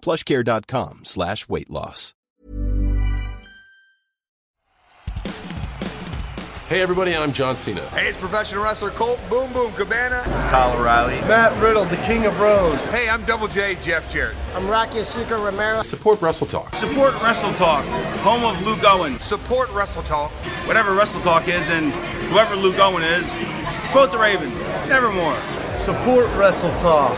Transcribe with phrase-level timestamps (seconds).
[0.00, 2.14] plushcare.com slash weight loss.
[6.68, 7.80] Hey everybody, I'm John Cena.
[7.88, 10.22] Hey, it's professional wrestler Colt Boom Boom Cabana.
[10.34, 11.14] It's Kyle O'Reilly.
[11.22, 12.84] Matt Riddle, the King of Rose.
[12.84, 14.36] Hey, I'm Double J Jeff Jarrett.
[14.54, 15.80] I'm Rocky Azucar Romero.
[15.80, 16.74] Support Wrestle Talk.
[16.76, 17.86] Support Wrestle Talk,
[18.18, 19.18] home of Luke Owen.
[19.20, 20.30] Support Wrestle Talk.
[20.66, 21.90] Whatever Wrestle Talk is and
[22.30, 23.26] whoever Luke Owen is,
[23.90, 24.50] quote the Raven,
[24.90, 25.38] nevermore.
[25.80, 27.16] Support Wrestle Talk.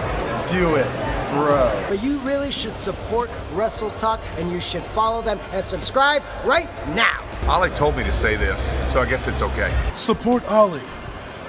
[0.48, 0.86] Do it,
[1.30, 1.86] bro.
[1.88, 6.68] But you really should support Wrestle Talk and you should follow them and subscribe right
[6.94, 7.22] now.
[7.48, 8.60] Ollie told me to say this,
[8.92, 9.74] so I guess it's okay.
[9.94, 10.80] Support Ollie.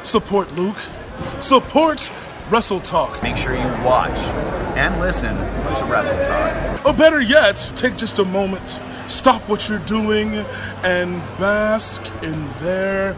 [0.03, 0.79] Support Luke.
[1.39, 2.11] Support
[2.49, 3.21] Wrestle Talk.
[3.21, 4.17] Make sure you watch
[4.75, 6.85] and listen to Wrestle Talk.
[6.85, 10.33] Or better yet, take just a moment, stop what you're doing,
[10.83, 13.15] and bask in their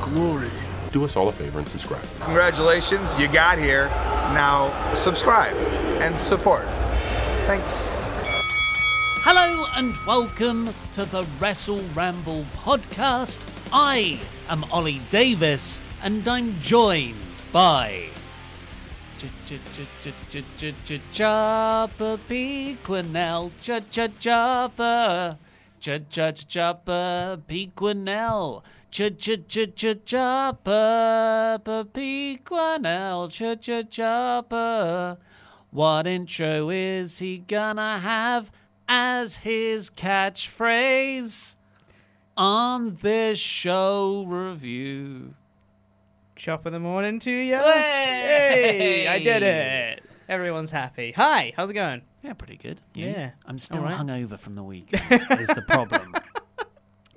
[0.00, 0.50] glory.
[0.94, 2.04] Do us all a favor and subscribe.
[2.20, 3.88] Congratulations, you got here.
[4.30, 5.56] Now subscribe
[6.00, 6.68] and support.
[7.48, 8.22] Thanks.
[9.24, 13.44] Hello and welcome to the Wrestle Ramble podcast.
[13.72, 17.16] I am Ollie Davis and I'm joined
[17.50, 18.04] by
[21.10, 22.78] Jabba P.
[22.84, 25.38] Quinnell, Jabba,
[25.80, 27.72] Jabba P.
[27.74, 28.62] Quinnell.
[30.04, 32.38] Jabba P.
[32.44, 33.28] Quinnell,
[33.90, 35.18] Jabba.
[35.70, 38.50] What intro is he gonna have?
[38.88, 41.56] as his catchphrase
[42.36, 45.34] on this show review.
[46.36, 47.54] Chop in the morning to you.
[47.54, 49.06] Hey!
[49.08, 50.02] I did it.
[50.28, 51.12] Everyone's happy.
[51.12, 52.02] Hi, how's it going?
[52.22, 52.80] Yeah, pretty good.
[52.94, 53.30] Yeah, yeah.
[53.46, 53.96] I'm still right.
[53.96, 55.02] hungover from the weekend.
[55.40, 56.14] is the problem.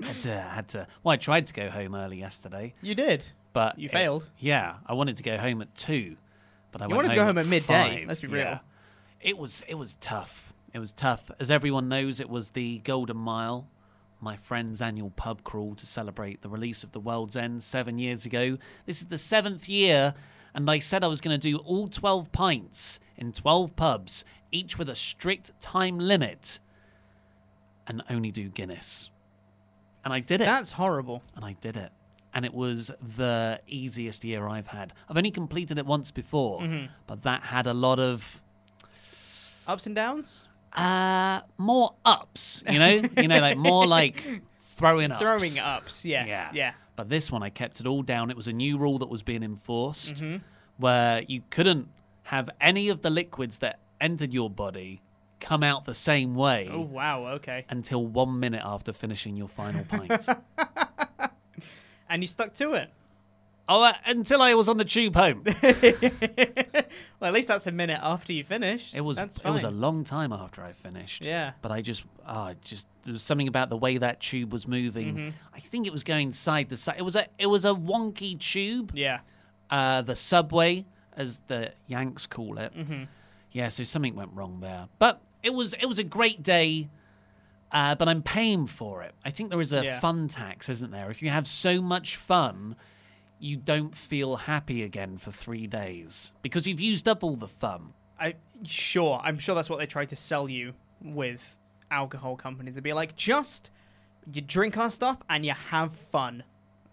[0.03, 0.87] Had to, had to.
[1.03, 2.73] Well, I tried to go home early yesterday.
[2.81, 4.29] You did, but you it, failed.
[4.39, 6.15] Yeah, I wanted to go home at two,
[6.71, 7.99] but I you went wanted to go home at midday.
[7.99, 8.07] Five.
[8.07, 8.59] Let's be real.
[9.21, 10.53] It was it was tough.
[10.73, 11.31] It was tough.
[11.39, 13.67] As everyone knows, it was the Golden Mile,
[14.21, 18.25] my friend's annual pub crawl to celebrate the release of The World's End seven years
[18.25, 18.57] ago.
[18.85, 20.13] This is the seventh year,
[20.53, 24.77] and I said I was going to do all 12 pints in 12 pubs, each
[24.77, 26.59] with a strict time limit,
[27.87, 29.09] and only do Guinness.
[30.07, 30.45] And I did it.
[30.45, 31.21] That's horrible.
[31.35, 31.91] And I did it.
[32.33, 34.93] And it was the easiest year I've had.
[35.09, 36.87] I've only completed it once before, Mhm.
[37.07, 38.41] but that had a lot of
[39.67, 40.47] Ups and downs?
[40.73, 46.27] uh more ups you know you know like more like throwing ups Throwing ups, yes.
[46.27, 46.73] yeah Yeah.
[46.97, 49.23] but this one i kept it all down it was a new rule that was
[49.23, 50.41] being enforced Mhm.
[50.77, 51.87] where you couldn't
[52.23, 55.01] have any of the liquids that entered your body
[55.39, 57.65] come out the same way Oh, wow, okay.
[57.69, 60.27] until one minute after finishing your final pint
[62.09, 62.89] And you stuck to it.
[63.69, 65.43] oh uh, until i was on the tube home
[67.19, 68.95] Well, at least that's a minute after you finished.
[68.95, 71.25] It was That's it was a long time after I finished.
[71.25, 71.53] Yeah.
[71.63, 75.15] But I just ah just there was something about the way that tube was moving.
[75.15, 75.33] Mhm.
[75.53, 76.97] I think it was going side to side.
[76.99, 78.91] It was a it was a wonky tube.
[78.93, 79.21] Yeah.
[79.71, 82.71] Uh the subway as the Yanks call it.
[82.77, 83.07] Mhm.
[83.51, 84.87] Yeah, so something went wrong there.
[84.99, 86.89] But it was it was a great day.
[87.69, 89.13] Uh, but I'm paying for it.
[89.25, 89.99] I think there is a Yeah.
[89.99, 91.09] fun tax, isn't there?
[91.11, 92.77] If you have so much fun,
[93.39, 97.93] you don't feel happy again for three days because you've used up all the fun.
[98.17, 99.19] I sure.
[99.21, 101.57] I'm sure that's what they try to sell you with
[101.91, 102.75] alcohol companies.
[102.75, 103.69] They'd be like, just
[104.31, 106.43] you drink our stuff and you have fun.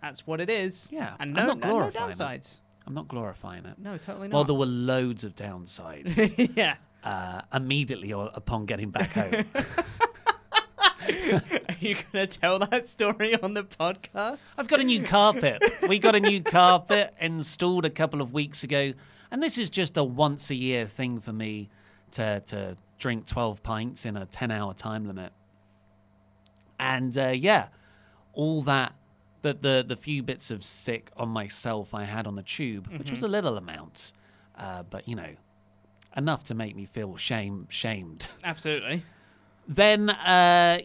[0.02, 0.88] That's what it is.
[0.90, 2.16] Yeah, And I'm no, not no, no glorifying it.
[2.16, 2.60] downsides.
[2.86, 3.78] I'm not glorifying it.
[3.78, 4.34] No, totally not.
[4.34, 6.52] Well, there were loads of downsides.
[6.56, 6.74] yeah.
[7.04, 9.44] Uh, immediately upon getting back home.
[11.06, 14.52] Are you gonna tell that story on the podcast?
[14.56, 15.62] I've got a new carpet.
[15.86, 18.94] We got a new carpet installed a couple of weeks ago,
[19.30, 21.68] and this is just a once a year thing for me
[22.12, 25.32] to to drink 12 pints in a 10 hour time limit.
[26.80, 27.68] And uh, yeah,
[28.32, 28.94] all that
[29.42, 33.10] the, the the few bits of sick on myself I had on the tube, which
[33.10, 33.24] was Mhm.
[33.24, 34.12] a little amount,
[34.56, 35.34] uh, but you know,
[36.16, 38.28] enough to make me feel shame shamed.
[38.42, 39.04] Absolutely.
[39.66, 40.80] Then, uh,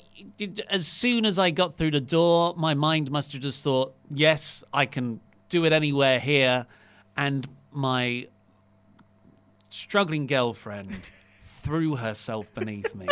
[0.70, 4.64] as soon as I got through the door, my mind must have just thought, yes,
[4.74, 6.66] I can do it anywhere here.
[7.18, 8.28] And my
[9.68, 11.10] struggling girlfriend
[11.42, 13.08] threw herself beneath me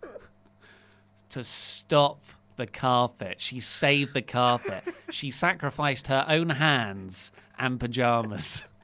[1.30, 2.20] to stop
[2.56, 3.40] the carpet.
[3.40, 4.84] She saved the carpet.
[5.10, 8.64] She sacrificed her own hands and pajamas.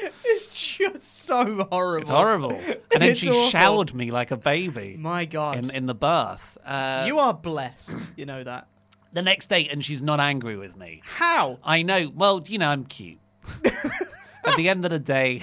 [0.24, 2.00] It's just so horrible.
[2.00, 2.52] It's horrible.
[2.92, 3.50] And then It's she awful.
[3.50, 4.96] showered me like a baby.
[4.98, 5.58] My God.
[5.58, 6.56] In, in the bath.
[6.64, 7.96] Uh, you are blessed.
[8.16, 8.66] You know that.
[9.12, 11.02] the next day, and she's not angry with me.
[11.04, 11.58] How?
[11.64, 12.10] I know.
[12.14, 13.18] Well, you know, I'm cute.
[13.64, 15.42] At the end of the day,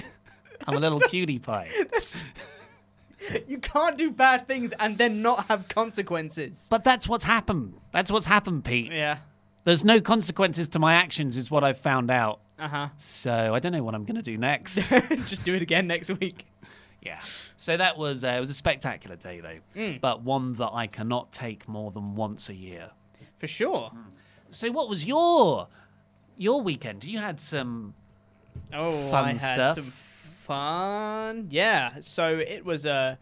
[0.66, 1.68] I'm a little cutie pie.
[3.48, 6.68] You can't do bad things and then not have consequences.
[6.70, 7.74] But that's what's happened.
[7.92, 8.92] That's what's happened, Pete.
[8.92, 9.18] Yeah.
[9.64, 12.40] There's no consequences to my actions, is what I've found out.
[12.58, 12.88] Uh huh.
[12.98, 14.76] So I don't know what I'm going to do next.
[15.26, 16.46] Just do it again next week.
[17.02, 17.20] yeah.
[17.56, 20.00] So that was uh, it was a spectacular day though, Mm.
[20.00, 22.90] but one that I cannot take more than once a year.
[23.38, 23.92] For sure.
[24.50, 25.68] So what was your
[26.38, 27.04] your weekend?
[27.04, 27.94] You had some
[28.72, 29.74] Oh, fun I had stuff.
[29.74, 29.92] some
[30.46, 31.48] fun.
[31.50, 32.00] Yeah.
[32.00, 33.18] So it was a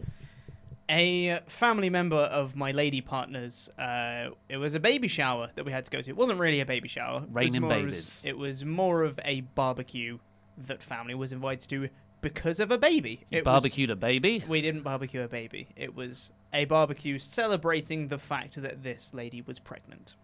[0.90, 3.68] a family member of my lady partner's.
[3.78, 6.10] Uh, it was a baby shower that we had to go to.
[6.10, 7.20] It wasn't really a baby shower.
[7.20, 7.94] Was Raining babies.
[7.98, 10.18] as- It was more of a barbecue
[10.66, 11.88] that family was invited to
[12.20, 13.24] because of a baby.
[13.30, 14.42] You it barbecued a baby.
[14.48, 15.68] We didn't barbecue a baby.
[15.76, 20.14] It was a barbecue celebrating the fact that this lady was pregnant.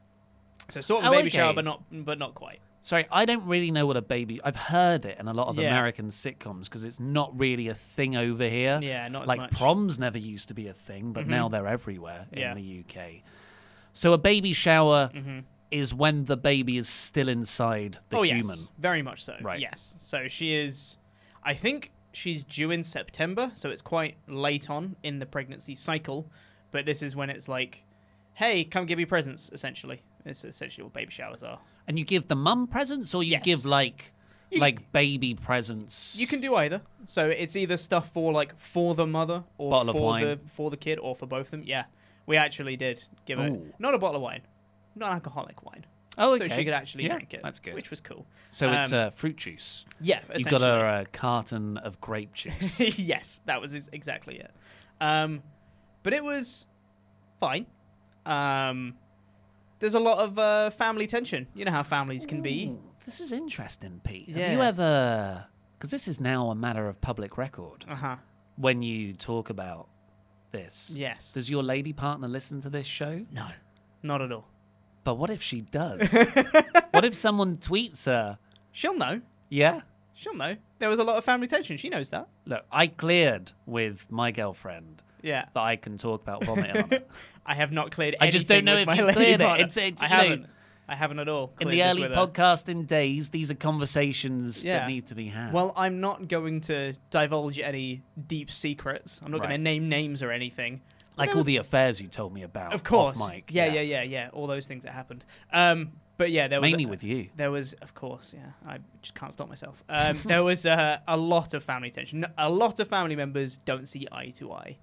[0.68, 2.60] So sort of a Oh, baby shower, but not but not quite.
[2.82, 4.40] Sorry, I don't really know what a baby.
[4.42, 5.68] I've heard it in a lot of Yeah.
[5.68, 8.80] American sitcoms because it's not really a thing over here.
[8.82, 9.52] Yeah, not as like much.
[9.52, 11.28] proms never used to be a thing, but Mhm.
[11.28, 12.50] now they're everywhere Yeah.
[12.52, 13.22] in the UK.
[13.92, 15.44] So a baby shower Mhm.
[15.70, 18.58] is when the baby is still inside the oh, human.
[18.58, 19.36] Yes, very much so.
[19.42, 19.60] Right.
[19.60, 19.94] Yes.
[19.98, 20.96] So she is.
[21.42, 26.30] I think she's due in September, so it's quite late on in the pregnancy cycle.
[26.70, 27.84] But this is when it's like,
[28.34, 29.50] hey, come give me presents.
[29.52, 31.58] Essentially, it's essentially what baby showers are.
[31.90, 33.42] And you give the mum presents, or you Yes.
[33.42, 34.12] give like
[34.52, 36.16] You- like baby presents.
[36.16, 36.82] You can do either.
[37.02, 40.24] So it's either stuff for like for the mother or Bottle of for wine.
[40.24, 41.62] the for the kid or for both of them.
[41.64, 41.86] Yeah,
[42.26, 44.42] we actually did give it not a bottle of wine,
[44.94, 45.84] not alcoholic wine.
[46.16, 47.40] Oh, So she could actually Yeah, drink it.
[47.42, 47.74] that's good.
[47.74, 48.24] Which was cool.
[48.50, 49.84] So it's Um, uh, fruit juice.
[50.00, 52.78] yeah, you got her a carton of grape juice.
[52.98, 54.52] yes, that was exactly it.
[55.00, 55.42] Um,
[56.04, 56.66] but it was
[57.40, 57.66] fine.
[58.26, 58.96] Um,
[59.80, 61.46] there's a lot of uh, family tension.
[61.54, 62.76] You know how families can be.
[63.04, 64.28] This is interesting, Pete.
[64.30, 65.46] Have you ever?
[65.76, 67.84] Because this is now a matter of public record.
[67.88, 68.16] Uh huh.
[68.56, 69.88] When you talk about
[70.52, 71.32] this, Yes.
[71.32, 73.24] Does your lady partner listen to this show?
[73.32, 73.46] No,
[74.02, 74.46] not at all.
[75.02, 76.12] But what if she does?
[76.90, 78.38] what if someone tweets her?
[78.72, 79.22] She'll know.
[79.48, 79.80] Yeah.
[80.12, 80.56] She'll know.
[80.78, 81.78] There was a lot of family tension.
[81.78, 82.28] She knows that.
[82.44, 85.44] Look, I cleared with my girlfriend Yeah.
[85.54, 87.08] that I can talk about vomiting on it.
[87.46, 88.16] I have not cleared.
[88.20, 89.60] I just don't know if you cleared it.
[89.60, 90.46] It's- it's, I you know, haven't.
[90.88, 91.52] I haven't at all.
[91.60, 94.80] In the early podcasting days, these are conversations Yeah.
[94.80, 95.52] that need to be had.
[95.52, 99.20] Well, I'm not going to divulge any deep secrets.
[99.24, 100.80] I'm not going to name names or anything.
[101.16, 102.72] like all the affairs you told me about.
[102.72, 103.24] Of course.
[103.24, 103.50] Mic.
[103.52, 105.24] yeah, yeah, yeah, yeah, All those things that happened.
[105.52, 107.28] Um, but yeah, there was Mainly with you.
[107.36, 108.50] There was, of course, yeah.
[108.66, 109.82] I just can't stop myself.
[109.88, 112.26] Um, there was uh, a lot of family tension.
[112.36, 114.76] A lot of family members don't see eye to eye,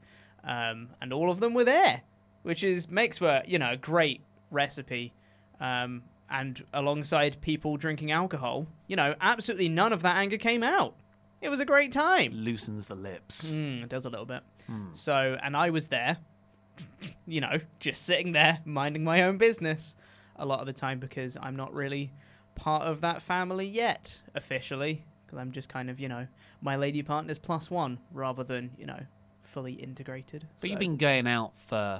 [0.43, 2.01] um, and all of them were there,
[2.43, 5.13] which is makes for you know a great recipe.
[5.59, 10.93] Um, and alongside people drinking alcohol, you know, absolutely none of that anger came out.
[11.41, 12.33] It was a great time.
[12.33, 13.51] Loosens the lips.
[13.51, 14.41] Mm, it does a little bit.
[14.65, 14.87] Hmm.
[14.93, 16.17] So, and I was there,
[17.27, 19.95] you know, just sitting there minding my own business
[20.35, 22.11] a lot of the time because I'm not really
[22.55, 26.27] part of that family yet officially because I'm just kind of, you know,
[26.61, 28.99] my lady partner's plus one rather than, you know,
[29.57, 30.47] fully integrated.
[30.61, 31.99] But you've been going out for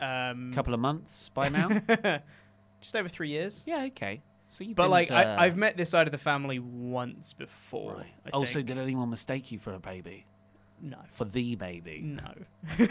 [0.00, 1.68] um, a couple of months by now.
[2.82, 3.62] just over three years.
[3.66, 4.20] yeah, okay.
[4.48, 7.32] So you've But been like, to- I, I've met this side of the family once
[7.32, 8.04] before.
[8.26, 8.66] I oh, so think.
[8.66, 10.26] did anyone mistake you for a baby?
[10.82, 10.98] No.
[11.14, 12.02] For the baby?
[12.04, 12.34] No.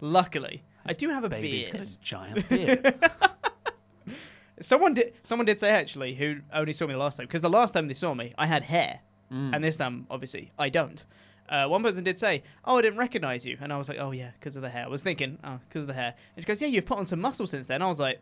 [0.00, 1.82] Luckily, I do have a baby's beard.
[1.84, 3.10] got a giant beard.
[4.60, 5.14] Someone did.
[5.24, 7.88] Someone did say actually, who only saw me the last time, because the last time
[7.88, 9.00] they saw me, I had hair,
[9.32, 9.54] Mm.
[9.54, 11.04] and this time, obviously, I don't.
[11.48, 14.12] Uh, one person did say, "Oh, I didn't recognize you," and I was like, "Oh
[14.12, 16.46] yeah, because of the hair." I was thinking, "Oh, because of the hair." And she
[16.46, 18.20] goes, "Yeah, you've put on some muscle since then." I was like,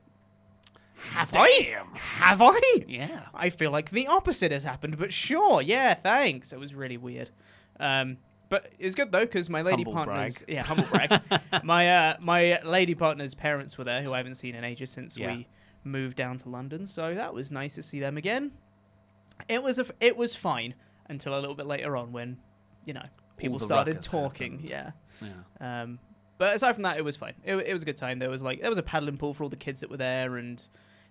[0.96, 1.78] "Have I?
[1.94, 3.22] Have I?" Yeah.
[3.34, 6.52] I feel like the opposite has happened, but sure, yeah, thanks.
[6.52, 7.30] It was really weird.
[7.80, 10.50] Um, But it was good though because my lady Humble partner's brag.
[10.54, 11.20] yeah humble brag.
[11.64, 15.16] my uh, my lady partner's parents were there, who I haven't seen in ages since
[15.16, 15.34] Yeah.
[15.34, 15.48] we
[15.84, 16.86] moved down to London.
[16.86, 18.52] So that was nice to see them again.
[19.48, 20.74] It was a f it was fine
[21.08, 22.36] until a little bit later on when
[22.84, 23.04] you know
[23.36, 24.52] people started talking.
[24.60, 24.70] happened.
[24.70, 24.90] Yeah.
[25.60, 25.82] Yeah.
[25.82, 25.98] Um,
[26.38, 27.34] but aside from that, it was fine.
[27.44, 28.18] It, it was a good time.
[28.18, 30.36] There was like there was a paddling pool for all the kids that were there
[30.38, 30.64] and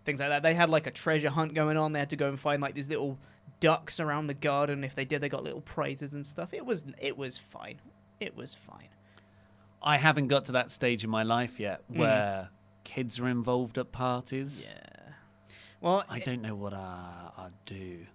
[0.06, 0.44] things like that.
[0.44, 1.94] They had like a treasure hunt going on.
[1.94, 3.18] They had to go and find like these little
[3.60, 4.84] ducks around the garden.
[4.84, 6.54] If they did, they got little prizes and stuff.
[6.54, 7.80] It was it was fine.
[8.20, 8.90] It was fine.
[9.84, 11.98] I haven't got to that stage in my life yet Mm.
[11.98, 12.50] where
[12.84, 14.74] kids are involved at parties.
[14.76, 15.14] Yeah.
[15.80, 18.06] Well, I don't know what I, I'd do.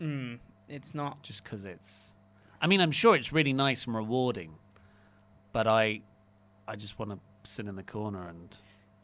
[0.00, 2.14] Mm, it's not just because it's.
[2.62, 4.54] I mean, I'm sure it's really nice and rewarding,
[5.52, 6.00] but I,
[6.66, 8.56] I just want to sit in the corner and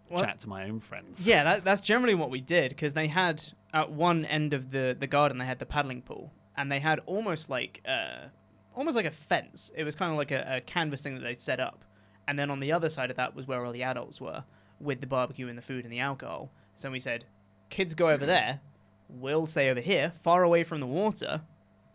[0.09, 1.27] Well- chat to my own friends.
[1.27, 3.43] Yeah, that, that's generally what we did because they had
[3.75, 7.01] at one end of the the garden they had the paddling pool and they had
[7.05, 8.29] almost like uh
[8.75, 9.73] almost like a fence.
[9.77, 11.85] It was kind of like a, a canvas thing that they set up,
[12.29, 14.45] and then on the other side of that was where all the adults were
[14.81, 16.53] with the barbecue and the food and the alcohol.
[16.77, 17.25] So we said,
[17.71, 18.61] kids go over there,
[19.09, 21.41] we'll stay over here, far away from the water.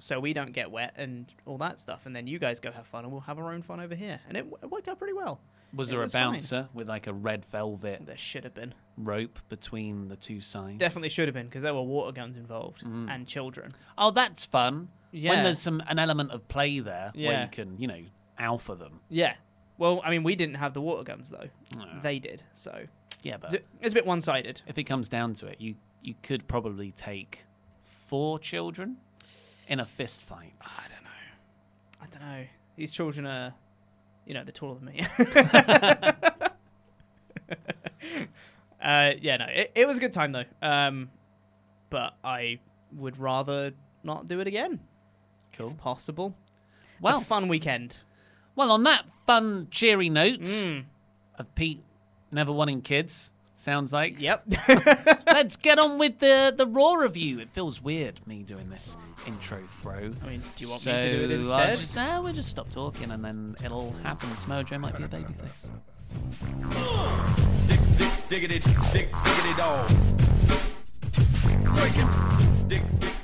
[0.04, 2.86] So we don't get wet and all that stuff, and then you guys go have
[2.86, 4.98] fun, and we'll have our own fun over here, and it, w- it worked out
[5.00, 5.40] pretty well.
[5.74, 6.34] Was It there a fine.
[6.34, 8.06] bouncer with like a red velvet?
[8.06, 8.74] There should have been.
[8.98, 10.78] rope between the two sides.
[10.78, 13.10] Definitely should have been because there were water guns involved mm.
[13.10, 13.72] and children.
[13.98, 14.90] Oh, that's fun.
[15.12, 15.32] Yeah.
[15.32, 18.02] When there's some an element of play there where you can, you know,
[18.38, 19.00] alpha them.
[19.08, 19.36] Yeah.
[19.78, 21.48] Well, I mean, we didn't have the water guns though.
[21.76, 21.86] No.
[22.02, 22.44] They did.
[22.52, 22.86] So
[23.22, 24.62] Yeah, but a, it's a bit one-sided.
[24.68, 27.46] if it comes down to it, you you could probably take
[27.84, 28.98] four children
[29.74, 30.54] in a fist fight.
[30.62, 31.10] I don't know.
[32.02, 32.46] I don't know.
[32.76, 33.54] These children are,
[34.26, 35.02] you know, they're taller than me.
[38.82, 40.44] uh, yeah, no, it, it was a good time though.
[40.62, 41.10] Um,
[41.90, 42.60] but I
[42.94, 43.72] would rather
[44.04, 44.80] not do it again.
[45.54, 45.70] Cool.
[45.72, 46.36] If possible.
[46.94, 47.98] It's Well- a fun weekend.
[48.56, 50.84] Well, on that fun, cheery note Mm.
[51.40, 51.82] of Pete
[52.32, 53.32] never wanting kids,
[53.64, 54.20] sounds like.
[54.20, 54.44] Yep.
[55.28, 57.40] Let's get on with the the raw review.
[57.40, 60.12] It feels weird me doing this intro throw.
[60.22, 61.78] I mean, do you want so me to do it I'll instead?
[61.78, 64.30] just, nah, we'll just stop talking and then it'll happen.
[64.30, 65.68] Smojo might be a babyface.
[68.30, 68.60] Diggity,
[68.92, 69.90] dig, diggity dog.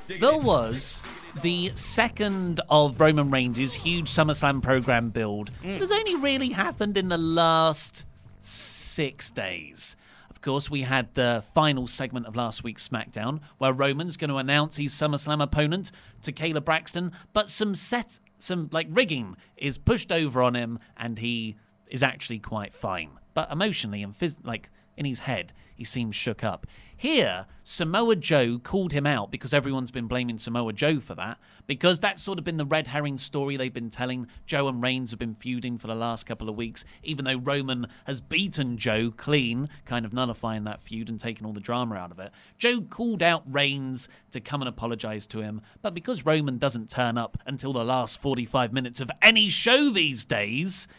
[0.07, 1.01] There was
[1.41, 5.51] the second of Roman Reigns' huge SummerSlam program build.
[5.63, 5.75] Mm.
[5.75, 8.05] It has only really happened in the last
[8.39, 9.95] six days.
[10.39, 14.37] Of course, we had the final segment of last week's SmackDown where Roman's going to
[14.37, 15.91] announce his SummerSlam opponent
[16.21, 21.19] to Kayla Braxton, but some set, some like rigging is pushed over on him, and
[21.19, 23.09] he is actually quite fine.
[23.33, 24.69] But emotionally and phys- like
[24.99, 26.67] in his head, he seems shook up.
[26.95, 32.01] Here, Samoa Joe called him out because everyone's been blaming Samoa Joe for that, because
[32.01, 34.27] that's sort of been the red herring story they've been telling.
[34.45, 37.87] Joe and Reigns have been feuding for the last couple of weeks, even though Roman
[38.03, 42.11] has beaten Joe clean, kind of nullifying that feud and taking all the drama out
[42.11, 42.33] of it.
[42.57, 47.17] Joe called out Reigns to come and apologize to him, but because Roman doesn't turn
[47.17, 50.89] up until the last 45 minutes of any show these days,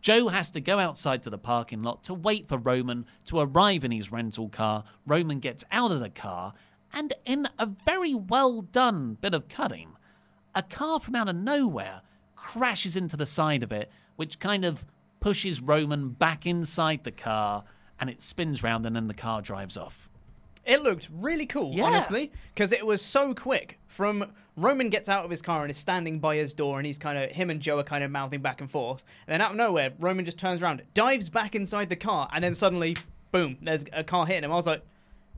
[0.00, 3.84] Joe has to go outside to the parking lot to wait for Roman to arrive
[3.84, 4.84] in his rental car.
[5.06, 6.54] Roman gets out of the car,
[6.92, 9.96] and in a very well done bit of cutting,
[10.54, 12.02] a car from out of nowhere
[12.34, 14.84] crashes into the side of it, which kind of
[15.20, 17.64] pushes Roman back inside the car,
[18.00, 20.09] and it spins round, and then the car drives off.
[20.70, 21.84] It looked really cool, Yeah.
[21.84, 23.78] honestly, because it was so quick.
[23.88, 26.98] From Roman gets out of his car and is standing by his door, and he's
[26.98, 29.02] kind of him and Joe are kind of mouthing back and forth.
[29.26, 32.44] And then out of nowhere, Roman just turns around, dives back inside the car, and
[32.44, 32.96] then suddenly,
[33.32, 33.56] boom!
[33.60, 34.52] There's a car hitting him.
[34.52, 34.82] I was like,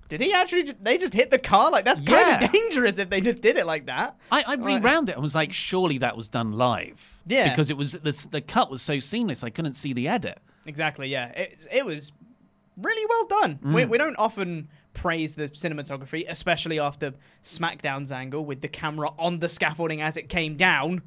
[0.08, 0.74] did he actually?
[0.82, 1.70] They just hit the car?
[1.70, 4.16] Like that's kind of dangerous if they just did it like that.
[4.30, 7.22] I, I rewound it and was like, surely that was done live.
[7.26, 7.48] Yeah.
[7.48, 10.38] Because it was the, the cut was so seamless, I couldn't see the edit.
[10.66, 11.08] Exactly.
[11.08, 11.28] Yeah.
[11.28, 12.12] It it was
[12.76, 13.58] really well done.
[13.64, 13.74] Mm.
[13.74, 19.38] We we don't often praise the cinematography, especially after SmackDown's angle with the camera on
[19.40, 21.02] the scaffolding as it came down.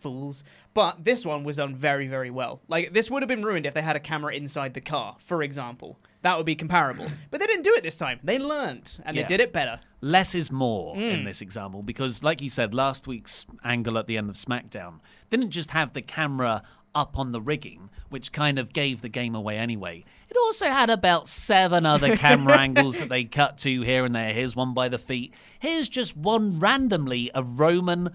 [0.00, 0.44] Fools.
[0.74, 2.60] But this one was done very, very well.
[2.68, 5.42] Like, this would have been ruined if they had a camera inside the car, for
[5.42, 5.98] example.
[6.20, 7.06] That would be comparable.
[7.30, 8.20] But they didn't do it this time.
[8.22, 9.22] They learned, and Yeah.
[9.22, 9.80] they did it better.
[10.02, 11.24] less is more in Mm.
[11.24, 15.50] this example because, like you said, last week's angle at the end of SmackDown didn't
[15.50, 16.62] just have the camera
[16.94, 20.04] up on the rigging, which kind of gave the game away anyway.
[20.28, 24.32] It also had about seven other camera angles that they cut to here and there.
[24.32, 25.34] Here's one by the feet.
[25.58, 28.10] Here's just one randomly of Roman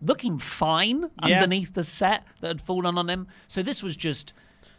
[0.00, 1.36] looking fine Yeah.
[1.36, 3.26] underneath the set that had fallen on him.
[3.48, 4.32] So this was just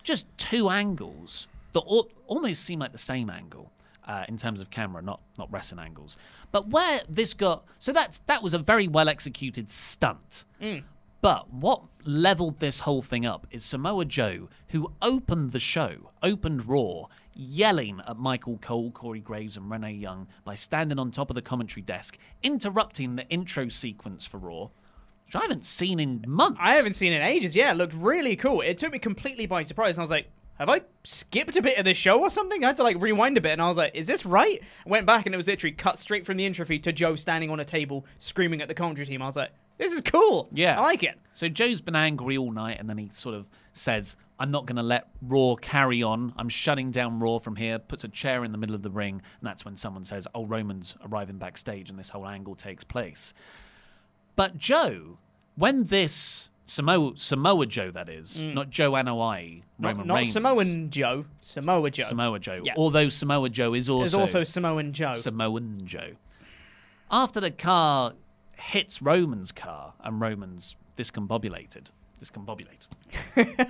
[0.03, 3.71] just two angles that al- almost seem like the same angle
[4.07, 6.15] uh, in terms of camera, not not wrestling angles.
[6.51, 10.45] But where this got so that's that was a very well executed stunt.
[10.61, 10.83] Mm.
[11.21, 16.65] But what leveled this whole thing up is Samoa Joe, who opened the show, opened
[16.65, 21.35] Raw, yelling at Michael Cole, Corey Graves, and Renee Young by standing on top of
[21.35, 24.69] the commentary desk, interrupting the intro sequence for Raw,
[25.25, 26.59] which I haven't seen in months.
[26.61, 27.53] I haven't seen in ages.
[27.53, 28.61] Yeah, it looked really cool.
[28.61, 31.77] It took me completely by surprise, and I was like, "Have I skipped a bit
[31.77, 33.77] of this show or something?" I had to like rewind a bit, and I was
[33.77, 36.65] like, "Is this right?" Went back, and it was literally cut straight from the intro
[36.65, 39.21] feed to Joe standing on a table screaming at the commentary team.
[39.21, 40.47] I was like, "This is cool.
[40.51, 40.77] Yeah.
[40.79, 44.15] I like it." So Joe's been angry all night, and then he sort of says,
[44.41, 46.33] I'm not going to let Raw carry on.
[46.37, 49.15] I'm shutting down Raw from here, puts a chair in the middle of the ring,
[49.15, 53.33] and that's when someone says, Oh, Roman's arriving backstage, and this whole angle takes place.
[54.35, 55.17] But Joe,
[55.55, 56.49] when this.
[56.63, 58.53] Samoa, Samoa Joe, that is, Mm.
[58.53, 60.33] not Joe Anoa'i, Not, Roman not Reigns.
[60.33, 62.03] Samoan Joe, Samoa Joe.
[62.03, 62.61] Samoa Joe.
[62.63, 62.75] Yeah.
[62.77, 65.13] Although Samoa Joe is also There's also Samoan Joe.
[65.13, 66.11] Samoan Joe.
[67.09, 68.13] After the car
[68.59, 72.87] hits Roman's car and Roman's discombobulated, discombobulated,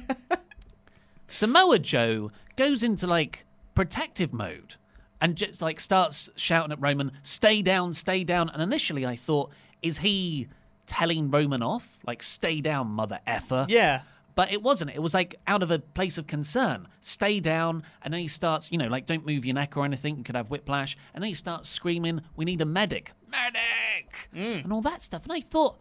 [1.28, 4.76] Samoa Joe goes into like protective mode
[5.22, 9.52] and just like starts shouting at Roman, "Stay down, stay down." And initially, I thought,
[9.82, 10.48] is he
[10.88, 13.66] telling Roman off, like "Stay down, mother effer"?
[13.70, 14.02] Yeah.
[14.40, 14.92] But it wasn't.
[14.92, 16.88] It was like out of a place of concern.
[17.02, 17.84] Stay down.
[18.02, 20.16] And then he starts, you know, like don't move your neck or anything.
[20.16, 20.96] You could have whiplash.
[21.14, 23.12] And then he starts screaming, We need a medic.
[23.30, 24.30] Medic!
[24.34, 24.64] Mm.
[24.64, 25.24] And all that stuff.
[25.24, 25.78] And I thought,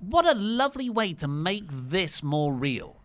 [0.00, 2.97] what a lovely way to make this more real.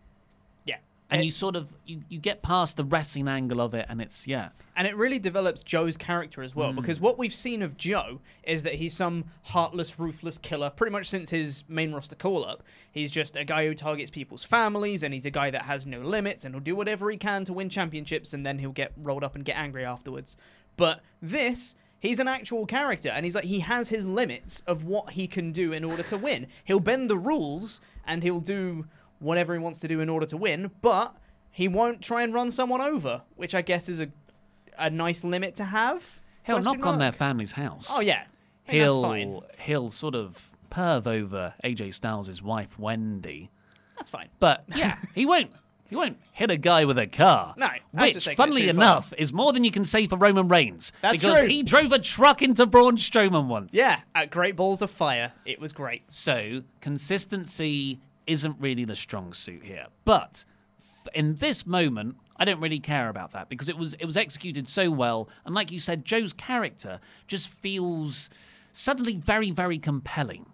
[1.13, 4.27] And you sort of you, you get past the wrestling angle of it and it's
[4.27, 4.49] yeah.
[4.75, 6.77] And it really develops Joe's character as well, Mm.
[6.77, 11.07] because what we've seen of Joe is that he's some heartless, ruthless killer pretty much
[11.09, 12.63] since his main roster call up.
[12.91, 15.99] He's just a guy who targets people's families, and he's a guy that has no
[16.01, 19.23] limits, and he'll do whatever he can to win championships, and then he'll get rolled
[19.23, 20.35] up and get angry afterwards.
[20.75, 21.75] But this.
[21.99, 25.53] He's an actual character, and he's like he has his limits of what he can
[25.53, 26.47] do in order to win.
[26.65, 28.87] He'll bend the rules, and he'll do
[29.23, 31.15] whatever he wants to do in order to win, but
[31.51, 34.09] he won't try and run someone over, which I guess is a
[34.77, 36.21] a nice limit to have.
[36.43, 37.87] He'll Question knock on their family's house.
[37.89, 38.23] Oh yeah,
[38.65, 43.51] He'll he'll sort of perv over AJ Styles' wife Wendy.
[43.97, 44.29] That's fine.
[44.39, 45.51] But yeah, he won't.
[45.89, 47.53] He won't hit a guy with a car.
[47.55, 50.47] No, which, just taking it funnily enough, is more than you can say for Roman
[50.47, 50.91] Reigns.
[51.01, 51.47] That's because true.
[51.47, 53.75] he drove a truck into Braun Strowman once.
[53.75, 56.01] Yeah, at Great Balls of Fire, it was great.
[56.09, 59.87] So consistency isn't really the strong suit here.
[60.05, 60.45] But
[61.13, 64.67] in this moment, I don't really care about that because it was it was executed
[64.67, 68.29] so well, and like you said, Joe's character just feels
[68.71, 70.47] suddenly very very compelling.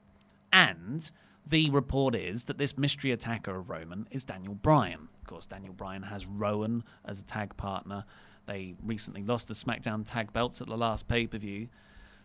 [0.51, 1.09] And
[1.45, 5.09] the report is that this mystery attacker of Roman is Daniel Bryan.
[5.21, 8.05] Of course, Daniel Bryan has Rowan as a tag partner.
[8.45, 11.69] They recently lost the SmackDown tag belts at the last pay per view.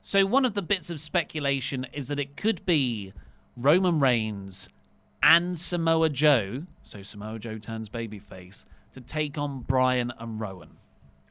[0.01, 3.13] So, one of the bits of speculation is that it could be
[3.57, 4.69] Roman Reigns
[5.25, 10.77] and Samoa Joe, so Samoa Joe turns babyface, to take on Bryan and Rowan.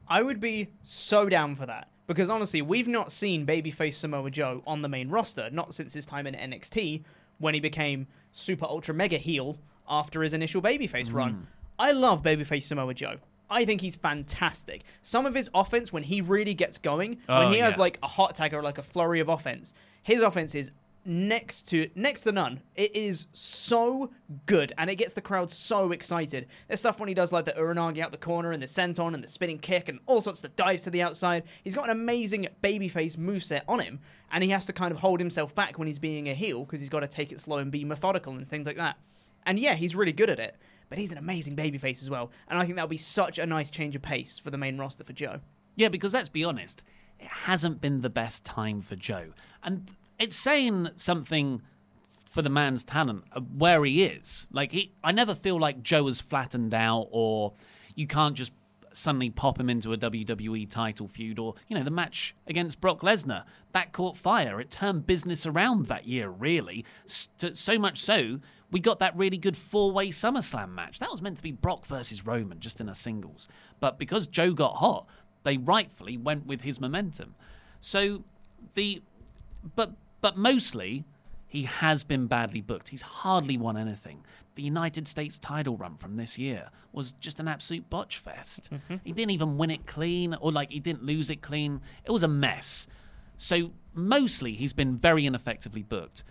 [0.08, 4.62] I would be so down for that because honestly, we've not seen babyface Samoa Joe
[4.68, 7.04] on the main roster, not since his time in NXT
[7.38, 11.14] when he became super ultra mega heel after his initial babyface Mm.
[11.14, 11.48] run.
[11.80, 13.16] I love babyface Samoa Joe.
[13.50, 14.84] I think he's fantastic.
[15.04, 18.08] Some of his offense, when he really gets going, when Oh, he has like a
[18.08, 20.72] hot tag or like a flurry of offense, his offense is
[21.06, 22.62] next to next to none.
[22.76, 24.12] It is so
[24.46, 26.48] good, and it gets the crowd so excited.
[26.68, 29.24] There's stuff when he does like the Uranage out the corner and the senton and
[29.24, 31.44] the spinning kick and all sorts of dives to the outside.
[31.64, 34.00] He's got an amazing babyface moveset on him,
[34.32, 36.80] and he has to kind of hold himself back when he's being a heel because
[36.80, 38.98] he's got to take it slow and be methodical and things like that.
[39.46, 40.56] And yeah, he's really good at it.
[40.90, 43.72] But he's an amazing babyface as well, and I think that'll be such a nice
[43.72, 45.40] change of pace for the main roster for Joe.
[45.76, 46.84] Yeah, because let's be honest,
[47.20, 49.30] it hasn't been the best time for Joe.
[49.64, 49.90] And
[50.24, 51.62] it's saying something
[52.26, 54.48] for the man's talent where he is.
[54.52, 57.54] Like he I never feel like Joe is flattened out or
[57.94, 58.54] you can't just
[58.94, 63.02] suddenly pop him into a WWE title feud or, you know, the match against Brock
[63.02, 63.44] Lesnar.
[63.74, 64.62] That caught fire.
[64.62, 66.86] It turned business around that year, really.
[67.06, 68.40] So much so,
[68.72, 71.00] we got that really good four way SummerSlam match.
[71.00, 73.48] That was meant to be Brock versus Roman, just in a singles.
[73.80, 75.08] But because Joe got hot,
[75.44, 77.36] they rightfully went with his momentum.
[77.82, 78.24] So
[78.76, 79.02] the
[79.76, 81.04] but but mostly
[81.48, 82.88] he has been badly booked.
[82.88, 84.24] He's hardly won anything.
[84.56, 88.70] The United States title run from this year was just an absolute botch fest.
[88.72, 88.96] Mm-hmm.
[89.04, 91.82] He didn't even win it clean, or like he didn't lose it clean.
[92.06, 92.88] It was a mess.
[93.36, 96.24] So mostly he's been very ineffectively booked.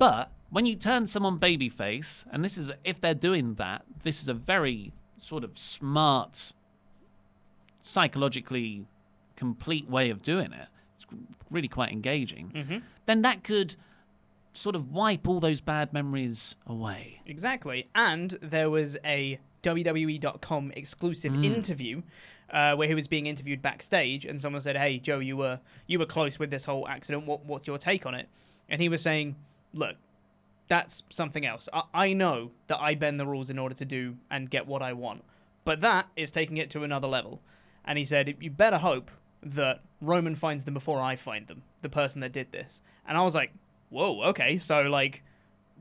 [0.00, 4.28] But when you turn someone babyface, and this is if they're doing that, this is
[4.28, 6.52] a very sort of smart,
[7.80, 8.88] psychologically
[9.36, 10.66] complete way of doing it.
[10.96, 11.06] It's
[11.50, 12.50] really quite engaging.
[12.54, 12.78] Mm-hmm.
[13.06, 13.76] Then that could
[14.52, 17.20] sort of wipe all those bad memories away.
[17.26, 17.88] Exactly.
[17.94, 21.44] And there was a WWE.com exclusive Mm.
[21.44, 22.02] interview
[22.50, 25.98] uh, where he was being interviewed backstage, and someone said, "Hey, Joe, you were you
[26.00, 27.26] were close with this whole accident.
[27.26, 28.28] What what's your take on it?"
[28.68, 29.36] And he was saying,
[29.72, 29.96] "Look,
[30.66, 31.68] that's something else.
[31.72, 34.82] I, I know that I bend the rules in order to do and get what
[34.82, 35.22] I want,
[35.64, 37.40] but that is taking it to another level."
[37.84, 39.10] And he said, "You better hope
[39.42, 43.22] that Roman finds them before I find them, the person that did this." And I
[43.22, 43.52] was like,
[43.88, 45.22] "Whoa, okay, so like."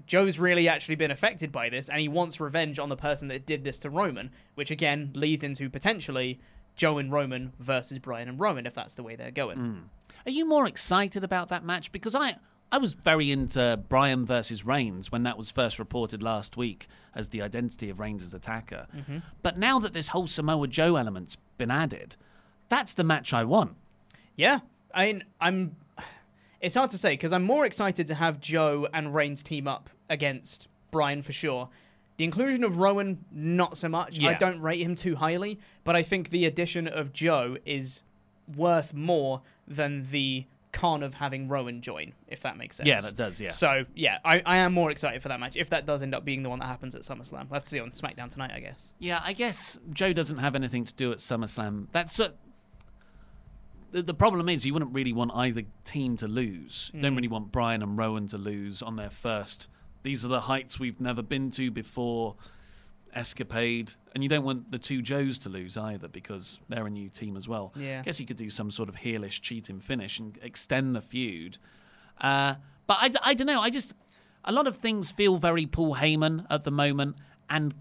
[0.08, 3.46] Joe's really actually been affected by this, and he wants revenge on the person that
[3.46, 6.40] did this to Roman, which again leads into potentially
[6.78, 9.90] Joe and Roman versus Bryan and Roman if that's the way they're going.
[10.26, 11.92] Are you more excited about that match?
[11.92, 12.38] Because I
[12.72, 17.30] I was very into Bryan versus Reigns when that was first reported last week as
[17.30, 18.88] the identity of Reigns' attacker.
[18.96, 19.24] Mhm.
[19.42, 22.16] But now that this whole Samoa Joe element's been added,
[22.70, 23.76] that's the match I want.
[24.36, 24.60] Yeah,
[24.94, 25.76] I mean, I'm.
[26.62, 29.90] It's hard to say because I'm more excited to have Joe and Reigns team up
[30.10, 31.70] against Bryan for sure.
[32.18, 34.22] The inclusion of Rowan, not so much.
[34.22, 38.04] I don't rate him too highly, but I think the addition of Joe is
[38.58, 42.88] worth more than the con of having Rowan join, if that makes sense.
[42.88, 43.52] Yeah, that does, yeah.
[43.52, 46.26] So yeah, I, I am more excited for that match if that does end up
[46.26, 47.50] being the one that happens at SummerSlam.
[47.50, 48.94] We'll have to see on SmackDown tonight, I guess.
[49.00, 51.88] Yeah, I guess Joe doesn't have anything to do at SummerSlam.
[51.92, 52.30] That's uh,
[53.92, 56.92] the, the problem is you wouldn't really want either team to lose.
[56.94, 57.18] You don't Mm.
[57.18, 59.68] really want Bryan and Rowan to lose on their first.
[60.04, 62.36] These are the heights we've never been to before.
[63.16, 67.10] Escapade, and you don't want the two Joes to lose either because they're a new
[67.10, 67.74] team as well.
[67.76, 68.02] Yeah.
[68.02, 71.58] I guess you could do some sort of heelish cheating finish and extend the feud.
[72.22, 73.62] Uh, but I, I don't know.
[73.62, 73.94] I just
[74.46, 77.16] a lot of things feel very Paul Heyman at the moment,
[77.50, 77.74] and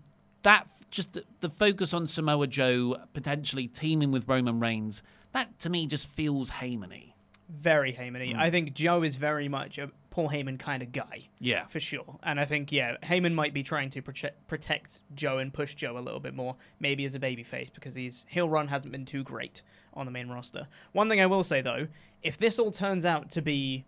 [0.44, 5.02] that just the, the focus on Samoa Joe potentially teaming with Roman Reigns.
[5.32, 7.14] That to me just feels Heyman-y.
[7.48, 8.34] Very Heyman-y.
[8.34, 8.38] Mm.
[8.38, 11.28] I think Joe is very much a Paul Heyman kind of guy.
[11.38, 11.66] Yeah.
[11.66, 12.18] For sure.
[12.22, 15.96] And I think, yeah, Heyman might be trying to proche- protect Joe and push Joe
[15.96, 19.22] a little bit more, maybe as a babyface, because his heel run hasn't been too
[19.22, 19.62] great
[19.94, 20.66] on the main roster.
[20.92, 21.88] One thing I will say, though,
[22.22, 23.84] if this all turns out to be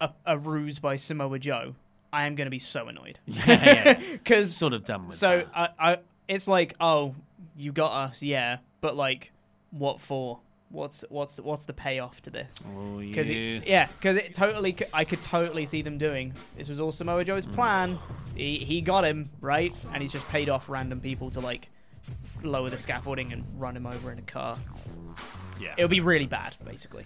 [0.00, 1.74] a, a ruse by Samoa Joe,
[2.12, 3.18] I am going to be so annoyed.
[3.26, 4.00] Yeah, yeah.
[4.12, 7.14] Because sort of done with So I, I, it's like, oh,
[7.56, 9.32] you got us, yeah, but like,
[9.76, 10.40] what for?
[10.70, 12.64] What's what's what's the payoff to this?
[12.66, 13.60] Oh, Because yeah.
[13.66, 16.32] yeah, because it totally, I could totally see them doing.
[16.56, 17.54] This was all Samoa Joe's mm.
[17.54, 17.98] plan.
[18.34, 21.68] He he got him right, and he's just paid off random people to like
[22.42, 24.56] lower the scaffolding and run him over in a car.
[25.60, 27.04] Yeah, it'll be really bad, basically.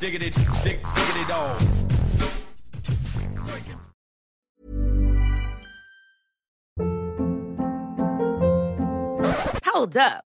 [0.00, 0.30] Diggity,
[0.64, 1.60] dig, diggity dog.
[9.64, 10.27] Hold up.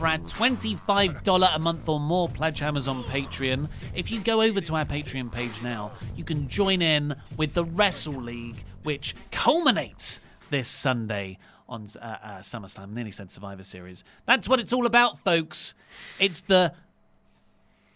[0.00, 3.68] for our $25 a month or more Pledgehammers on Patreon.
[3.94, 7.64] If you go over to our Patreon page now, you can join in with the
[7.64, 11.36] Wrestle League, which culminates this Sunday
[11.68, 12.94] on uh, uh, SummerSlam.
[12.94, 14.02] Nearly said Survivor Series.
[14.24, 15.74] That's what it's all about, folks.
[16.18, 16.72] It's the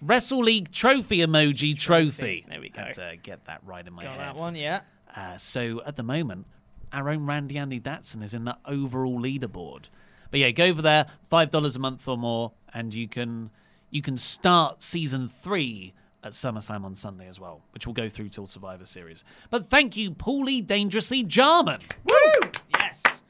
[0.03, 2.45] Wrestle League Trophy Emoji Trophy.
[2.47, 2.83] There we go.
[2.83, 4.21] Had to get that right in my Got head.
[4.21, 4.83] that one, yeah.
[5.17, 6.45] Uh, so at the moment,
[6.93, 9.89] our own Randy Andy Datson is in the overall leaderboard.
[10.35, 13.51] But yeah, go over there, five dollars a month or more, and you can
[13.91, 15.95] you can start season three
[16.25, 19.23] at SummerSlam on Sunday as well, which will go through till Survivor Series.
[19.51, 21.83] But thank you, Paulie Dangerously Jarman.
[22.05, 22.51] Woo!
[22.77, 23.23] Yes.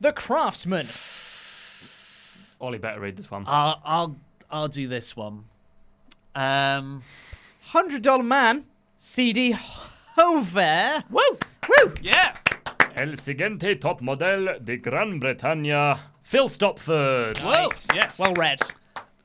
[0.00, 0.86] The Craftsman.
[2.62, 3.44] Ollie better read this one.
[3.46, 4.16] I'll I'll,
[4.50, 5.44] I'll do this one.
[6.34, 7.02] Um,
[7.60, 8.64] Hundred Dollar Man.
[8.96, 11.04] CD Hover.
[11.10, 11.38] Woo!
[11.68, 11.92] Woo!
[12.00, 12.38] Yeah.
[12.96, 17.36] El siguiente top model de Gran Bretaña, Phil Stopford.
[17.38, 17.68] Whoa!
[17.94, 18.18] Yes.
[18.18, 18.58] Well read.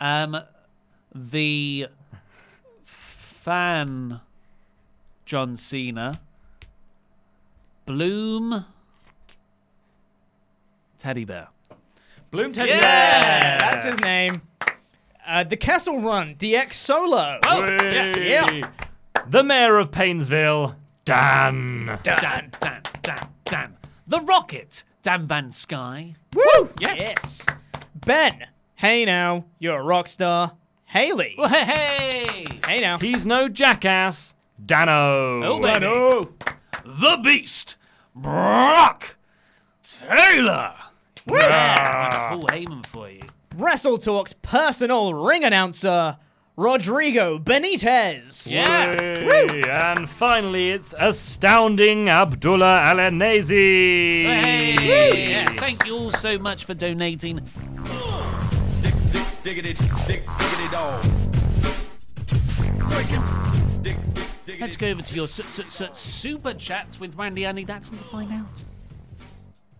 [0.01, 0.37] Um,
[1.15, 1.87] the
[2.83, 4.19] fan
[5.25, 6.19] John Cena,
[7.85, 8.65] Bloom,
[10.97, 11.47] Teddy Bear.
[12.29, 13.57] Bloom Teddy Yeah, Bear.
[13.59, 14.41] that's his name.
[15.25, 17.39] Uh, the Castle Run DX Solo.
[17.45, 18.11] Whey!
[18.27, 18.69] yeah.
[19.29, 21.97] The Mayor of Painesville, Dan.
[22.03, 23.27] Dan, Dan, Dan, Dan.
[24.07, 26.13] The Rocket, Dan Van Sky.
[26.33, 26.69] Woo!
[26.79, 26.97] Yes.
[26.97, 27.45] Yes.
[27.93, 28.47] Ben.
[28.75, 30.53] Hey now, you're a rock star.
[30.85, 31.35] Haley.
[31.37, 32.45] Well, hey, hey.
[32.65, 32.97] Hey now.
[32.97, 34.35] He's no jackass,
[34.65, 35.43] Dano.
[35.43, 35.85] Oh, baby.
[36.85, 37.75] The Beast,
[38.15, 39.17] Brock
[39.83, 40.73] Taylor.
[41.29, 43.21] Yeah, Paul Heyman for you.
[43.57, 46.17] Wrestle Talk's personal ring announcer,
[46.57, 48.47] Rodrigo Benitez.
[49.25, 49.61] Whey!
[49.69, 53.47] And finally, it's astounding Abdullah Alanese.
[54.25, 54.75] Hey.
[55.29, 55.59] Yes.
[55.59, 57.37] Thank you all so much for donating.
[59.43, 61.03] Diggity, dig, diggity dog.
[64.59, 68.03] Let's go over to your su- su- su- super chats with Randy Andy Datson to
[68.03, 68.63] find out.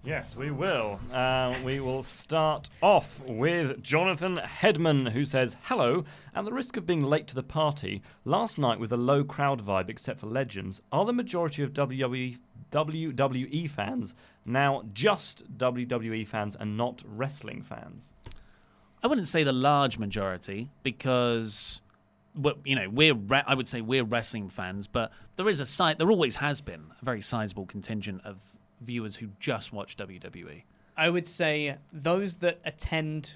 [0.04, 1.00] Yes, we will.
[1.14, 6.88] Uh, we will start off with Jonathan Hedman, who says, Hello, at the risk of
[6.88, 10.82] being late to the party, last night with a low crowd vibe except for Legends,
[10.92, 12.40] are the majority of WWE,
[12.72, 18.12] WWE fans now just WWE fans and not wrestling fans?
[19.04, 21.80] I wouldn't say the large majority because,
[22.36, 25.66] well, you know, we're re- I would say we're wrestling fans, but there is a
[25.66, 26.00] site.
[26.00, 28.38] There always has been a very sizable contingent of
[28.82, 29.96] viewers who just watch.
[29.98, 30.64] WWE.
[30.98, 33.36] I would say those that attend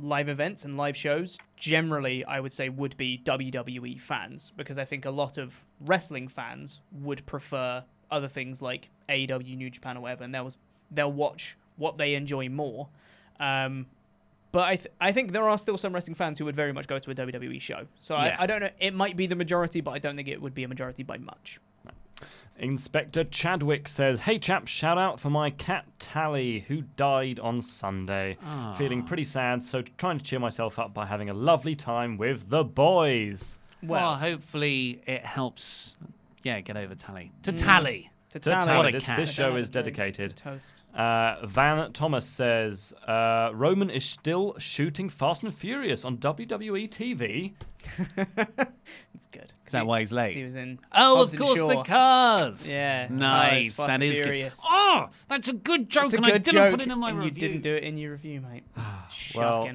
[0.00, 4.84] live events and live shows generally I would say would be WWE fans because I
[4.84, 10.00] think a lot of wrestling fans would prefer other things like AEW, New Japan, or
[10.00, 10.52] whatever, and they'll
[10.90, 12.88] they'll watch what they enjoy more.
[13.40, 13.86] Um,
[14.50, 16.86] but I th- I think there are still some wrestling fans who would very much
[16.86, 17.86] go to a WWE show.
[17.98, 18.36] So Yeah.
[18.38, 18.70] I, I don't know.
[18.80, 21.18] It might be the majority, but I don't think it would be a majority by
[21.18, 21.60] much.
[22.58, 28.36] Inspector Chadwick says, Hey chaps, shout out for my cat Tally, who died on Sunday.
[28.44, 28.74] Ah.
[28.76, 32.48] Feeling pretty sad, so trying to cheer myself up by having a lovely time with
[32.50, 33.58] the boys.
[33.82, 35.94] Well, hopefully it helps.
[36.42, 37.58] Yeah, get over Tally to Mm.
[37.58, 38.10] Tally.
[38.30, 38.88] To To What Tally.
[38.88, 39.16] a This, cat.
[39.16, 40.36] this show is dedicated.
[40.36, 40.82] To toast.
[40.94, 47.54] Uh, Van Thomas says uh, Roman is still shooting Fast and Furious on WWE TV.
[49.14, 49.52] It's good.
[49.66, 50.36] Is that why he's late?
[50.36, 50.78] He was in.
[50.92, 52.70] Oh, Hobbs of and course, the cars.
[52.70, 53.76] Yeah, nice.
[53.76, 54.52] Cars, Fast that good.
[54.64, 57.18] Oh, that's a good joke, a and I didn't joke, put it in my and
[57.18, 57.32] review.
[57.34, 58.64] you didn't do it in your review, mate.
[59.34, 59.68] Well,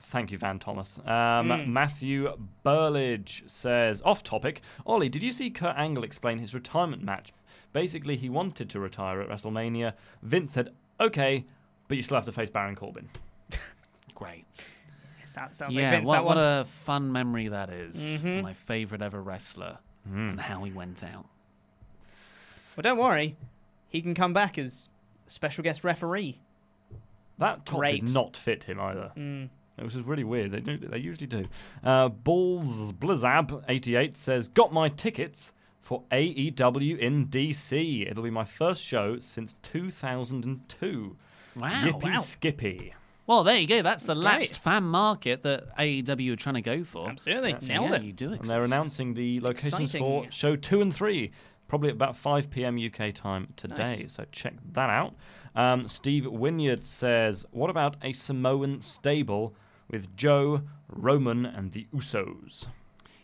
[0.00, 0.98] thank you, Van Thomas.
[1.00, 1.04] Um,
[1.48, 1.66] Mm.
[1.68, 2.34] Matthew
[2.64, 7.32] Burlage says, off topic, Ollie, did you see Kurt Angle explain his retirement match?
[7.72, 9.92] Basically, he wanted to retire at WrestleMania.
[10.22, 11.44] Vince said, okay,
[11.86, 13.08] but you still have to face Baron Corbin.
[14.14, 14.44] Great.
[15.24, 18.38] Sounds, sounds yeah, like Vince, what, that what a fun memory that is Mhm.
[18.38, 19.78] for my favourite ever wrestler
[20.08, 20.30] Mm.
[20.30, 21.26] and how he went out.
[22.76, 23.36] Well, don't worry.
[23.88, 24.88] He can come back as
[25.26, 26.40] special guest referee.
[27.38, 28.04] That top Great.
[28.06, 29.12] did not fit him either.
[29.16, 29.50] Mm.
[29.76, 30.50] It was just really weird.
[30.52, 31.46] They do, they usually do.
[31.84, 38.10] Uh, Balls Blizzab eighty eight says, "Got my tickets for AEW in DC.
[38.10, 41.16] It'll be my first show since two thousand and two.
[41.56, 42.20] Wow, Yippee wow.
[42.20, 42.94] skippy.
[43.26, 43.82] Well, there you go.
[43.82, 44.62] That's, the That's lapsed great.
[44.62, 47.10] fan market that AEW are trying to go for.
[47.10, 47.56] Absolutely.
[47.60, 48.02] So, Nailed yeah, it.
[48.04, 50.00] You do And they're announcing the locations Exciting.
[50.00, 51.32] for show two and three,
[51.68, 52.78] probably at about 5 p.m.
[52.82, 53.98] UK time today.
[54.00, 54.14] Nice.
[54.14, 55.14] So check that out.
[55.54, 59.54] Um, Steve Winyard says, What about a Samoan stable
[59.90, 62.68] with Joe, Roman, and the Usos?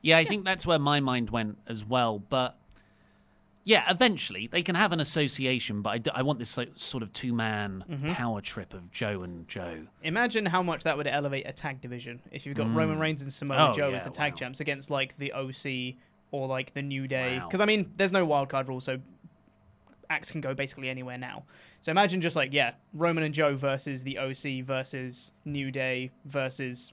[0.05, 2.19] Yeah, I think that's where my mind went as well.
[2.19, 2.57] But
[3.67, 7.03] Yeah, eventually they can have an association, but I, d- I want this like, sort
[7.03, 8.13] of two-man Mhm.
[8.13, 9.87] power trip of Joe and Joe.
[10.03, 12.75] Imagine how much that would elevate a tag division if you've got Mm.
[12.77, 14.37] Roman Reigns and Samoa Oh, Joe yeah, as the tag wow.
[14.37, 15.97] champs against like the OC
[16.31, 17.39] or like the New Day.
[17.39, 17.47] Wow.
[17.49, 18.99] Because I mean, there's no wild card rule, so
[20.11, 21.45] acts can go basically anywhere now.
[21.81, 26.93] So imagine just like yeah, Roman and Joe versus the OC versus New Day versus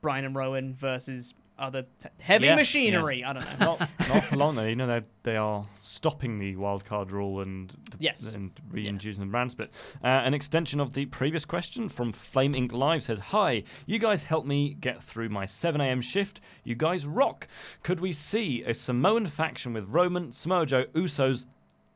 [0.00, 3.20] Bryan and Rowan versus other t- heavy Yeah, machinery.
[3.20, 3.30] yeah.
[3.30, 3.76] I don't know.
[3.78, 4.66] Not, not for long though.
[4.66, 8.32] You know they they are stopping the wild card rule and the- Yes.
[8.32, 9.72] and reintroducing the brand split.
[10.02, 14.24] Uh, an extension of the previous question from Flame Ink Live says, "Hi, you guys
[14.24, 16.00] help me get through my 7 a.m.
[16.00, 16.40] shift.
[16.64, 17.46] You guys rock.
[17.82, 21.46] Could we see a Samoan faction with Roman, Samoa Joe, Usos,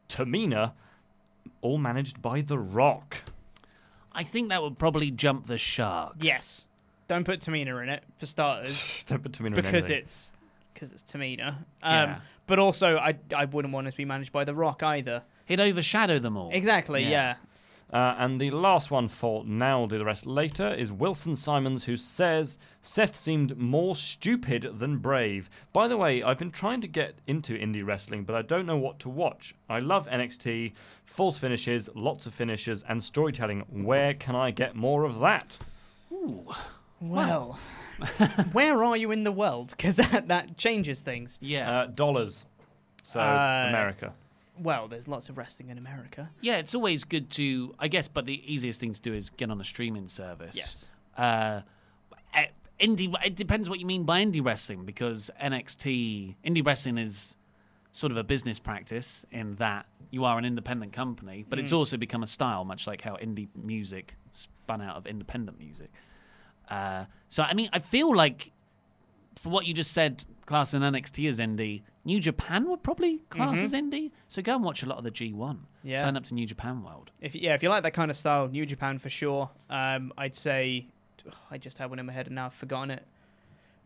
[0.09, 0.73] Tamina,
[1.61, 3.25] all managed by The Rock?"
[4.13, 6.17] I think that would probably jump the shark.
[6.21, 6.67] yes,
[7.09, 9.05] don't put Tamina in it for starters.
[9.09, 9.99] Don't put Tamina because anything.
[9.99, 10.33] it's
[10.75, 11.49] because it's Tamina.
[11.49, 12.21] Um, Yeah.
[12.47, 15.23] But also, I I wouldn't want it to be managed by The Rock either.
[15.47, 16.51] He'd overshadow them all.
[16.53, 17.05] Exactly.
[17.05, 17.37] Yeah.
[17.93, 21.85] Uh, and the last one for now, we'll do the rest later, is Wilson Simons,
[21.85, 25.49] who says Seth seemed more stupid than brave.
[25.73, 28.77] By the way, I've been trying to get into indie wrestling, but I don't know
[28.77, 29.55] what to watch.
[29.71, 30.73] I love NXT,
[31.05, 33.61] false finishes, lots of finishes, and storytelling.
[33.69, 35.59] Where can I get more of that?
[36.11, 36.45] Ooh.
[37.01, 37.59] Well,
[38.53, 39.71] where are you in the world?
[39.77, 41.39] Because that that changes things.
[41.43, 41.71] Yeah.
[41.81, 42.47] Uh, dollars.
[43.05, 44.13] So, Uh, America.
[44.59, 46.31] Well, there's lots of wrestling in America.
[46.41, 49.51] Yeah, it's always good to, I guess, but the easiest thing to do is get
[49.51, 50.57] on a streaming service.
[50.57, 50.89] Yes.
[51.17, 51.61] Uh,
[52.33, 52.47] eh,
[52.81, 57.37] indie, it depends what you mean by indie wrestling because NXT, indie wrestling is
[57.93, 61.77] sort of a business practice in that you are an independent company, but it's Mm.
[61.79, 65.91] also become a style, much like how indie music spun out of independent music.
[66.69, 68.53] Uh, so, I mean, I feel like
[69.37, 73.59] for what you just said, class in NXT is indie, New Japan would probably class
[73.59, 73.63] Mhm.
[73.65, 74.11] as indie.
[74.29, 75.59] So go and watch a lot of the G1.
[75.83, 76.01] Yeah.
[76.03, 77.11] Sign up to New Japan World.
[77.21, 79.51] If yeah, if you like that kind of style, New Japan for sure.
[79.69, 80.87] Um, I'd say
[81.51, 83.05] I just had one in my head and now I've forgotten it.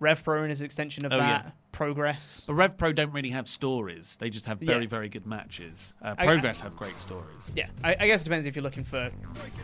[0.00, 1.44] Rev Pro is an extension of Oh, that.
[1.46, 1.50] yeah.
[1.72, 2.44] Progress.
[2.46, 4.16] But Rev Pro don't really have stories.
[4.18, 4.88] They just have very, Yeah.
[4.88, 5.92] very good matches.
[6.02, 7.52] Uh, I- Progress have great stories.
[7.54, 9.10] Yeah, I, I guess it depends if you're looking for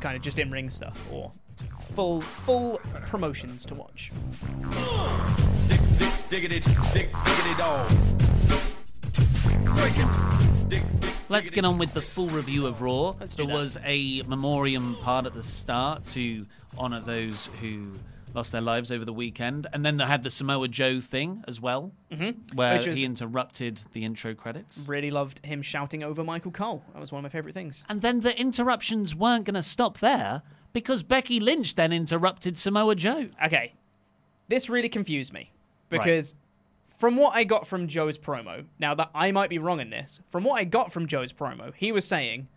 [0.00, 1.32] kind of just in ring stuff or
[1.94, 4.10] full full promotions to watch.
[6.28, 6.58] Diggity,
[6.92, 7.90] dig, diggity dog.
[11.28, 13.10] Let's get on with the full review of Raw.
[13.10, 16.46] do there was a memoriam part at the start to
[16.78, 17.92] honour those who
[18.34, 21.60] lost their lives over the weekend, and then they had the Samoa Joe thing as
[21.60, 22.54] well, Mhm.
[22.54, 24.84] where was- he interrupted the intro credits.
[24.86, 26.84] Really loved him shouting over Michael Cole.
[26.92, 27.82] That was one of my favorite things.
[27.88, 30.42] And then the interruptions weren't going to stop there
[30.76, 33.30] because Becky Lynch then interrupted Samoa Joe.
[33.42, 33.72] Okay,
[34.48, 35.50] this really confused me
[35.88, 36.34] because
[36.98, 40.20] from what I got from Joe's promo, now that I might be wrong in this,
[40.28, 42.48] from what I got from Joe's promo, he was saying,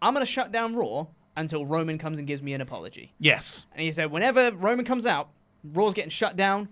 [0.00, 3.66] "I'm going to shut down Raw until Roman comes and gives me an apology." Yes.
[3.72, 5.30] And he said, whenever Roman comes out,
[5.64, 6.68] Raw's getting shut down,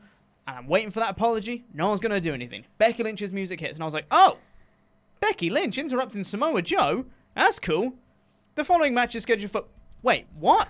[0.46, 1.64] and I'm waiting for that apology.
[1.74, 2.64] No one's going to do anything.
[2.78, 4.38] Becky Lynch's music hits, and I was like, oh,
[5.18, 7.06] Becky Lynch interrupting Samoa Joe?
[7.34, 7.94] That's cool.
[8.54, 9.64] The following match is scheduled for.
[10.04, 10.68] Wait, what?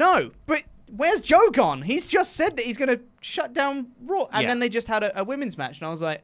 [0.00, 0.64] No, but
[0.96, 1.82] where's Joe gone?
[1.82, 4.24] He's just said that he's going to shut down Raw.
[4.32, 4.48] And Yeah.
[4.48, 6.22] then they just had a, a women's match, and I was like,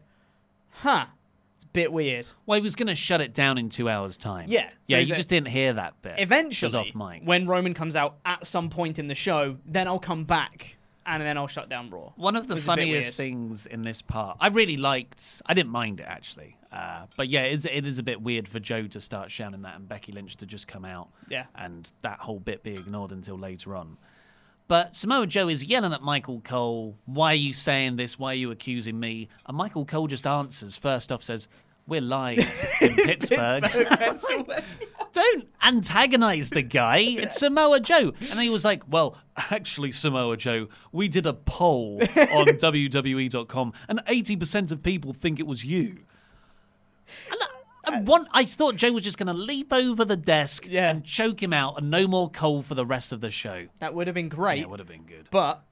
[0.71, 1.07] huh,
[1.55, 2.27] it's a bit weird.
[2.47, 4.47] Well, he was going to shut it down in two hours' time.
[4.49, 6.15] Yeah, so yeah, you just didn't hear that bit.
[6.19, 7.23] Eventually, off mic.
[7.25, 10.76] when Roman comes out at some point in the show, then I'll come back
[11.07, 12.13] and then I'll shut down Raw.
[12.17, 15.41] One of the It was a bit funniest things in this part, I really liked.
[15.47, 18.59] I didn't mind it actually, uh, but yeah, it's, it is a bit weird for
[18.61, 21.47] Joe to start shouting that and Becky Lynch to just come out, Yeah.
[21.55, 23.97] and that whole bit be ignored until later on.
[24.69, 28.19] But Samoa Joe is yelling at Michael Cole, "Why are you saying this?
[28.19, 30.77] Why are you accusing me?" And Michael Cole just answers.
[30.77, 31.47] First off, says,
[31.87, 32.39] "We're live
[32.81, 33.65] in Pittsburgh."
[35.13, 36.99] Don't antagonize the guy.
[37.17, 38.13] It's Samoa Joe.
[38.31, 44.05] And he was like, Well, actually, Samoa Joe, we did a poll on WWE.com, and
[44.05, 46.01] 80% of people think it was you.
[47.31, 47.41] And
[47.87, 51.03] I, one, uh, I thought Joe was just going to leap over the desk and
[51.03, 53.69] choke him out, and no more Cole for the rest of the show.
[53.79, 54.59] That would have been great.
[54.59, 55.29] Yeah, it would have been good.
[55.31, 55.63] But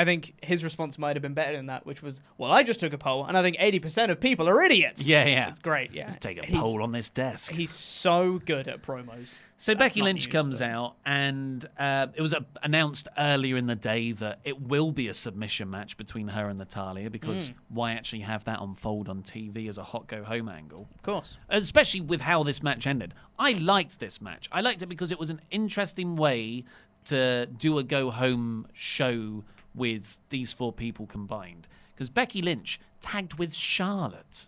[0.00, 2.78] I think his response might have been better than that, which was, "Well, I just
[2.80, 5.48] took a poll, and I think eighty percent of people are idiots." Yeah, yeah.
[5.48, 5.92] it's great.
[5.92, 7.50] Yeah, Let's take a He's- poll on this desk.
[7.52, 9.34] He's so good at promos.
[9.60, 13.56] So That's Becky Lynch news, comes but- out, and uh, it was uh, announced earlier
[13.56, 17.50] in the day that it will be a submission match between her and Natalya because
[17.50, 17.54] Mm.
[17.68, 20.86] why actually have that unfold on TV as a hot go home angle?
[20.94, 21.38] Of course.
[21.48, 23.14] Especially with how this match ended.
[23.36, 24.48] I liked this match.
[24.52, 26.62] I liked it because it was an interesting way
[27.06, 29.42] to do a go home show
[29.78, 31.68] with these four people combined.
[31.94, 34.46] Because Becky Lynch tagged with Charlotte.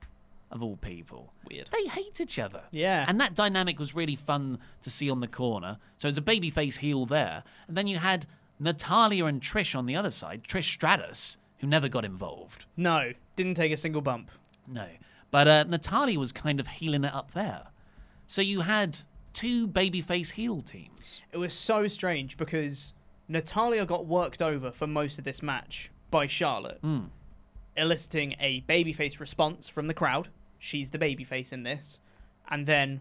[0.53, 1.33] of all people.
[1.49, 1.69] Weird.
[1.71, 2.63] They hate each other.
[2.73, 3.05] Yeah.
[3.07, 5.79] And that dynamic was really fun to see on the corner.
[5.97, 7.45] So it was a babyface heel there.
[7.69, 8.27] And then you had
[8.59, 12.65] Natalya and Trish on the other side, Trish Stratus, who never got involved.
[12.77, 14.31] No, didn't take a single bump.
[14.67, 14.87] No.
[15.31, 17.69] But uh, Natalya was kind of healing it up there.
[18.27, 18.99] So you had
[19.33, 21.23] two babyface heel teams.
[21.31, 22.93] It was so strange because
[23.31, 27.09] Natalya got worked over for most of this match by Charlotte, Mm.
[27.77, 30.29] eliciting a babyface response from the crowd.
[30.59, 32.01] She's the babyface in this.
[32.49, 33.01] And then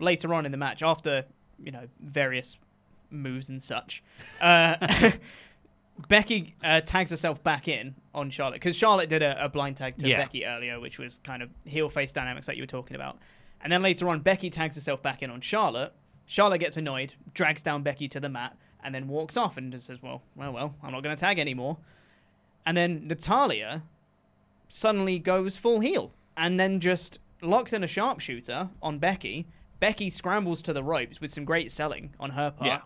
[0.00, 1.26] later on in the match, after,
[1.62, 2.56] you know, various
[3.10, 4.02] moves and such,
[4.40, 5.12] uh,
[6.08, 9.96] Becky uh, tags herself back in on Charlotte because Charlotte did a, a blind tag
[9.98, 10.18] to Yeah.
[10.18, 13.18] Becky earlier, which was kind of heel face dynamics that you were talking about.
[13.60, 15.92] And then later on, Becky tags herself back in on Charlotte.
[16.24, 19.86] Charlotte gets annoyed, drags down Becky to the mat, and then walks off and just
[19.86, 21.78] says, "Well, well, well, I'm not going to tag anymore."
[22.66, 23.82] And then Natalya
[24.68, 29.46] suddenly goes full heel and then just locks in a sharpshooter on Becky.
[29.80, 32.66] Becky scrambles to the ropes with some great selling on her part.
[32.66, 32.80] Yeah.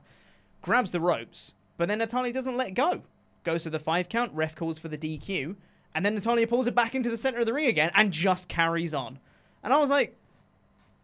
[0.60, 3.02] Grabs the ropes, but then Natalya doesn't let go.
[3.44, 5.56] Goes to the five count, ref calls for the DQ,
[5.94, 8.48] and then Natalya pulls it back into the center of the ring again and just
[8.48, 9.18] carries on.
[9.62, 10.16] And I was like,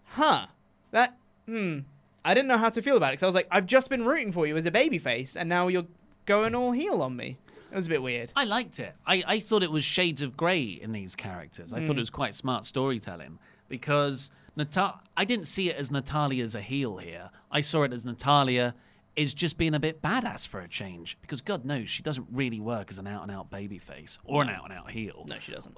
[0.04, 0.46] huh,
[0.90, 1.16] that,
[1.46, 1.80] hmm.
[2.28, 4.04] I didn't know how to feel about it because I was like, I've just been
[4.04, 5.86] rooting for you as a babyface, and now you're
[6.26, 7.38] going all heel on me.
[7.72, 8.32] It was a bit weird.
[8.36, 8.94] I liked it.
[9.06, 11.72] I, I thought it was shades of grey in these characters.
[11.72, 11.98] I thought Mm.
[11.98, 16.60] it was quite smart storytelling because Nata- I didn't see it as Natalya as a
[16.60, 17.30] heel here.
[17.50, 18.74] I saw it as Natalya
[19.16, 22.60] is just being a bit badass for a change because God knows she doesn't really
[22.60, 25.24] work as an out and out babyface or an out and out heel.
[25.28, 25.76] No, she doesn't.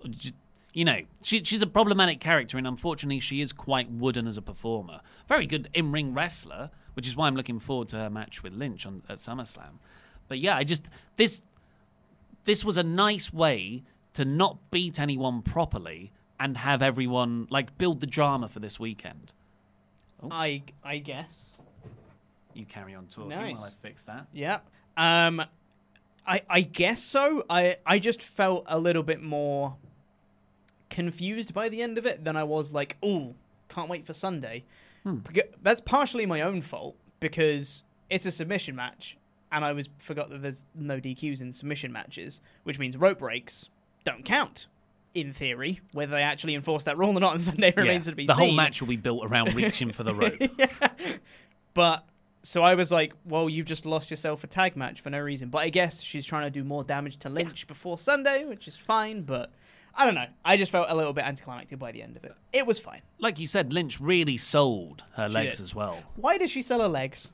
[0.72, 4.42] You know, she, she's a problematic character, and unfortunately, she is quite wooden as a
[4.42, 5.00] performer.
[5.26, 8.52] Very good in ring wrestler, which is why I'm looking forward to her match with
[8.52, 9.78] Lynch on, at SummerSlam.
[10.28, 11.42] But yeah, I just this
[12.44, 13.82] this was a nice way
[14.14, 19.32] to not beat anyone properly and have everyone like build the drama for this weekend.
[20.30, 21.56] I I guess.
[22.54, 23.56] You carry on talking Nice.
[23.56, 24.26] while I fix that.
[24.32, 24.60] Yeah.
[24.96, 25.42] Um,
[26.26, 27.44] I I guess so.
[27.50, 29.76] I I just felt a little bit more
[30.90, 33.34] confused by the end of it than I was like, oh,
[33.68, 34.64] can't wait for Sunday.
[35.04, 35.18] Hmm.
[35.18, 39.16] Beca- That's partially my own fault because it's a submission match,
[39.52, 43.68] and I was forgot that there's no DQs in submission matches, which means rope breaks
[44.04, 44.66] don't count.
[45.12, 48.26] In theory, whether they actually enforce that rule or not on Sunday remains to be
[48.26, 48.40] the seen.
[48.40, 50.38] The whole match will be built around reaching for the rope.
[51.74, 52.04] But
[52.42, 55.48] so I was like, well, you've just lost yourself a tag match for no reason.
[55.50, 58.76] But I guess she's trying to do more damage to Lynch before Sunday, which is
[58.76, 59.22] fine.
[59.22, 59.50] But
[59.94, 60.26] I don't know.
[60.44, 62.34] I just felt a little bit anticlimactic by the end of it.
[62.52, 63.02] It was fine.
[63.18, 65.64] Like you said, Lynch really sold her She legs did.
[65.64, 66.02] as well.
[66.16, 67.30] Why does she sell her legs?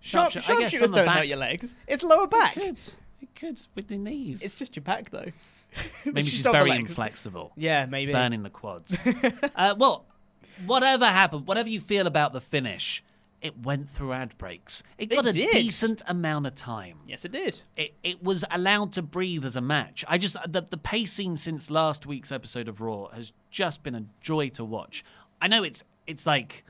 [0.00, 1.74] Sharp, Sharpshoot- I guess sharpshooters on don't back- hurt your legs.
[1.86, 2.56] It's lower back.
[2.56, 2.80] It could.
[3.22, 4.42] It could with the knees.
[4.42, 5.30] It's just your back though.
[6.04, 7.52] Maybe She she's very inflexible.
[7.56, 8.12] Yeah, maybe.
[8.12, 8.96] Burning the quads.
[9.56, 10.04] uh, well,
[10.66, 13.02] whatever happened, whatever you feel about the finish,
[13.44, 14.82] it went through ad breaks.
[14.98, 15.52] It It got a did.
[15.52, 16.98] decent amount of time.
[17.06, 17.62] Yes, it did.
[17.76, 20.04] It, it was allowed to breathe as a match.
[20.08, 24.02] I just the the pacing since last week's episode of Raw has just been a
[24.20, 25.04] joy to watch.
[25.40, 26.64] I know it's it's like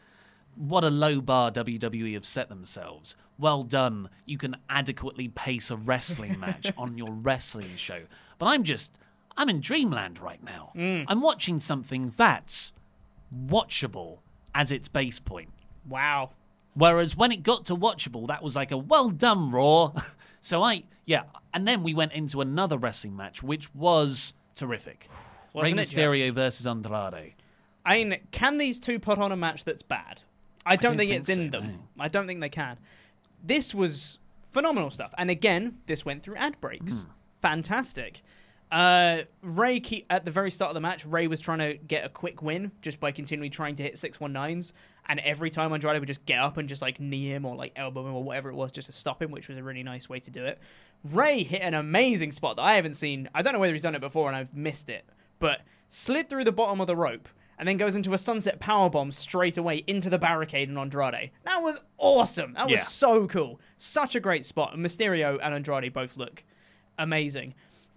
[0.56, 3.16] what a low bar WWE have set themselves.
[3.38, 4.08] Well done.
[4.24, 8.02] You can adequately pace a wrestling match on your wrestling show.
[8.38, 8.96] But I'm just
[9.36, 10.72] I'm in dreamland right now.
[10.76, 11.04] Mm.
[11.08, 12.72] I'm watching something that's
[13.46, 14.18] watchable
[14.54, 15.50] as its base point.
[15.88, 16.30] Wow.
[16.74, 19.92] Whereas when it got to watchable, that was like a well done Raw.
[20.40, 21.22] so I, yeah,
[21.52, 25.08] and then we went into another wrestling match, which was terrific.
[25.52, 26.34] Wasn't Rey Mysterio just?
[26.34, 27.34] versus Andrade.
[27.86, 30.22] I mean, can these two put on a match that's bad?
[30.66, 31.78] I don't, don't think, think it's in them.
[31.96, 32.04] no.
[32.04, 32.78] I don't think they can.
[33.42, 34.18] This was
[34.50, 35.14] phenomenal stuff.
[35.18, 37.02] And again, this went through ad breaks.
[37.02, 37.10] Hmm.
[37.42, 38.22] Fantastic.
[38.74, 42.04] Uh, Rey, ke- at the very start of the match, Rey was trying to get
[42.04, 44.72] a quick win just by continually trying to hit 619s.
[45.06, 47.72] And every time Andrade would just get up and just like knee him or like
[47.76, 50.08] elbow him or whatever it was just to stop him, which was a really nice
[50.08, 50.58] way to do it.
[51.04, 53.28] Rey hit an amazing spot that I haven't seen.
[53.32, 55.04] I don't know whether he's done it before and I've missed it,
[55.38, 59.14] but slid through the bottom of the rope and then goes into a sunset powerbomb
[59.14, 61.30] straight away into the barricade and Andrade.
[61.44, 62.54] That was awesome.
[62.54, 62.82] That was Yeah.
[62.82, 63.60] so cool.
[63.76, 64.74] Such a great spot.
[64.74, 66.42] And Mysterio and Andrade both look
[66.98, 67.54] amazing.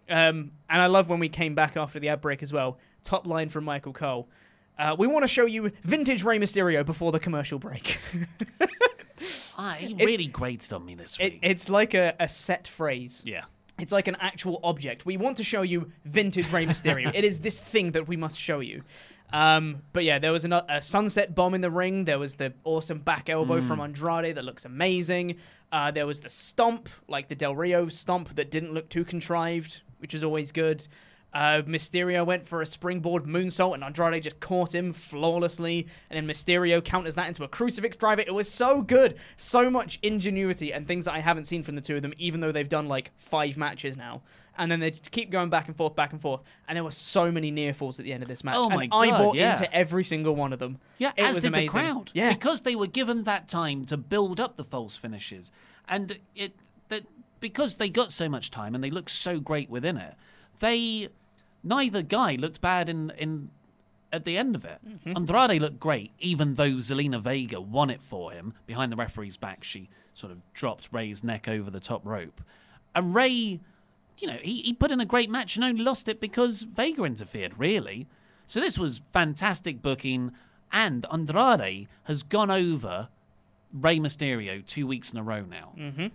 [0.10, 2.78] Um, and I love when we came back after the ad break as well.
[3.04, 4.28] Top line from Michael Cole.
[4.80, 8.00] Uh, we want to show you vintage Rey Mysterio before the commercial break.
[9.60, 11.40] Ah, he It- really grated on me this week.
[11.42, 13.24] it, it's like a, a set phrase.
[13.26, 13.42] yeah.
[13.80, 15.06] It's like an actual object.
[15.06, 17.12] We want to show you vintage Rey Mysterio.
[17.14, 18.84] it is this thing that we must show you.
[19.34, 22.06] Um, but yeah, there was a, a sunset bomb in the ring.
[22.06, 25.36] There was the awesome back elbow from Andrade that looks amazing.
[25.72, 29.82] Uh, there was the stomp, like the Del Rio stomp that didn't look too contrived,
[30.00, 30.88] which is always good.
[31.34, 35.88] Uh, Mysterio went for a springboard moonsault, and Andrade just caught him flawlessly.
[36.10, 38.22] And then Mysterio counters that into a crucifix driver.
[38.26, 41.82] It was so good, so much ingenuity and things that I haven't seen from the
[41.82, 44.22] two of them, even though they've done like five matches now.
[44.58, 46.42] And then they keep going back and forth, back and forth.
[46.68, 48.56] And there were so many near falls at the end of this match.
[48.58, 49.54] Oh and my I God, bought yeah.
[49.54, 50.80] into every single one of them.
[50.98, 51.68] Yeah, it as was did amazing.
[51.68, 52.12] the crowd.
[52.16, 55.52] Yeah, because they were given that time to build up the false finishes,
[55.88, 56.56] and it
[56.88, 57.04] that
[57.40, 60.16] because they got so much time and they looked so great within it,
[60.60, 61.10] they
[61.64, 63.50] neither guy looked bad in in
[64.12, 64.80] at the end of it.
[64.88, 65.18] Mm-hmm.
[65.18, 69.64] Andrade looked great, even though Zelina Vega won it for him behind the referee's back.
[69.64, 72.42] She sort of dropped Rey's neck over the top rope,
[72.96, 73.60] and Rey,
[74.18, 77.04] you know, he, he put in a great match and only lost it because Vega
[77.04, 77.58] interfered.
[77.58, 78.08] Really,
[78.46, 80.32] so this was fantastic booking,
[80.72, 83.10] and Andrade has gone over
[83.74, 85.74] Rey Mysterio two weeks in a row now.
[85.78, 86.08] Mm-hmm.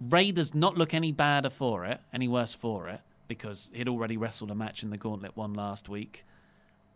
[0.00, 4.16] Rey does not look any badder for it, any worse for it, because he'd already
[4.16, 6.24] wrestled a match in the Gauntlet one last week.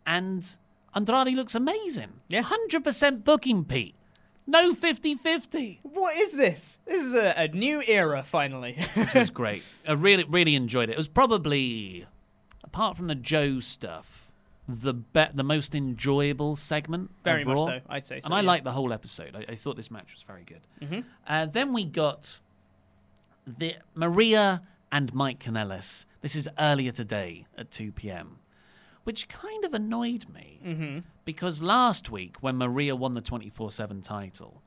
[0.06, 0.46] And
[0.94, 2.20] Andrade looks amazing.
[2.28, 2.42] Yeah.
[2.42, 3.94] 100% booking, Pete.
[4.46, 5.80] No 50 50.
[5.84, 6.78] What is this?
[6.84, 8.84] This is a, a new era, finally.
[8.96, 9.62] This was great.
[9.86, 10.92] I really, really enjoyed it.
[10.94, 12.06] It was probably,
[12.64, 14.32] apart from the Joe stuff,
[14.68, 17.10] the be- the most enjoyable segment.
[17.22, 17.66] Very much Raw.
[17.66, 17.80] so.
[17.88, 18.46] I'd say so, And I yeah.
[18.46, 19.36] liked the whole episode.
[19.36, 20.60] I, I thought this match was very good.
[20.82, 21.04] Mhm.
[21.28, 22.40] Uh, then we got
[23.46, 24.62] the Maria
[24.92, 26.06] and Mike Kanellis.
[26.20, 28.38] This is earlier today at 2 p.m.,
[29.04, 31.04] which kind of annoyed me Mhm.
[31.24, 34.62] because last week when Maria won the 24 7 title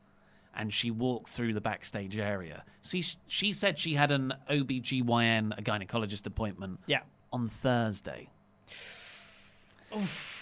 [0.55, 5.61] and she walked through the backstage area, see, she said she had an OBGYN, a
[5.61, 7.01] gynecologist appointment Yeah.
[7.31, 8.29] on Thursday.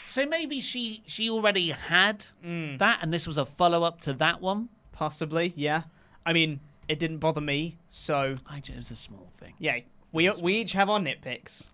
[0.07, 4.41] So maybe she she already had that, and this was a follow up to that
[4.41, 4.69] one.
[4.93, 5.84] Possibly, yeah.
[6.25, 9.53] I mean, it didn't bother me, so I it was a small thing.
[9.59, 9.79] yeah.
[10.13, 11.69] We we each have our nitpicks.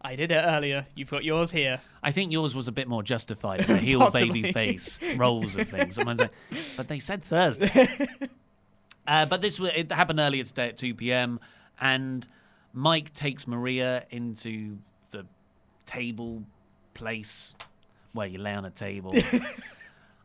[0.00, 0.86] I did it earlier.
[0.94, 1.80] You've got yours here.
[2.02, 4.42] I think yours was a bit more justified in the heel Possibly.
[4.42, 5.94] baby face roles of things.
[5.96, 6.32] Someone's like,
[6.76, 7.88] but they said Thursday.
[9.06, 11.40] uh, but this wa- it happened earlier today at 2 p.m.
[11.80, 12.26] and
[12.72, 14.78] Mike takes Maria into
[15.10, 15.26] the
[15.86, 16.42] table
[16.94, 17.54] place
[18.12, 19.14] where you lay on a table.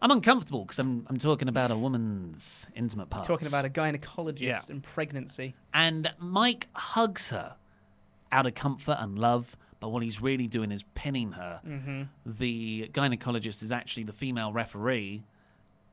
[0.02, 3.28] I'm uncomfortable because I'm I'm talking about a woman's intimate parts.
[3.28, 4.62] Talking about a gynecologist Yeah.
[4.70, 5.56] and pregnancy.
[5.74, 7.56] And Mike hugs her
[8.32, 11.62] out of comfort and love, but what he's really doing is pinning her.
[11.66, 12.10] Mhm.
[12.26, 15.24] The gynecologist is actually the female referee,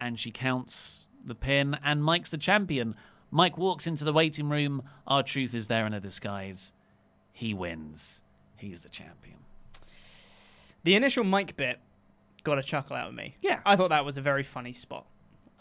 [0.00, 2.94] and she counts the pin, and Mike's the champion.
[3.30, 4.82] Mike walks into the waiting room.
[5.06, 6.72] R-Truth is there in a disguise.
[7.32, 8.22] He wins.
[8.56, 9.38] He's the champion.
[10.84, 11.80] The initial Mike bit
[12.44, 13.34] got a chuckle out of me.
[13.40, 13.60] Yeah.
[13.66, 15.06] I thought that was a very funny spot.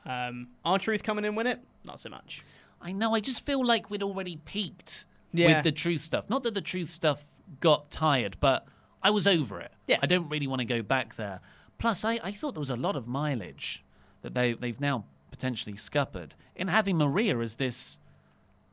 [0.05, 2.41] Um, R-Truth coming in win it, not so much.
[2.81, 3.15] I know.
[3.15, 5.55] I just feel like we'd already peaked Yeah.
[5.55, 6.29] with the truth stuff.
[6.29, 7.23] Not that the truth stuff
[7.61, 8.65] got tired, but
[9.01, 9.71] I was over it.
[9.87, 9.97] Yeah.
[10.01, 11.39] I don't really want to go back there.
[11.77, 13.83] Plus, I, I thought there was a lot of mileage
[14.21, 17.97] that they they've now potentially scuppered in having Maria as this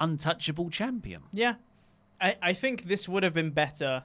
[0.00, 1.22] untouchable champion.
[1.32, 1.54] Yeah.
[2.20, 4.04] I, I think this would have been better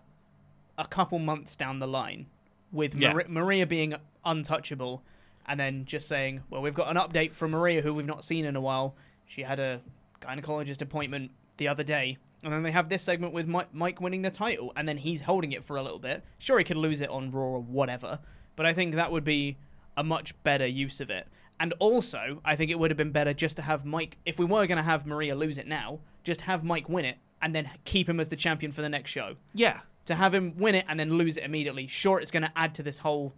[0.77, 2.27] a couple months down the line
[2.71, 3.09] with Yeah.
[3.13, 5.03] Mari- Maria being untouchable
[5.45, 8.45] and then just saying, well, we've got an update from Maria who we've not seen
[8.45, 8.95] in a while.
[9.27, 9.81] She had a
[10.21, 12.17] gynecologist appointment the other day.
[12.43, 15.21] And then they have this segment with Mike, Mike winning the title, and then he's
[15.21, 16.23] holding it for a little bit.
[16.37, 18.19] Sure, he could lose it on Raw or whatever,
[18.55, 19.57] but I think that would be
[19.97, 21.27] a much better use of it.
[21.59, 24.45] And also, I think it would have been better just to have Mike, if we
[24.45, 27.69] were going to have Maria lose it now, just have Mike win it and then
[27.85, 29.35] keep him as the champion for the next show.
[29.53, 29.79] Yeah.
[30.05, 31.87] To have him win it and then lose it immediately.
[31.87, 33.33] Sure, it's going to add to this whole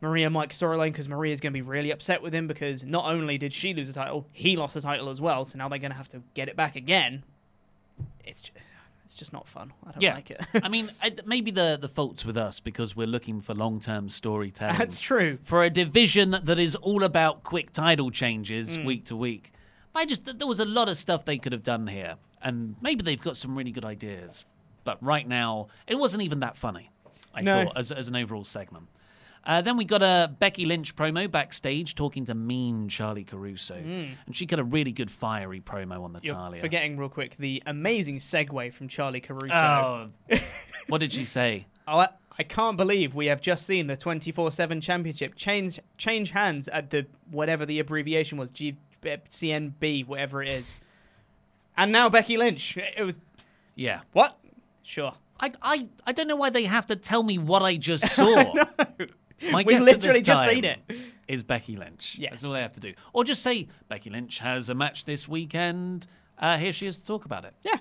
[0.00, 3.36] Maria Mike storyline because Maria's going to be really upset with him because not only
[3.36, 5.44] did she lose the title, he lost the title as well.
[5.44, 7.22] So now they're going to have to get it back again.
[8.24, 8.52] It's just,
[9.04, 9.72] it's just not fun.
[9.86, 10.40] I don't yeah, like it.
[10.62, 10.90] I mean,
[11.26, 14.78] maybe the the fault's with us because we're looking for long term storytelling.
[14.78, 15.38] That's true.
[15.42, 18.84] For a division that is all about quick title changes Mm.
[18.86, 19.52] week to week.
[19.94, 23.02] I just there was a lot of stuff they could have done here, and maybe
[23.02, 24.44] they've got some really good ideas.
[24.84, 26.90] But right now, it wasn't even that funny.
[27.34, 27.64] I No.
[27.64, 28.88] thought as as an overall segment.
[29.42, 34.10] Uh, then we got a Becky Lynch promo backstage talking to mean Charlie Caruso, Mm.
[34.26, 36.60] and she got a really good fiery promo on You're Natalya.
[36.60, 39.54] forgetting real quick the amazing segue from Charlie Caruso.
[39.54, 40.10] Oh,
[40.88, 41.66] what did she say?
[41.88, 42.08] Oh, I,
[42.38, 47.06] I can't believe we have just seen the 24/7 championship change change hands at the
[47.30, 50.78] whatever the abbreviation was, G, CNB, whatever it is.
[51.76, 52.76] And now Becky Lynch.
[52.76, 53.18] It was
[53.74, 54.00] Yeah.
[54.12, 54.38] what?
[54.90, 55.12] Sure.
[55.38, 58.26] I, I, I don't know why they have to tell me what I just saw.
[58.26, 60.80] My We guess at literally this just time seen it.
[61.28, 62.16] Is Becky Lynch.
[62.18, 62.32] Yes.
[62.32, 62.94] That's all they have to do.
[63.12, 66.08] Or just say, Becky Lynch has a match this weekend.
[66.36, 67.54] Uh, here she is to talk about it.
[67.62, 67.76] Yeah.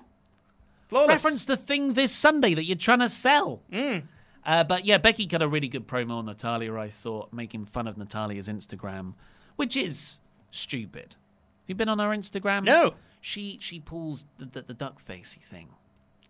[0.84, 1.10] Flawless.
[1.10, 3.64] reference the thing this Sunday that you're trying to sell.
[3.74, 4.03] Mm.
[4.45, 7.88] Uh, but yeah, Becky got a really good promo on Natalya, I thought, making fun
[7.88, 9.16] of Natalya's Instagram,
[9.55, 10.20] which is
[10.51, 11.16] stupid.
[11.16, 12.66] Have you been on her Instagram?
[12.66, 12.93] No.
[13.20, 15.70] She she pulls the, the, the duck facey thing.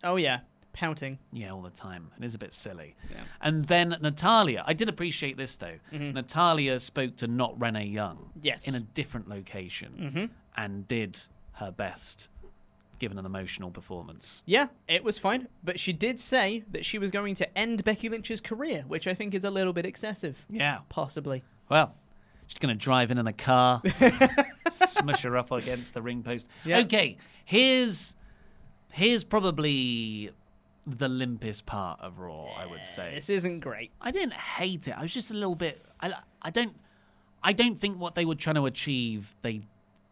[0.02, 0.40] Oh yeah,
[0.72, 1.18] pouting.
[1.32, 2.10] Yeah, all the time.
[2.18, 2.94] It is a bit silly.
[3.40, 5.78] And then Natalya, I did appreciate this though.
[5.92, 6.14] Mhm.
[6.14, 8.30] Natalya spoke to not Renee Young.
[8.40, 8.66] Yes.
[8.68, 10.30] In a different location Mhm.
[10.56, 11.18] and did
[11.54, 12.28] her best,
[12.98, 14.42] given an emotional performance.
[14.46, 18.08] Yeah, it was fine, but she did say that she was going to end Becky
[18.08, 20.44] Lynch's career, which I think is a little bit excessive.
[20.50, 20.80] Yeah.
[20.88, 21.42] Possibly.
[21.68, 21.94] Well,
[22.46, 23.82] she's going to drive in in a car,
[24.70, 26.48] smush her up against the ring post.
[26.64, 26.78] Yeah.
[26.80, 28.14] Okay, here's
[28.92, 30.30] here's probably
[30.98, 32.46] the limpest part of Raw.
[32.56, 33.90] I would say This isn't great.
[34.00, 34.92] I didn't hate it.
[34.96, 35.84] I was just a little bit.
[36.00, 36.74] I, I don't.
[37.42, 39.62] I don't think what they were trying to achieve they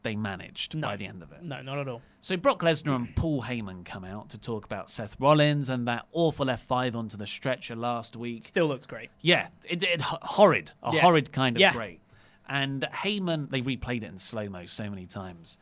[0.02, 1.42] they managed by the end of it.
[1.42, 2.00] No, not at all.
[2.20, 6.06] So Brock Lesnar and Paul Heyman come out to talk about Seth Rollins and that
[6.12, 8.44] awful F5 onto the stretcher last week.
[8.44, 9.10] Still looks great.
[9.20, 11.00] Yeah, it, it horrid, a Yeah.
[11.00, 11.72] horrid kind of Yeah.
[11.72, 12.00] great.
[12.48, 15.58] And Heyman, they replayed it in slow mo so many times.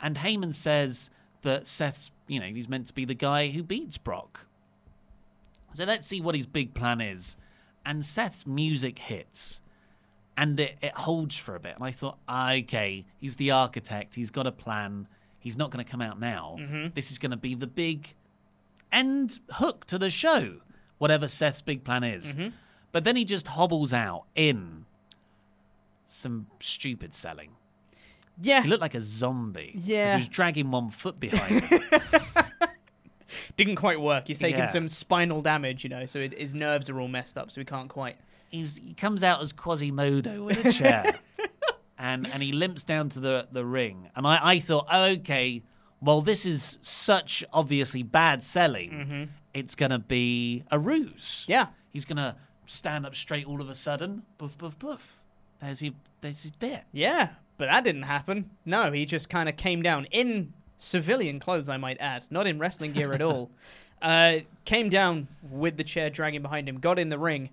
[0.00, 1.10] And Heyman says
[1.42, 4.46] that Seth's, you know, he's meant to be the guy who beats Brock.
[5.72, 7.36] So let's see what his big plan is.
[7.84, 9.60] And Seth's music hits.
[10.36, 11.74] And it, it holds for a bit.
[11.76, 14.14] And I thought, okay, he's the architect.
[14.14, 15.06] He's got a plan.
[15.38, 16.56] He's not going to come out now.
[16.58, 16.94] Mhm.
[16.94, 18.14] This is going to be the big
[18.92, 20.56] end hook to the show,
[20.98, 22.34] whatever Seth's big plan is.
[22.34, 22.52] Mhm.
[22.92, 24.84] But then he just hobbles out in
[26.06, 27.50] some stupid selling.
[28.40, 28.62] Yeah.
[28.62, 29.72] He looked like a zombie.
[29.76, 30.14] Yeah.
[30.16, 31.82] He was dragging one foot behind him.
[33.56, 34.26] Didn't quite work.
[34.28, 34.66] He's taken Yeah.
[34.66, 37.64] some spinal damage, you know, so it, his nerves are all messed up, so he
[37.64, 38.16] can't quite.
[38.50, 41.14] He's, he comes out as Quasimodo with a chair.
[41.98, 44.08] and and he limps down to the, the ring.
[44.16, 45.62] And I, I thought, oh, okay,
[46.00, 48.90] well, this is such obviously bad selling.
[48.90, 49.28] Mhm.
[49.52, 51.44] It's going to be a ruse.
[51.48, 51.66] Yeah.
[51.92, 54.22] He's going to stand up straight all of a sudden.
[54.38, 55.22] Boof, boof, boof.
[55.60, 56.84] There's his, there's his bit.
[56.92, 58.50] Yeah, but that didn't happen.
[58.64, 62.58] No, he just kind of came down in civilian clothes, I might add, not in
[62.58, 63.50] wrestling gear at all.
[64.02, 67.50] Uh, came down with the chair dragging behind him, got in the ring,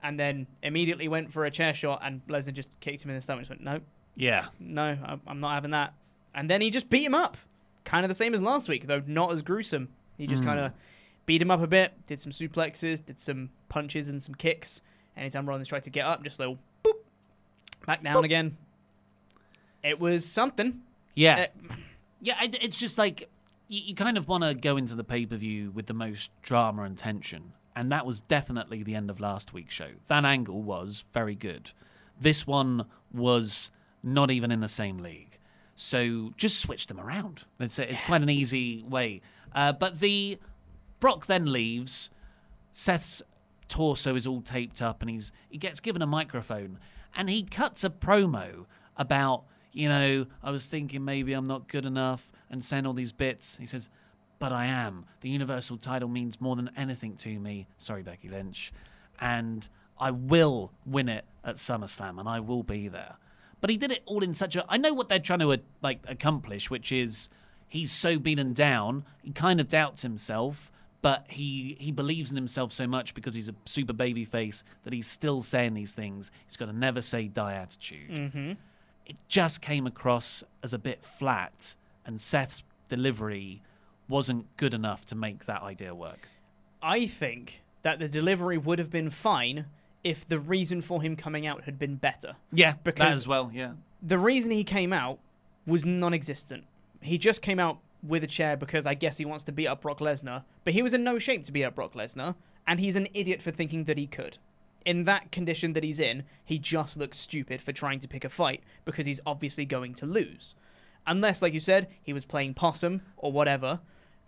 [0.00, 3.20] and then immediately went for a chair shot, and Lesnar just kicked him in the
[3.20, 3.40] stomach.
[3.40, 3.80] Just went, no,
[4.14, 4.46] Yeah.
[4.60, 4.96] no,
[5.26, 5.92] I'm- not having that.
[6.36, 7.36] And then he just beat him up,
[7.84, 9.88] kind of the same as last week, though not as gruesome.
[10.16, 10.46] He just Mm.
[10.46, 10.72] kind of
[11.26, 14.82] beat him up a bit, did some suplexes, did some punches and some kicks.
[15.16, 16.92] Anytime Rollins tried to get up, just a little boop,
[17.86, 18.56] back down again.
[19.82, 20.82] It was something.
[21.16, 21.48] Yeah.
[21.68, 21.74] Uh,
[22.22, 23.28] yeah, it's just like
[23.68, 26.84] you, kind of want to go into the pay per view with the most drama
[26.84, 27.52] and tension.
[27.74, 29.88] And that was definitely the end of last week's show.
[30.06, 31.72] That angle was very good.
[32.20, 33.70] This one was
[34.02, 35.38] not even in the same league.
[35.74, 37.44] So just switch them around.
[37.58, 39.20] It's, it's quite an easy way.
[39.54, 40.38] Uh, but the
[41.00, 42.10] Brock then leaves.
[42.72, 43.22] Seth's
[43.68, 46.78] torso is all taped up, and he's he gets given a microphone,
[47.16, 48.66] and he cuts a promo
[48.96, 53.12] about you know I was thinking maybe I'm not good enough, and saying all these
[53.12, 53.56] bits.
[53.58, 53.88] He says,
[54.38, 55.06] "But I am.
[55.20, 58.72] The Universal title means more than anything to me." Sorry, Becky Lynch,
[59.20, 59.68] and
[59.98, 63.16] I will win it at SummerSlam, and I will be there.
[63.60, 64.64] But he did it all in such a.
[64.68, 67.28] I know what they're trying to uh, like accomplish, which is
[67.68, 70.70] he's so beaten down, he kind of doubts himself,
[71.00, 74.92] but he he believes in himself so much because he's a super baby face that
[74.92, 76.30] he's still saying these things.
[76.44, 78.10] He's got a never say die attitude.
[78.10, 78.52] Mm-hmm.
[79.06, 81.74] It just came across as a bit flat,
[82.06, 83.62] and Seth's delivery
[84.08, 86.28] wasn't good enough to make that idea work.
[86.82, 89.66] I think that the delivery would have been fine
[90.04, 92.36] if the reason for him coming out had been better.
[92.52, 93.50] Yeah, because that as well.
[93.52, 93.72] Yeah,
[94.02, 95.18] the reason he came out
[95.66, 96.64] was non-existent.
[97.00, 99.82] He just came out with a chair because I guess he wants to beat up
[99.82, 102.34] Brock Lesnar, but he was in no shape to beat up Brock Lesnar,
[102.66, 104.38] and he's an idiot for thinking that he could.
[104.84, 108.28] In that condition that he's in, he just looks stupid for trying to pick a
[108.28, 110.54] fight because he's obviously going to lose.
[111.06, 113.80] Unless, like you said, he was playing possum or whatever,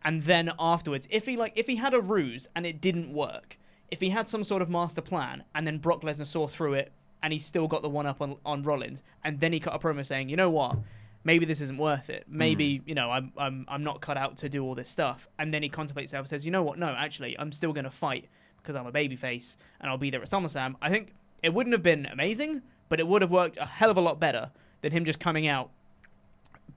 [0.04, 3.58] and then afterwards, if he like if he had a ruse and it didn't work,
[3.90, 6.92] if he had some sort of master plan and then Brock Lesnar saw through it
[7.22, 9.78] and he still got the one up on on Rollins, and then he cut a
[9.78, 10.76] promo saying, you know what,
[11.24, 12.24] maybe this isn't worth it.
[12.28, 12.82] Maybe mm.
[12.86, 15.26] you know I'm I'm I'm not cut out to do all this stuff.
[15.38, 17.90] And then he contemplates himself and says, you know what, no, actually, I'm still gonna
[17.90, 18.28] fight
[18.64, 20.74] because I'm a babyface and I'll be there at SummerSlam.
[20.80, 21.12] I think
[21.42, 24.18] it wouldn't have been amazing, but it would have worked a hell of a lot
[24.18, 24.50] better
[24.80, 25.70] than him just coming out,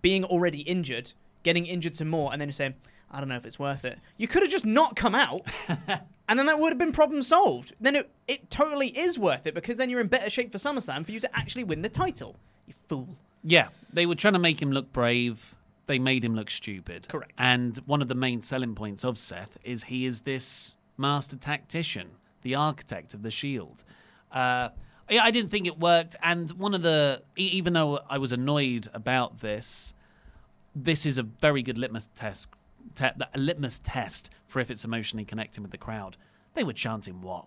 [0.02, 1.14] being already injured,
[1.44, 2.76] getting injured some more, and then just saying,
[3.10, 4.00] I don't know if it's worth it.
[4.18, 5.42] You could have just not come out,
[6.28, 7.74] and then that would have been problem solved.
[7.80, 11.06] Then it, it totally is worth it because then you're in better shape for SummerSlam
[11.06, 12.36] for you to actually win the title.
[12.66, 13.16] You fool.
[13.44, 17.08] Yeah, they were trying to make him look brave, they made him look stupid.
[17.08, 17.32] Correct.
[17.38, 22.10] And one of the main selling points of Seth is he is this master tactician,
[22.42, 23.84] the architect of the Shield.
[24.32, 24.70] Uh,
[25.10, 28.88] yeah, I didn't think it worked, and one of the even though I was annoyed
[28.94, 29.94] about this,
[30.76, 32.50] this is a very good litmus test,
[32.96, 36.18] te- a litmus test for if it's emotionally connecting with the crowd.
[36.54, 37.46] They were chanting what?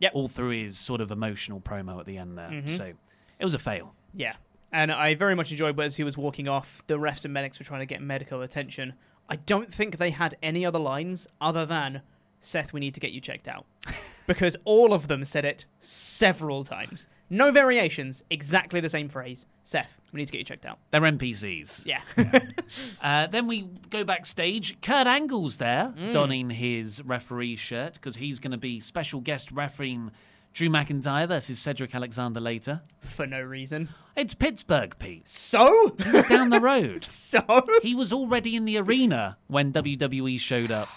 [0.00, 0.12] Yep.
[0.14, 2.48] All through his sort of emotional promo at the end there.
[2.50, 2.70] Mhm.
[2.76, 2.92] So
[3.38, 3.94] it was a fail.
[4.14, 4.34] Yeah.
[4.72, 7.64] And I very much enjoyed as he was walking off, the refs and medics were
[7.64, 8.94] trying to get medical attention.
[9.28, 12.02] I don't think they had any other lines other than,
[12.40, 13.66] Seth, we need to get you checked out.
[14.26, 17.06] because all of them said it several times.
[17.28, 19.46] No variations, exactly the same phrase.
[19.64, 20.78] Seth, we need to get you checked out.
[20.92, 21.84] They're NPCs.
[21.86, 22.00] Yeah.
[23.02, 24.80] Uh, then we go backstage.
[24.80, 26.12] Kurt Angle's there, Mm.
[26.12, 30.10] donning his referee shirt because he's going to be special guest refereeing
[30.52, 32.80] Drew McIntyre versus Cedric Alexander later.
[33.00, 33.88] For no reason.
[34.16, 35.28] It's Pittsburgh, Pete.
[35.28, 35.94] So?
[36.02, 37.04] He was down the road.
[37.04, 37.40] so?
[37.82, 40.88] He was already in the arena when WWE showed up.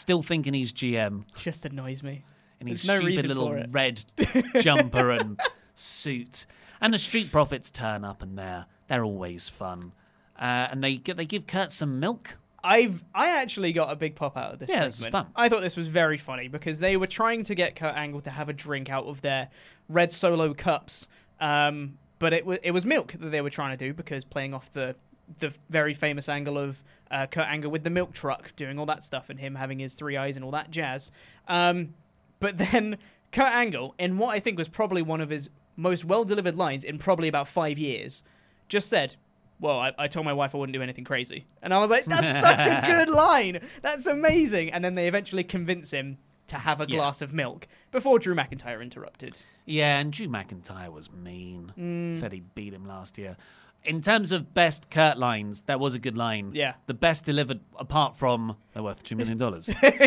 [0.00, 1.24] Still thinking he's GM.
[1.36, 2.24] Just annoys me.
[2.58, 4.02] And his There's no stupid little red
[4.60, 5.38] jumper and
[5.74, 6.46] suit.
[6.80, 9.92] And the Street Profits turn up and they're, they're always fun.
[10.38, 12.38] Uh, and they, get- they give Kurt some milk.
[12.64, 15.12] I've I actually got a big pop out of this Yeah, segment.
[15.12, 15.26] fun.
[15.36, 18.30] I thought this was very funny because they were trying to get Kurt Angle to
[18.30, 19.48] have a drink out of their
[19.88, 21.08] red solo cups,
[21.40, 24.52] um, but it was it was milk that they were trying to do because playing
[24.52, 24.94] off the
[25.38, 29.02] the very famous angle of uh, Kurt Angle with the milk truck doing all that
[29.04, 31.10] stuff and him having his three eyes and all that jazz.
[31.48, 31.94] Um,
[32.40, 32.98] but then
[33.32, 36.84] Kurt Angle, in what I think was probably one of his most well delivered lines
[36.84, 38.22] in probably about five years,
[38.68, 39.16] just said.
[39.62, 41.44] Well, I, I told my wife I wouldn't do anything crazy.
[41.60, 43.60] And I was like, that's such a good line.
[43.82, 44.72] That's amazing.
[44.72, 46.16] And then they eventually convince him
[46.46, 46.96] to have a Yeah.
[46.96, 49.36] glass of milk before Drew McIntyre interrupted.
[49.66, 51.74] Yeah, and Drew McIntyre was mean.
[51.78, 52.18] Mm.
[52.18, 53.36] Said he beat him last year.
[53.82, 56.50] In terms of best Kurt lines, that was a good line.
[56.54, 56.74] Yeah.
[56.86, 59.40] The best delivered, apart from they're worth $2 million,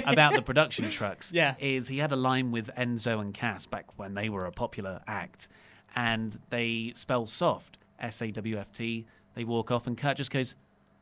[0.08, 1.56] about the production trucks, Yeah.
[1.60, 5.02] is he had a line with Enzo and Cass back when they were a popular
[5.08, 5.48] act,
[5.96, 9.06] and they spell soft, S A W F T.
[9.34, 10.56] They walk off, and Kurt just goes,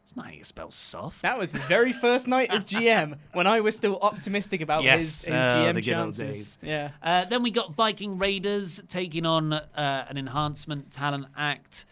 [0.04, 1.24] It's not how you spell soft.
[1.24, 5.00] That was his very first night as GM when I was still optimistic about yes,
[5.00, 6.58] his, his oh, GM the good old chances.
[6.62, 6.92] Yeah.
[7.04, 11.86] Uh, then we got Viking Raiders taking on uh, an enhancement talent act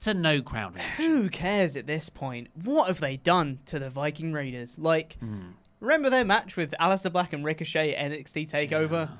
[0.00, 1.04] to no crowd reaction.
[1.04, 2.48] Who cares at this point?
[2.54, 4.78] What have they done to the Viking Raiders?
[4.78, 5.50] Like, Hmm.
[5.80, 9.10] remember their match with Aleister Black and Ricochet at NXT TakeOver?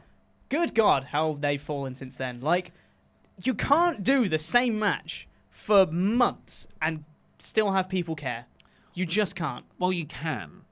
[0.48, 2.40] Good God, how they've fallen since then.
[2.40, 2.72] Like,
[3.42, 7.04] you can't do the same match for months and
[7.38, 8.46] still have people care.
[8.94, 9.64] You just can't.
[9.78, 10.62] Well, you can.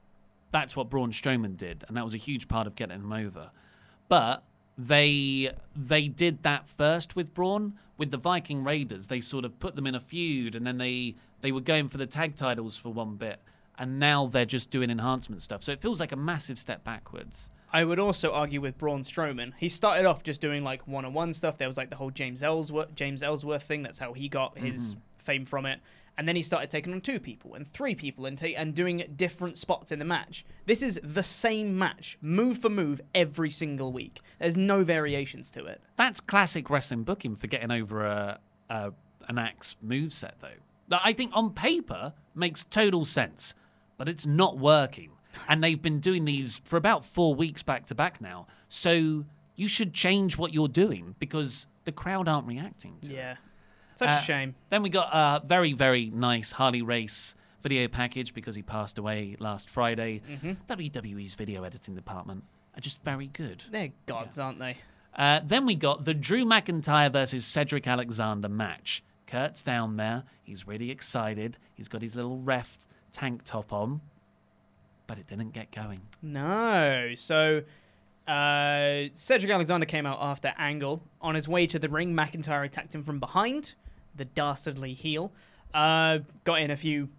[0.51, 3.51] That's what Braun Strowman did, and that was a huge part of getting him over.
[4.07, 4.43] But
[4.77, 7.77] they they did that first with Braun.
[7.97, 11.15] With the Viking Raiders, they sort of put them in a feud, and then they
[11.41, 13.39] they were going for the tag titles for one bit,
[13.77, 15.63] and now they're just doing enhancement stuff.
[15.63, 17.51] So it feels like a massive step backwards.
[17.71, 19.53] I would also argue with Braun Strowman.
[19.57, 21.57] He started off just doing like one-on-one stuff.
[21.57, 23.83] There was like the whole James Ellsworth James Ellsworth thing.
[23.83, 24.99] That's how he got his Mhm.
[25.19, 25.79] fame from it.
[26.17, 29.03] And then he started taking on two people and three people and ta- and doing
[29.15, 30.45] different spots in the match.
[30.65, 34.21] This is the same match, move for move, every single week.
[34.39, 35.81] There's no variations to it.
[35.97, 38.39] That's classic wrestling booking for getting over a,
[38.69, 38.93] a
[39.27, 40.49] an axe moveset, though.
[40.87, 43.53] That I think on paper makes total sense,
[43.97, 45.11] but it's not working.
[45.49, 48.47] And they've been doing these for about four weeks back to back now.
[48.69, 53.15] So you should change what you're doing because the crowd aren't reacting to it.
[53.15, 53.35] Yeah.
[53.95, 54.55] Such Uh, a shame.
[54.69, 59.35] Then we got a very, very nice Harley Race video package because he passed away
[59.39, 60.21] last Friday.
[60.29, 60.57] Mhm.
[60.67, 62.43] WWE's video editing department
[62.77, 63.63] are just very good.
[63.71, 64.77] They're gods, aren't they?
[65.15, 69.01] Uh, then we got the Drew McIntyre versus Cedric Alexander match.
[69.27, 70.23] Kurt's down there.
[70.43, 71.57] He's really excited.
[71.73, 74.01] He's got his little ref tank top on.
[75.07, 76.01] But it didn't get going.
[76.21, 77.13] No.
[77.15, 77.63] So
[78.27, 81.01] uh, Cedric Alexander came out after Angle.
[81.21, 83.75] On his way to the ring, McIntyre attacked him from behind,
[84.15, 85.31] the dastardly heel.
[85.73, 87.09] Uh, got in a few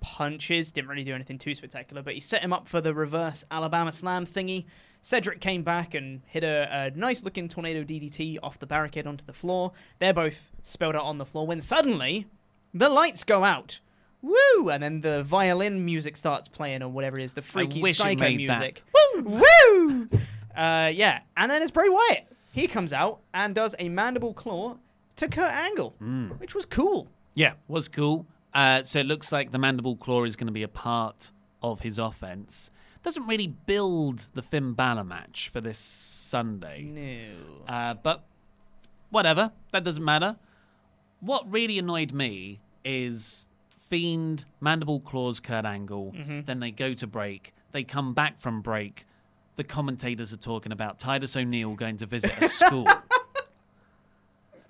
[0.00, 3.44] punches, didn't really do anything too spectacular, but he set him up for the reverse
[3.50, 4.64] Alabama slam thingy.
[5.00, 9.24] Cedric came back and hit a, a nice looking tornado DDT off the barricade onto
[9.24, 9.72] the floor.
[9.98, 12.26] They're both spelled out on the floor when suddenly
[12.72, 13.80] the lights go out.
[14.20, 14.68] Woo!
[14.70, 18.48] And then the violin music starts playing, or whatever it is, the freaky psycho made
[18.48, 18.58] that.
[18.58, 18.82] music.
[19.16, 19.22] Woo!
[19.22, 20.08] Woo!
[20.56, 22.26] Uh, yeah, and then it's Bray Wyatt.
[22.52, 24.76] He comes out and does a mandible claw
[25.22, 26.38] to Kurt Angle, Mm.
[26.40, 27.08] which was cool.
[27.34, 28.26] Yeah, was cool.
[28.54, 31.80] Uh, so it looks like the mandible claw is going to be a part of
[31.80, 32.70] his offense.
[33.02, 36.82] Doesn't really build the Finn Balor match for this Sunday.
[36.82, 37.72] No.
[37.72, 38.24] Uh, but
[39.10, 40.36] whatever, that doesn't matter.
[41.20, 43.46] What really annoyed me is
[43.88, 46.12] Fiend, Mandible Claws, Kurt Angle.
[46.16, 46.46] Mhm.
[46.46, 47.52] Then they go to break.
[47.72, 49.06] They come back from break.
[49.56, 52.86] The commentators are talking about Titus O'Neil going to visit a school.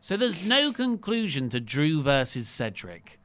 [0.02, 3.20] so there's no conclusion to Drew versus Cedric.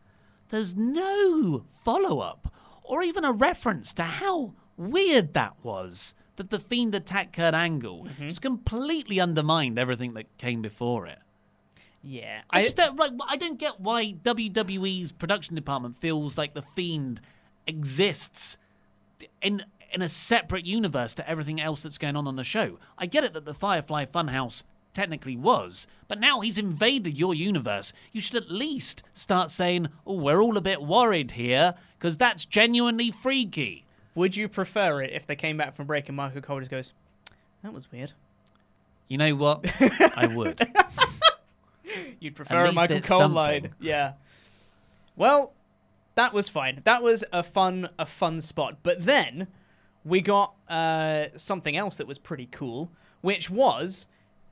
[0.49, 2.53] There's no follow up
[2.83, 8.05] or even a reference to how weird that was that the Fiend attacked Kurt Angle.
[8.05, 8.27] Mm-hmm.
[8.27, 11.17] Just completely undermined everything that came before it.
[12.03, 12.41] Yeah.
[12.51, 13.11] I, just don't like.
[13.27, 17.21] I don't get why WWE's production department feels like the Fiend
[17.65, 18.59] exists
[19.41, 22.77] in in a separate universe to everything else that's going on on the show.
[22.99, 24.61] I get it that the Firefly Funhouse
[24.93, 27.93] technically was, but now he's invaded your universe.
[28.11, 32.45] You should at least start saying, "Oh, we're all a bit worried here," because that's
[32.45, 33.85] genuinely freaky.
[34.15, 36.93] Would you prefer it if they came back from break and Michael Cole just goes,
[37.63, 38.13] "That was weird."
[39.07, 39.65] You know what?
[40.17, 40.59] I would.
[42.19, 43.35] You'd prefer a Michael Cole something.
[43.35, 43.75] line.
[43.79, 44.13] Yeah.
[45.15, 45.53] Well,
[46.15, 46.81] that was fine.
[46.83, 48.77] That was a fun a fun spot.
[48.83, 49.47] But then
[50.03, 54.07] we got uh, something else that was pretty cool, which was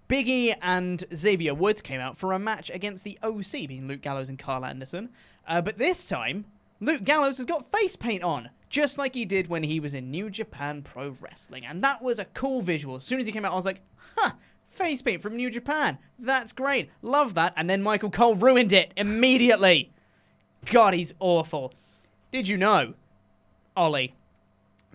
[0.08, 4.30] Biggie and Xavier Woods came out for a match against the OC, being Luke Gallows
[4.30, 5.10] and Karl Anderson.
[5.48, 6.46] Uh, but this time,
[6.80, 10.12] Luke Gallows has got face paint on, just like he did when he was in
[10.12, 11.66] New Japan Pro Wrestling.
[11.66, 12.96] And that was a cool visual.
[12.96, 13.82] As soon as he came out, I was like,
[14.16, 14.34] huh,
[14.68, 15.98] face paint from New Japan.
[16.20, 16.90] That's great.
[17.02, 17.54] Love that.
[17.56, 19.92] And then Michael Cole ruined it immediately.
[20.66, 21.74] God, he's awful.
[22.30, 22.94] Did you know,
[23.76, 24.16] Ollie,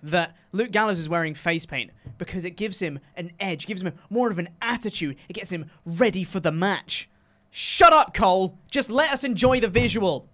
[0.03, 3.93] that Luke Gallows is wearing face paint because it gives him an edge, gives him
[4.09, 5.15] more of an attitude.
[5.29, 7.09] It gets him ready for the match.
[7.49, 8.57] Shut up, Cole.
[8.69, 10.27] Just let us enjoy the visual.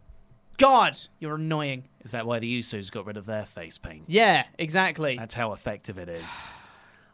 [0.58, 1.88] God, you're annoying.
[2.04, 4.04] Is that why the Usos got rid of their face paint?
[4.08, 5.18] Yeah, exactly.
[5.18, 6.48] That's how effective it is.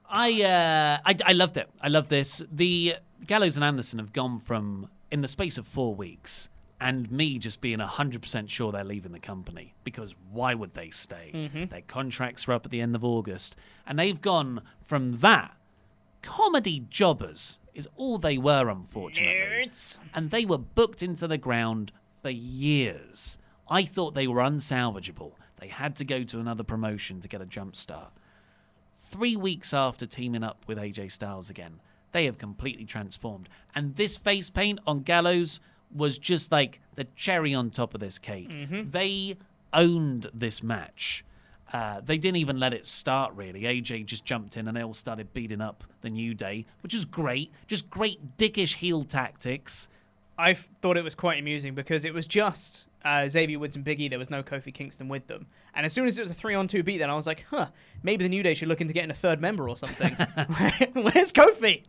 [0.10, 1.70] I, uh, I I loved it.
[1.82, 2.42] I love this.
[2.52, 2.96] The
[3.26, 6.50] Gallows and Anderson have gone from in the space of four weeks,
[6.84, 10.90] and me just being hundred percent sure they're leaving the company because why would they
[10.90, 11.32] stay?
[11.34, 11.70] Mhm.
[11.70, 13.56] Their contracts are up at the end of August,
[13.88, 15.56] and they've gone from that
[16.22, 19.34] comedy jobbers is all they were, unfortunately,
[20.14, 23.38] and they were booked into the ground for years.
[23.68, 25.34] I thought they were unsalvageable.
[25.58, 28.12] They had to go to another promotion to get a jump start
[28.96, 31.80] three weeks after teaming up with AJ Styles again,
[32.14, 33.48] they have completely transformed.
[33.76, 35.60] And this face paint on Gallows
[35.94, 38.50] was just like the cherry on top of this cake.
[38.50, 38.92] Mhm.
[38.92, 39.38] They
[39.72, 41.24] owned this match.
[41.72, 43.62] Uh, they didn't even let it start, really.
[43.66, 47.04] AJ just jumped in and they all started beating up the New Day, which is
[47.06, 47.52] great.
[47.68, 49.88] Just great dickish heel tactics.
[50.38, 54.08] I thought it was quite amusing because it was just uh, Xavier Woods and Biggie.
[54.10, 55.48] There was no Kofi Kingston with them.
[55.74, 57.46] And as soon as it was a three on two beat, then I was like,
[57.50, 57.68] huh,
[58.04, 60.14] maybe the New Day should look into getting a third member or something.
[60.94, 61.84] Where's Kofi?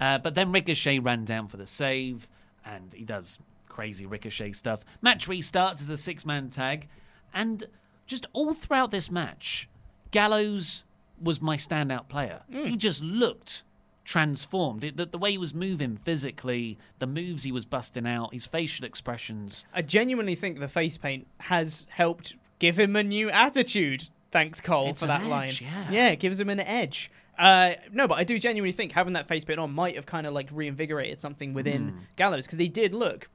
[0.00, 2.28] Uh, but then Ricochet ran down for the save,
[2.68, 3.38] and he does
[3.68, 4.84] crazy Ricochet stuff.
[5.00, 6.88] Match restarts as a six man tag,
[7.32, 7.64] and
[8.06, 9.68] just all throughout this match,
[10.10, 10.84] Gallows
[11.20, 12.42] was my standout player.
[12.52, 12.66] Mm.
[12.66, 13.62] He just looked
[14.04, 14.82] transformed.
[14.84, 18.46] It, the, the way he was moving physically, the moves he was busting out, his
[18.46, 19.64] facial expressions.
[19.74, 24.08] I genuinely think the face paint has helped give him a new attitude.
[24.30, 25.52] Thanks, Cole, It's for that line.
[25.60, 25.90] yeah.
[25.90, 27.10] yeah, it gives him an edge.
[27.38, 30.26] Uh, no, but I do genuinely think having that face paint on might have kind
[30.26, 31.98] of like reinvigorated something within Hmm.
[32.16, 33.28] Gallows because he did look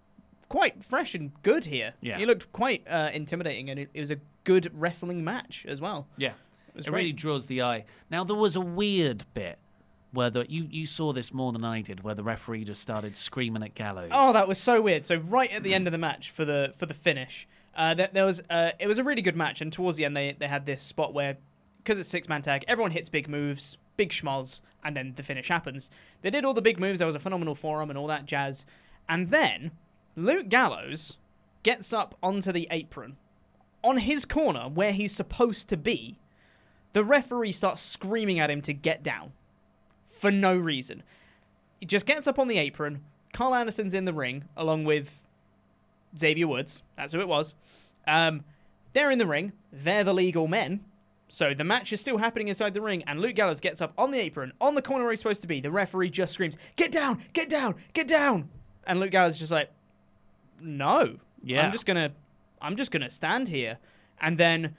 [0.50, 1.94] quite fresh and good here.
[2.02, 2.18] Yeah.
[2.18, 6.08] he looked quite uh, intimidating, and it, it was a good wrestling match as well.
[6.18, 6.34] Yeah,
[6.76, 7.86] It it really draws the eye.
[8.12, 9.58] Now there was a weird bit
[10.12, 13.16] where the you you saw this more than I did, where the referee just started
[13.16, 14.10] screaming at Gallows.
[14.14, 15.04] Oh, that was so weird.
[15.06, 18.10] So right at the end of the match for the for the finish, uh, there,
[18.12, 20.48] there was uh, it was a really good match, and towards the end they they
[20.48, 21.38] had this spot where
[21.78, 25.48] because it's six man tag, everyone hits big moves, big schmoz, and then the finish
[25.48, 25.90] happens.
[26.22, 27.00] They did all the big moves.
[27.00, 28.66] There was a Phenomenal Forearm and all that jazz,
[29.08, 29.72] and then
[30.16, 31.18] Luke Gallows
[31.64, 33.18] gets up onto the apron
[33.84, 36.18] on his corner where he's supposed to be.
[36.94, 39.34] The referee starts screaming at him to get down
[40.06, 41.04] for no reason.
[41.80, 43.02] He just gets up on the apron.
[43.34, 45.26] Karl Anderson's in the ring along with
[46.18, 46.84] Xavier Woods.
[46.96, 47.56] That's who it was.
[48.08, 48.44] Um,
[48.94, 49.54] they're in the ring.
[49.72, 50.86] They're the legal men.
[51.34, 54.12] So the match is still happening inside the ring, and Luke Gallows gets up on
[54.12, 55.60] the apron, on the corner where he's supposed to be.
[55.60, 57.24] The referee just screams, "Get down!
[57.34, 57.74] Get down!
[57.94, 58.52] Get down!"
[58.86, 59.72] And Luke Gallows is just like,
[60.62, 61.66] "No, Yeah.
[61.66, 62.12] I'm just gonna,
[62.62, 63.80] I'm just gonna stand here."
[64.22, 64.76] And then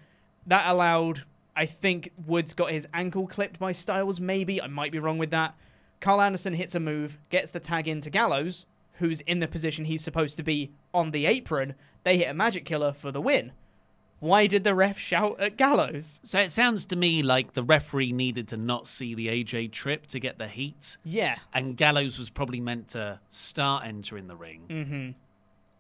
[0.47, 1.25] that allowed,
[1.57, 4.21] I think Woods got his ankle clipped by Styles.
[4.21, 5.57] Maybe I might be wrong with that.
[5.99, 8.67] Karl Anderson hits a move, gets the tag into Gallows,
[8.99, 11.75] who's in the position he's supposed to be on the apron.
[12.05, 13.51] They hit a Magic Killer for the win.
[14.25, 16.19] Why did the ref shout at Gallows?
[16.23, 20.07] So it sounds to me like the referee needed to not see the AJ trip
[20.07, 20.97] to get the heat.
[21.05, 21.37] Yeah.
[21.53, 24.63] And Gallows was probably meant to start entering the ring.
[24.69, 25.11] Mm-hmm.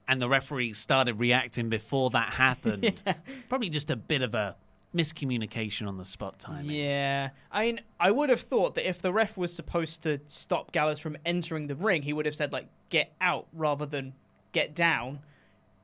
[0.09, 3.03] and the referee started reacting before that happened.
[3.49, 4.57] Probably just a bit of a
[4.95, 6.77] miscommunication on the spot timing.
[6.77, 10.73] Yeah, I mean, I would have thought that if the ref was supposed to stop
[10.73, 14.13] Gallows from entering the ring, he would have said like "get out" rather than
[14.53, 15.21] "get down."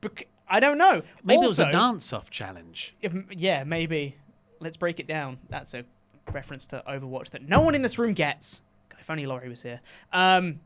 [0.01, 1.01] Bec- I don't know.
[1.23, 2.93] Maybe also, it was a dance-off challenge.
[3.01, 4.17] If, yeah, maybe.
[4.59, 5.39] Let's break it down.
[5.49, 5.85] That's a
[6.31, 8.61] reference to Overwatch that no one in this room gets.
[8.89, 9.79] God, If only Laurie was here.
[10.13, 10.59] Um,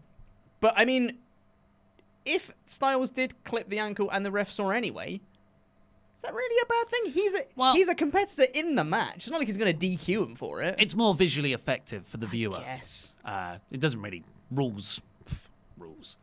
[0.60, 1.20] but I mean,
[2.26, 5.22] if Styles did clip the ankle and the ref saw anyway,
[6.18, 7.12] is that really a bad thing?
[7.12, 9.18] He's a he's a competitor in the match.
[9.18, 10.76] It's not like he's going to DQ him for it.
[10.80, 12.60] It's more visually effective for the viewer.
[12.66, 13.14] Yes.
[13.24, 15.00] Uh, it doesn't really rules
[15.78, 16.16] rules.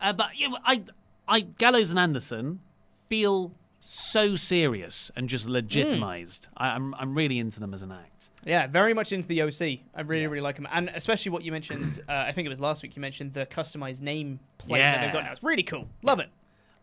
[0.00, 0.84] Uh, but yeah, I
[1.26, 2.60] I Gallows and Anderson
[3.08, 6.48] feel so serious and just legitimized.
[6.56, 8.30] I, I'm I'm really into them as an act.
[8.44, 9.80] Yeah, very much into the OC.
[9.94, 12.00] I really, really like them, and especially what you mentioned.
[12.08, 12.94] Uh, I think it was last week.
[12.94, 15.32] You mentioned the customized name plate that they've got now.
[15.32, 15.88] It's really cool.
[16.02, 16.28] Love it.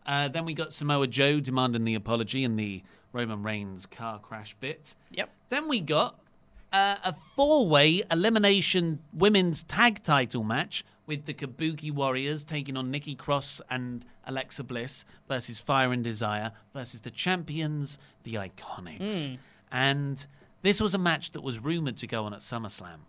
[0.04, 4.54] Uh, then we got Samoa Joe demanding the apology and the Roman Reigns car crash
[4.60, 4.94] bit.
[5.12, 5.30] Yep.
[5.48, 6.18] Then we got
[6.72, 13.14] uh, a four-way elimination women's tag title match with the Kabuki Warriors taking on Nikki
[13.14, 19.28] Cross and Alexa Bliss versus Fire and Desire versus the champions, the Iconics.
[19.28, 19.38] Mm.
[19.70, 20.26] And
[20.62, 23.00] this was a match that was rumored to go on at SummerSlam.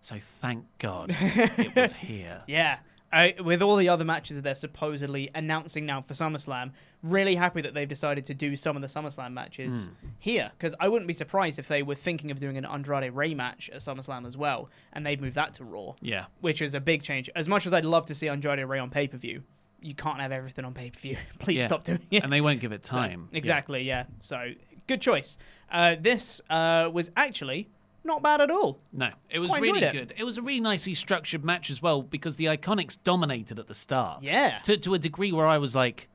[0.00, 2.42] So thank God it was here.
[2.46, 2.78] Yeah.
[3.12, 6.70] I, with all the other matches that they're supposedly announcing now for SummerSlam,
[7.02, 10.08] really happy that they've decided to do some of the SummerSlam matches Hmm.
[10.18, 10.50] here.
[10.56, 13.68] Because I wouldn't be surprised if they were thinking of doing an Andrade Rey match
[13.70, 15.94] at SummerSlam as well, and they'd move that to Raw.
[16.00, 16.24] Yeah.
[16.40, 17.28] Which is a big change.
[17.36, 19.42] As much as I'd love to see Andrade Rey on pay per view,
[19.80, 21.16] you can't have everything on pay per view.
[21.38, 21.66] Please Yeah.
[21.66, 22.22] stop doing it.
[22.22, 23.28] And they won't give it So, time.
[23.32, 23.36] Yeah.
[23.38, 24.04] exactly, yeah.
[24.20, 24.52] So,
[24.86, 25.36] good choice.
[25.70, 27.68] Uh, this uh, was actually
[28.04, 28.80] not bad at all.
[28.92, 29.92] No, it was Quite really it.
[29.92, 30.14] good.
[30.16, 33.74] It was a really nicely structured match as well because the Iconics dominated at the
[33.74, 34.22] start.
[34.22, 34.58] Yeah.
[34.64, 36.08] To, to a degree where I was like,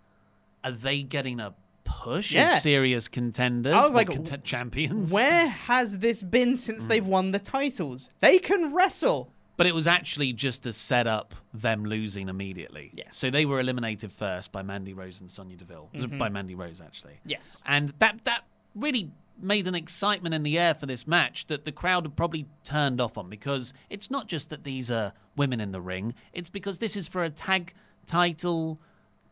[0.64, 2.44] are they getting a push Yeah.
[2.44, 3.74] as serious contenders?
[3.74, 5.12] I was like, conte- champions.
[5.12, 6.90] Where has this been since Hmm.
[6.90, 8.10] they've won the titles?
[8.20, 9.32] They can wrestle.
[9.56, 12.92] But it was actually just to set up them losing immediately.
[12.94, 13.06] Yeah.
[13.10, 15.90] So they were eliminated first by Mandy Rose and Sonya Deville.
[15.96, 16.20] Mhm.
[16.20, 17.16] By Mandy Rose, actually.
[17.26, 17.60] Yes.
[17.66, 18.44] And that that
[18.76, 19.10] really
[19.40, 23.00] made an excitement in the air for this match that the crowd had probably turned
[23.00, 26.80] off on because it's not just that these are women in the ring, it's because
[26.80, 27.74] this is for a tag
[28.06, 28.80] title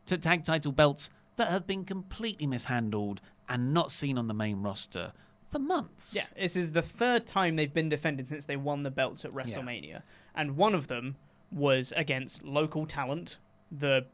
[0.06, 4.62] to tag title belts that have been completely mishandled and not seen on the main
[4.62, 5.14] roster
[5.50, 6.14] for months.
[6.16, 9.32] Yeah, this is the third time they've been defended since they won the belts at
[9.32, 10.02] WrestleMania.
[10.34, 11.16] And one of them
[11.52, 13.38] was against local talent,
[13.72, 14.06] the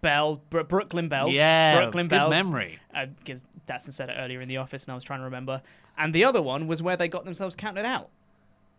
[0.00, 1.34] Bell, Br- Brooklyn Bells.
[1.34, 2.30] Yeah, Brooklyn good Bells.
[2.30, 2.78] memory.
[2.94, 5.62] Uh, because Datsun said it earlier in the office and I was trying to remember.
[5.96, 8.08] And the other one was where they got themselves counted out.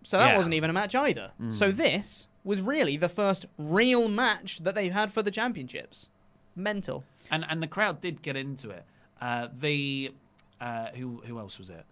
[0.03, 0.37] So that Yeah.
[0.37, 1.31] wasn't even a match either.
[1.41, 1.53] Mm.
[1.53, 6.09] So this was really the first real match that they've had for the championships.
[6.55, 7.03] Mental.
[7.31, 8.83] and and the crowd did get into it.
[9.21, 10.11] Uh, the
[10.59, 11.85] uh, who who else was it?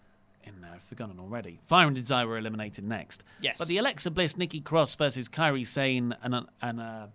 [0.43, 1.59] In there, I've forgotten already.
[1.67, 3.23] Fire and Desire were eliminated next.
[3.41, 3.57] Yes.
[3.59, 7.07] but the Alexa Bliss, Nikki Cross versus Kairi Sane and uh, and uh,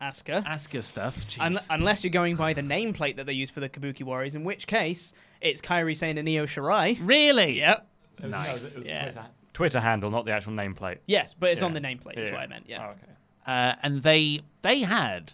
[0.00, 0.44] Asuka.
[0.46, 1.16] Asuka stuff.
[1.26, 1.40] Jeez.
[1.40, 4.44] Un- unless you're going by the nameplate that they use for the Kabuki Warriors, in
[4.44, 6.98] which case it's Kairi Sane and Io Shirai.
[7.02, 7.58] Really?
[7.58, 7.86] Yep.
[8.24, 8.78] Nice.
[8.78, 9.26] Yeah.
[9.52, 10.98] Twitter handle, not the actual nameplate.
[11.06, 11.66] Yes, but it's Yeah.
[11.66, 12.14] on the nameplate.
[12.14, 12.34] That's Yeah.
[12.34, 12.64] what I meant.
[12.68, 12.86] Yeah.
[12.86, 13.12] Oh, okay.
[13.46, 15.32] uh, and they they had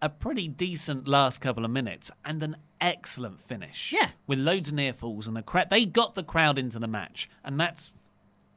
[0.00, 3.92] a pretty decent last couple of minutes and an excellent finish.
[3.92, 4.10] Yeah.
[4.26, 5.70] with loads of near falls and the crowd.
[5.70, 7.92] They got the crowd into the match, and that's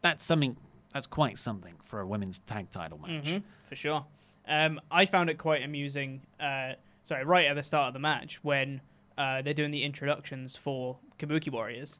[0.01, 0.55] that's something.
[0.93, 3.25] That's quite something for a women's tag title match.
[3.25, 4.05] Mhm, for sure.
[4.49, 6.21] Um, I found it quite amusing.
[6.39, 6.73] Uh,
[7.03, 8.81] sorry, right at the start of the match when
[9.17, 11.99] uh, they're doing the introductions for Kabuki Warriors,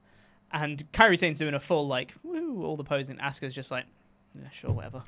[0.51, 3.17] and Kairi Sane's doing a full like woo, all the posing.
[3.17, 3.85] Asuka's just like.
[4.35, 5.03] Yeah, sure, whatever.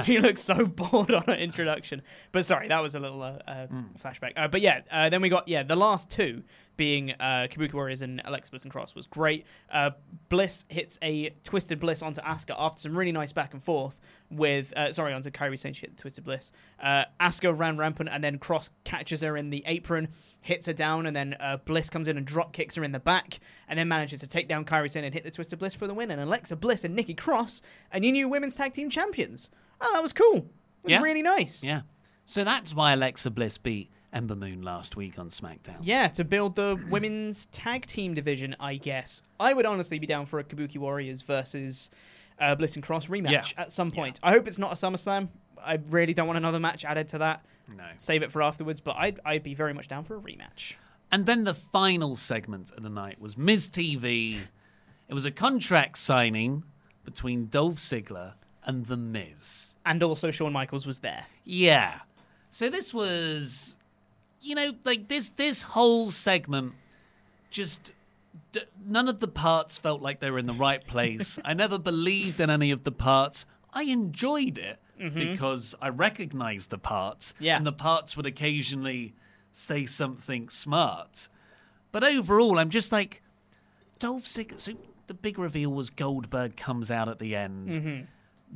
[0.04, 2.00] she looks so bored on her introduction.
[2.30, 3.66] But sorry, that was a little uh, uh,
[4.00, 4.34] flashback.
[4.36, 6.44] Uh, but yeah, uh, then we got yeah the last two
[6.76, 9.46] being uh, Kabuki Warriors and Alexa Bliss and Cross was great.
[9.70, 9.90] Uh,
[10.28, 14.00] Bliss hits a Twisted Bliss onto Asuka after some really nice back and forth
[14.30, 16.52] with uh, sorry onto Kairi Sane she hit Twisted Bliss.
[16.82, 20.08] Uh, Asuka ran rampant and then Cross catches her in the apron,
[20.40, 22.98] hits her down, and then uh, Bliss comes in and drop kicks her in the
[23.00, 25.86] back, and then manages to take down Kairi Sane and hit the Twisted Bliss for
[25.86, 26.10] the win.
[26.10, 27.62] And Alexa Bliss and Nikki Cross
[27.92, 29.50] are your new women's tag team champions.
[29.80, 30.36] Oh, that was cool.
[30.36, 30.44] It
[30.84, 31.02] was Yeah.
[31.02, 31.62] really nice.
[31.62, 31.82] Yeah.
[32.24, 35.78] So that's why Alexa Bliss beat Ember Moon last week on SmackDown.
[35.82, 39.22] Yeah, to build the women's tag team division, I guess.
[39.40, 41.90] I would honestly be down for a Kabuki Warriors versus
[42.38, 43.42] uh, Bliss and Cross rematch Yeah.
[43.62, 44.20] at some point.
[44.22, 45.28] I hope it's not a SummerSlam.
[45.64, 47.44] I really don't want another match added to that.
[47.76, 47.84] No.
[47.96, 50.74] Save it for afterwards, but I'd, I'd be very much down for a rematch.
[51.10, 54.38] And then the final segment of the night was Miz TV.
[55.08, 56.64] It was a contract signing
[57.04, 58.32] between Dolph Ziggler
[58.64, 59.74] and The Miz.
[59.84, 61.26] And also, Shawn Michaels was there.
[61.44, 62.00] Yeah.
[62.50, 63.76] So this was
[64.42, 66.74] you know, like this this whole segment
[67.50, 67.92] just
[68.52, 71.38] d- none of the parts felt like they were in the right place.
[71.44, 73.46] I never believed in any of the parts.
[73.72, 75.14] I enjoyed it Mhm.
[75.32, 77.56] because I recognized the parts, Yeah.
[77.56, 79.14] and the parts would occasionally
[79.52, 81.28] say something smart.
[81.92, 83.22] But overall, I'm just like
[83.98, 84.58] Dolph Ziggler.
[84.58, 84.72] So
[85.06, 87.68] the big reveal was Goldberg comes out at the end.
[87.74, 88.06] Mhm.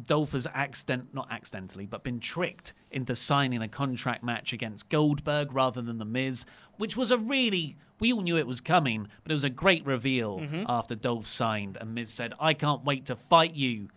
[0.05, 5.53] Dolph has accident not accidentally, but been tricked into signing a contract match against Goldberg
[5.53, 6.45] rather than the Miz,
[6.77, 9.87] which was a really we all knew it was coming, but it was a great
[9.87, 10.67] reveal Mhm.
[10.69, 13.89] after Dolph signed and Miz said, "I can't wait to fight you."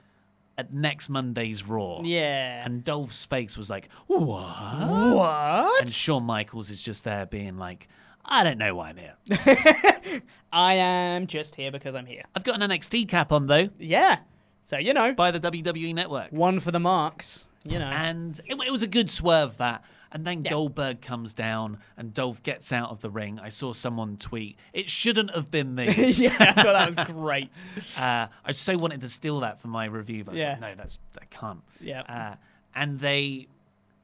[0.58, 2.02] At next Monday's Raw.
[2.04, 2.66] Yeah.
[2.66, 4.20] And Dolph's face was like, What?
[4.20, 5.82] What?
[5.82, 7.88] And Shawn Michaels is just there being like,
[8.26, 9.16] I don't know why I'm here.
[10.52, 12.24] I am just here because I'm here.
[12.36, 13.70] I've got an NXT cap on though.
[13.80, 14.18] Yeah.
[14.70, 16.32] So you know, by the WWE Network.
[16.32, 17.50] One for the marks.
[17.68, 17.88] You know.
[17.88, 19.84] And it, it was a good swerve that.
[20.12, 23.40] And then Goldberg comes down and Dolph gets out of the ring.
[23.40, 27.66] I saw someone tweet, "It shouldn't have been me." yeah, I thought that was great.
[27.98, 30.52] Uh, I so wanted to steal that for my review, but I Yeah.
[30.52, 31.62] like, no, that's I can't.
[31.82, 32.02] Yeah.
[32.02, 32.36] Uh,
[32.76, 33.48] and they,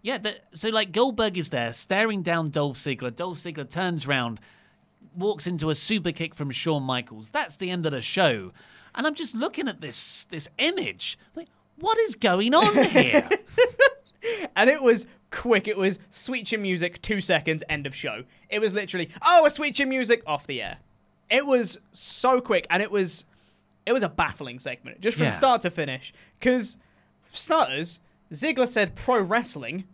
[0.01, 3.15] yeah, the, so like Goldberg is there staring down Dolph Ziggler.
[3.15, 4.39] Dolph Ziggler turns around,
[5.15, 7.29] walks into a super kick from Shawn Michaels.
[7.29, 8.51] That's the end of the show.
[8.95, 13.27] And I'm just looking at this this image, like, what is going on here?
[14.55, 15.67] and it was quick.
[15.67, 18.23] It was sweet chin music, two seconds, end of show.
[18.49, 20.77] It was literally, oh, a sweet chin music, off the air.
[21.29, 23.25] It was so quick, and it was,
[23.85, 25.31] it was a baffling segment, just from Yeah.
[25.31, 26.13] start to finish.
[26.39, 26.77] Because,
[27.31, 27.99] starters,
[28.31, 29.85] Ziggler said pro wrestling.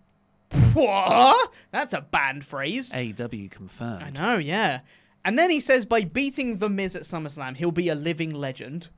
[0.74, 1.52] What?
[1.72, 2.94] That's a banned phrase.
[2.94, 4.04] AW confirmed.
[4.04, 4.82] I know, yeah.
[5.24, 8.90] And then he says by beating The Miz at SummerSlam, he'll be a living legend.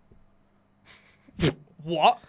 [1.83, 2.19] what?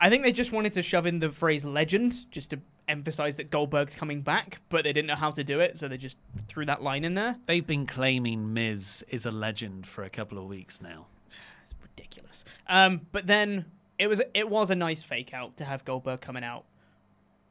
[0.00, 3.50] I think they just wanted to shove in the phrase legend just to emphasize that
[3.50, 6.16] Goldberg's coming back, but they didn't know how to do it, so they just
[6.48, 7.36] threw that line in there.
[7.46, 11.06] They've been claiming Miz is a legend for a couple of weeks now.
[11.62, 12.44] It's ridiculous.
[12.66, 16.42] Um, but then it was it was a nice fake out to have Goldberg coming
[16.42, 16.64] out.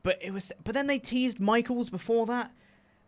[0.03, 2.51] But it was but then they teased Michaels before that.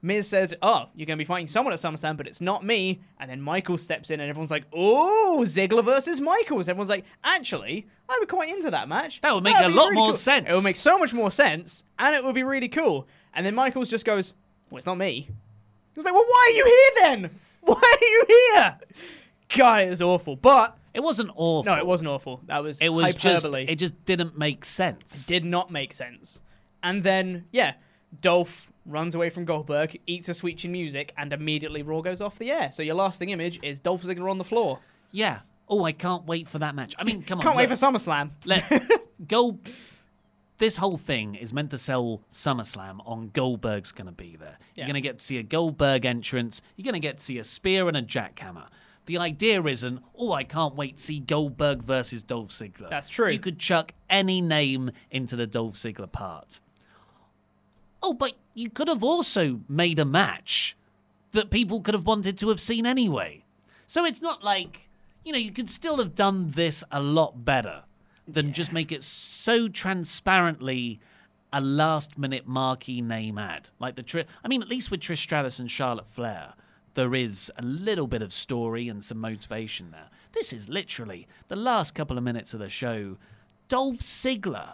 [0.03, 2.99] Miz says, "Oh, you're going to be fighting someone at SummerSlam, but it's not me."
[3.19, 7.87] And then Michael steps in, and everyone's like, "Oh, Ziggler versus Michaels." Everyone's like, "Actually,
[8.09, 9.21] I'd be quite into that match.
[9.21, 10.45] That would make That'd a lot really more cool." sense.
[10.49, 13.55] It would make so much more sense, and it would be really cool." And then
[13.55, 14.33] Michaels just goes,
[14.69, 15.31] "Well, it's not me." He
[15.95, 17.29] was like, "Well, why are you here then?
[17.61, 18.77] Why are you here?"
[19.55, 21.63] God, it was awful, but it wasn't awful.
[21.63, 22.41] No, it wasn't awful.
[22.47, 25.23] That was It was just it just didn't make sense.
[25.23, 26.41] It did not make sense.
[26.81, 27.75] And then, yeah,
[28.21, 32.37] Dolph runs away from Goldberg, eats a sweet chin music, and immediately Raw goes off
[32.37, 32.71] the air.
[32.71, 34.79] So your lasting image is Dolph Ziggler on the floor.
[35.11, 35.39] Yeah.
[35.69, 36.93] Oh, I can't wait for that match.
[36.99, 37.43] I mean, come on.
[37.43, 38.31] Can't wait for SummerSlam.
[38.45, 38.63] Let
[39.27, 39.59] go.
[40.57, 44.57] This whole thing is meant to sell SummerSlam on Goldberg's going to be there.
[44.75, 46.61] You're going to get to see a Goldberg entrance.
[46.75, 48.67] You're going to get to see a spear and a jackhammer.
[49.05, 52.89] The idea isn't, oh, I can't wait to see Goldberg versus Dolph Ziggler.
[52.89, 53.29] That's true.
[53.29, 56.61] You could chuck any name into the Dolph Ziggler part.
[58.03, 60.75] Oh, but you could have also made a match
[61.31, 63.45] that people could have wanted to have seen anyway.
[63.87, 64.89] So it's not like,
[65.23, 67.83] you know, you could still have done this a lot better
[68.27, 70.99] than just make it so transparently
[71.51, 73.69] a last minute marquee name ad.
[73.79, 76.53] Like the Tri- I mean, at least with Trish Stratus and Charlotte Flair,
[76.95, 80.09] there is a little bit of story and some motivation there.
[80.33, 83.17] This is literally the last couple of minutes of the show.
[83.67, 84.73] Dolph Ziggler.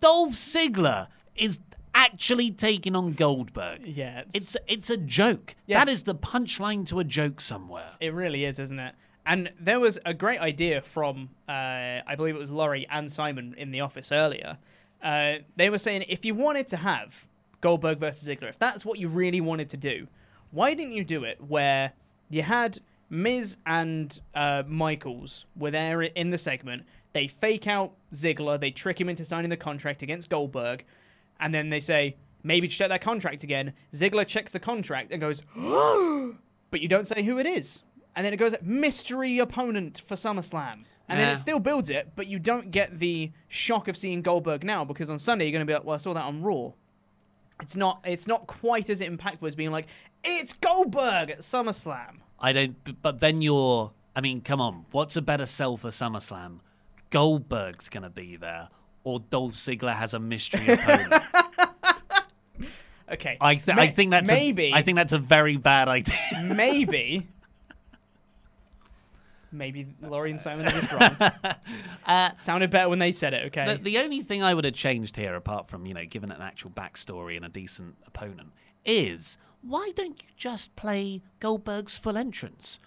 [0.00, 1.60] Dolph Ziggler is
[1.98, 3.84] actually taking on Goldberg.
[3.84, 5.56] Yeah, It's it's a joke.
[5.66, 5.80] Yeah.
[5.84, 7.90] That is the punchline to a joke somewhere.
[8.00, 8.94] It really is, isn't it?
[9.26, 13.54] And there was a great idea from, uh, I believe it was Laurie and Simon
[13.58, 14.56] in the office earlier.
[15.02, 17.28] Uh, they were saying if you wanted to have
[17.60, 20.06] Goldberg versus Ziggler, if that's what you really wanted to do,
[20.50, 21.92] why didn't you do it where
[22.30, 22.78] you had
[23.10, 26.84] Miz and uh, Michaels were there in the segment?
[27.12, 30.84] They fake out Ziggler, they trick him into signing the contract against Goldberg,
[31.40, 33.72] and then they say, maybe check that contract again.
[33.92, 35.42] Ziggler checks the contract and goes,
[36.70, 37.82] but you don't say who it is.
[38.16, 40.84] And then it goes mystery opponent for SummerSlam.
[41.10, 44.62] And then it still builds it, but you don't get the shock of seeing Goldberg
[44.62, 46.72] now because on Sunday you're going to be like, well, I saw that on Raw.
[47.62, 48.00] It's not.
[48.04, 49.86] It's not quite as impactful as being like,
[50.22, 52.18] it's Goldberg at SummerSlam.
[52.38, 53.02] I don't.
[53.02, 53.92] But then you're.
[54.14, 54.84] I mean, come on.
[54.90, 56.58] What's a better sell for SummerSlam?
[57.10, 58.68] Goldberg's gonna be there,
[59.08, 61.22] or Dolph Ziggler has a mystery opponent.
[63.10, 63.38] Okay.
[63.40, 64.70] I, th- Ma- I think that's maybe.
[64.70, 66.14] A, I think that's a very bad idea.
[66.44, 67.26] maybe.
[69.50, 71.16] Maybe Laurie and Simon are just wrong.
[72.06, 73.46] Uh, Sounded better when they said it.
[73.46, 73.76] Okay.
[73.76, 76.36] The, the only thing I would have changed here, apart from you know giving it
[76.36, 78.52] an actual backstory and a decent opponent,
[78.84, 82.78] is why don't you just play Goldberg's full entrance?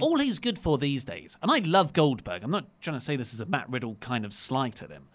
[0.00, 2.44] All he's good for these days, and I love Goldberg.
[2.44, 5.08] I'm not trying to say this is a Matt Riddle kind of slight at him.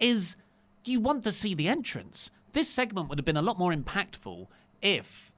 [0.00, 0.36] Is
[0.84, 2.30] you want to see the entrance?
[2.52, 4.46] This segment would have been a lot more impactful
[4.80, 5.32] if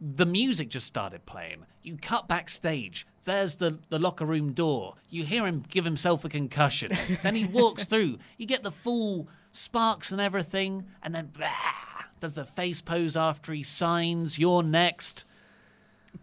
[0.00, 1.64] the music just started playing.
[1.82, 3.06] You cut backstage.
[3.24, 4.94] There's the, the locker room door.
[5.08, 6.92] You hear him give himself a concussion.
[7.22, 8.18] then he walks through.
[8.36, 10.86] You get the full sparks and everything.
[11.02, 11.48] And then blah,
[12.20, 14.38] does the face pose after he signs.
[14.38, 15.24] You're next.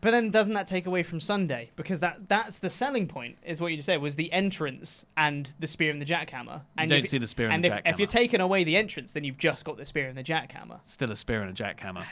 [0.01, 1.69] But then doesn't that take away from Sunday?
[1.75, 5.53] Because that that's the selling point, is what you just said, was the entrance and
[5.59, 6.61] the spear and the jackhammer.
[6.77, 8.75] And don't if- see the spear and and the if, if you're taking away the
[8.75, 10.79] entrance, then you've just got the spear and the jackhammer.
[10.83, 12.03] Still a spear and a jackhammer.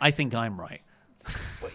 [0.00, 0.82] I think I'm right.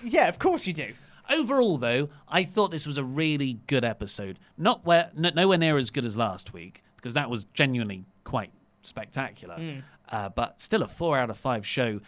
[0.04, 0.94] Yeah, of course you do.
[1.30, 4.38] Overall, though, I thought this was a really good episode.
[4.58, 8.52] Not where, nowhere near as good as last week because that was genuinely quite
[8.84, 9.56] spectacular.
[9.56, 9.84] Mm.
[10.10, 12.02] Uh, but still, a four out of five show.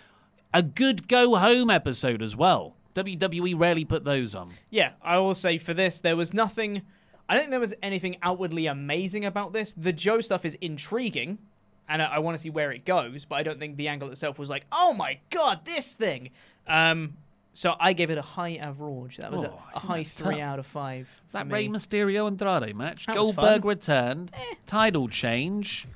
[0.54, 2.76] A good go home episode as well.
[2.96, 4.52] WWE rarely put those on.
[4.70, 6.82] Yeah, I will say for this, there was nothing.
[7.30, 9.74] I don't think there was anything outwardly amazing about this.
[9.74, 11.40] The Joe stuff is intriguing,
[11.88, 13.26] and I, I want to see where it goes.
[13.26, 16.30] But I don't think the angle itself was like, oh my god, this thing.
[16.68, 17.16] Um,
[17.56, 19.18] so I gave it a high average.
[19.18, 20.42] That was Oh, a, a high three tough.
[20.42, 21.08] out of five.
[21.28, 21.54] for That me.
[21.54, 23.06] Rey Mysterio Andrade match.
[23.06, 24.32] That Goldberg returned.
[24.66, 25.88] Title change.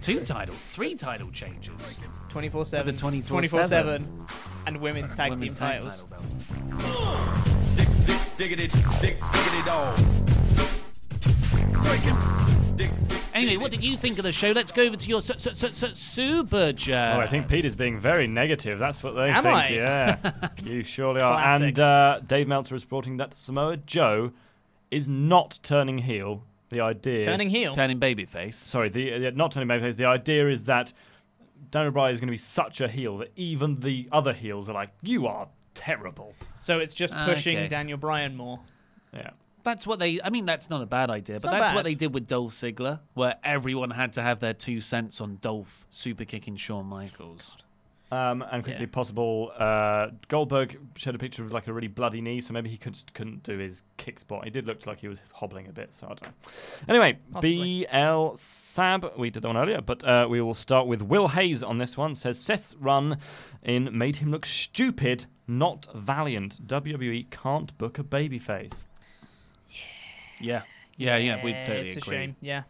[0.00, 1.98] Two title, three title changes.
[2.28, 2.94] 24 7.
[2.94, 4.06] The 24/7.
[4.66, 6.02] And women's tag Women's team tag titles.
[6.04, 6.34] title belts.
[8.36, 8.68] Diggity,
[9.00, 9.98] dig, diggity dog.
[13.34, 14.50] Anyway, what did you think of the show?
[14.52, 17.16] Let's go over to your su- su- su- su- super chat.
[17.16, 18.78] Oh, I think Peter's being very negative.
[18.78, 19.54] That's what they Am think.
[19.56, 19.68] I?
[19.68, 21.38] Yeah, you surely are.
[21.38, 21.66] Classic.
[21.68, 24.32] And uh, Dave Meltzer is reporting that Samoa Joe
[24.90, 26.44] is not turning heel.
[26.70, 27.72] The idea Turning heel?
[27.72, 28.54] Turning babyface.
[28.54, 29.96] Sorry, the uh, not turning babyface.
[29.96, 30.92] The idea is that
[31.70, 34.72] Daniel Bryan is going to be such a heel that even the other heels are
[34.74, 37.68] like, "You are terrible." So it's just Ah, pushing okay.
[37.68, 38.60] Daniel Bryan more.
[39.12, 39.30] Yeah.
[39.62, 40.20] That's what they.
[40.22, 41.76] I mean, that's not a bad idea, It's but not that's bad.
[41.76, 45.38] what they did with Dolph Ziggler, where everyone had to have their two cents on
[45.40, 47.56] Dolph super kicking Shawn Michaels.
[48.12, 52.40] Um, and quickly possible, uh, Goldberg showed a picture of like a really bloody knee,
[52.40, 54.44] so maybe he could, couldn't do his kick spot.
[54.44, 56.28] He did look like he was hobbling a bit, so I don't know.
[56.88, 57.86] Anyway, Possibly.
[57.90, 61.64] BL Sab, we did that one earlier, but uh, we will start with Will Hayes
[61.64, 62.14] on this one.
[62.14, 63.18] Says Seth's run
[63.64, 66.64] in made him look stupid, not valiant.
[66.64, 68.84] WWE can't book a babyface.
[70.40, 70.62] Yeah,
[70.96, 71.36] yeah, yeah.
[71.36, 71.44] Yeah.
[71.44, 72.36] We totally it's a shame.
[72.40, 72.62] Yeah.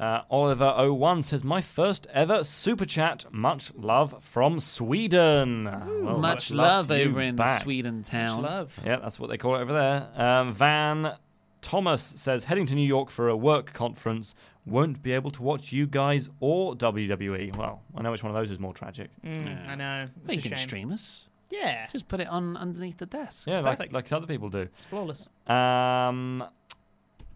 [0.00, 3.26] Uh, Oliver01 says, My first ever super chat.
[3.30, 5.64] Much love from Sweden.
[5.64, 7.60] Well, Much love to over in back.
[7.62, 8.40] Sweden town.
[8.42, 8.80] love.
[8.84, 10.08] Yeah, that's what they call it over there.
[10.14, 11.16] Um, Van
[11.60, 14.34] Thomas says, Heading to New York for a work conference.
[14.64, 17.54] Won't be able to watch you guys or WWE.
[17.56, 19.10] Well, I know which one of those is more tragic.
[19.24, 20.08] Mm, I know.
[20.24, 20.58] It's you a can shame.
[20.58, 21.26] stream us.
[21.50, 21.88] Yeah.
[21.90, 23.48] Just put it on underneath the desk.
[23.48, 24.68] Yeah, It's like, like other people do.
[24.76, 25.26] It's flawless.
[25.46, 26.44] Um,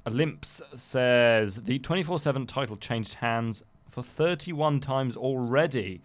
[0.06, 6.00] Limps says the 24 7 title changed hands for 31 times already.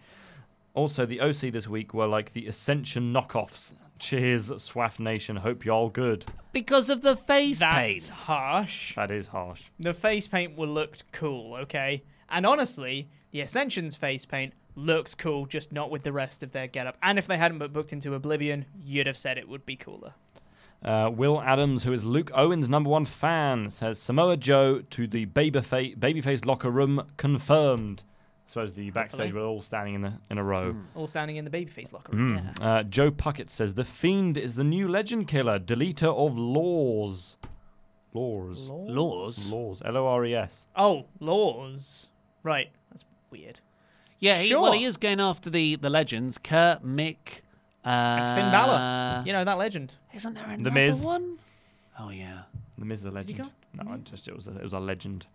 [0.72, 3.74] Also, the OC this week were like the Ascension knockoffs.
[3.98, 5.36] Cheers, Swaff Nation.
[5.36, 6.24] Hope you're all good.
[6.52, 8.08] because of the face That's paint.
[8.08, 8.94] harsh.
[8.94, 9.64] That is harsh.
[9.78, 12.02] The face paint will looked cool, okay?
[12.30, 16.66] And honestly, the Ascension's face paint looks cool, just not with the rest of their
[16.68, 16.96] getup.
[17.02, 20.14] And if they hadn't been booked into Oblivion, you'd have said it would be cooler.
[20.82, 25.26] Uh, Will Adams, who is Luke Owen's number one fan, says Samoa Joe to the
[25.26, 28.02] babyface, babyface locker room confirmed.
[28.48, 29.42] I suppose the backstage Hopefully.
[29.42, 30.74] were all standing in, the, in a row.
[30.96, 32.38] All standing in the babyface locker room.
[32.38, 32.58] Mm.
[32.60, 32.66] Yeah.
[32.66, 37.36] Uh, Joe Puckett says the Fiend is the new legend killer, deleter of laws.
[38.12, 38.68] Laws.
[38.68, 39.52] Laws?
[39.52, 39.82] Laws.
[39.84, 40.66] L O R E S.
[40.74, 42.08] Oh, laws.
[42.42, 42.70] Right.
[42.90, 43.60] That's weird.
[44.18, 44.60] Yeah, he, Sure.
[44.62, 46.36] well, he is going after the, the legends.
[46.36, 47.42] Kurt, Mick,
[47.84, 49.22] uh, And Finn Balor.
[49.26, 49.94] You know, that legend.
[50.14, 51.02] Isn't there The another Miz.
[51.04, 51.38] one?
[51.98, 52.42] Oh, yeah.
[52.78, 53.50] The Miz is a Did he legend.
[53.74, 55.26] No, I just it was a, it was a legend.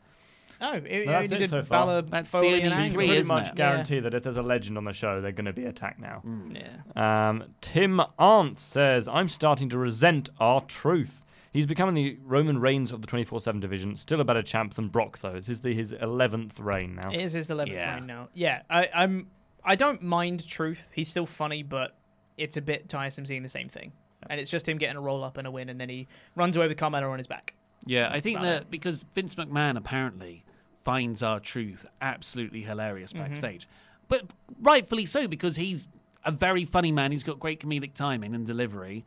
[0.61, 1.85] Oh, it, No, it that's only it did so far.
[1.85, 3.55] Balor, That's the Foley, only and three, pretty isn't much it?
[3.55, 6.23] guarantee that if there's a legend on the show, they're going to be attacked now.
[6.51, 7.29] Yeah.
[7.29, 11.23] Um, Tim Arndt says, I'm starting to resent R-Truth.
[11.51, 13.95] He's becoming the Roman Reigns of the 24 7 division.
[13.97, 15.33] Still a better champ than Brock, though.
[15.33, 17.11] This is the, his 11th reign now.
[17.11, 17.95] It is his 11th Yeah.
[17.95, 18.29] reign now.
[18.33, 19.27] Yeah, I, I'm.
[19.63, 20.89] I don't mind Truth.
[20.93, 21.95] He's still funny, but
[22.37, 23.93] it's a bit tiresome seeing the same thing.
[24.29, 26.55] And it's just him getting a roll up and a win, and then he runs
[26.57, 27.53] away with Carmella on his back.
[27.85, 30.43] Yeah, I think that because Vince McMahon apparently
[30.83, 33.23] finds R-Truth absolutely hilarious Mm-hmm.
[33.23, 33.67] backstage.
[34.07, 34.23] But
[34.61, 35.87] rightfully so, because he's
[36.23, 37.11] a very funny man.
[37.11, 39.05] He's got great comedic timing and delivery.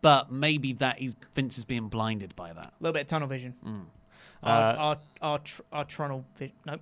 [0.00, 2.66] but maybe that is Vince is being blinded by that.
[2.66, 3.54] A little bit of tunnel vision.
[3.66, 3.84] Mm.
[4.42, 6.54] Our, Uh, our, our, tr- our tunnel vision.
[6.66, 6.80] Nope.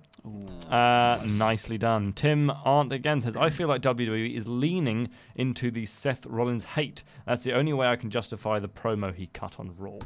[0.69, 2.13] Uh, nicely done.
[2.13, 7.03] Tim Arndt again says, I feel like WWE is leaning into the Seth Rollins hate.
[7.25, 9.99] That's the only way I can justify the promo he cut on Raw.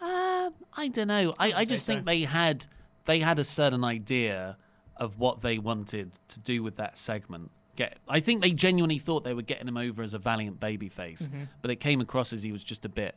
[0.00, 1.34] Um, I don't know.
[1.38, 1.92] I, I say just so.
[1.94, 2.66] think they had
[3.06, 4.56] they had a certain idea
[4.96, 7.50] of what they wanted to do with that segment.
[7.76, 11.28] Get, I think they genuinely thought they were getting him over as a valiant babyface,
[11.28, 11.48] Mhm.
[11.62, 13.14] but it came across as he was just a bit,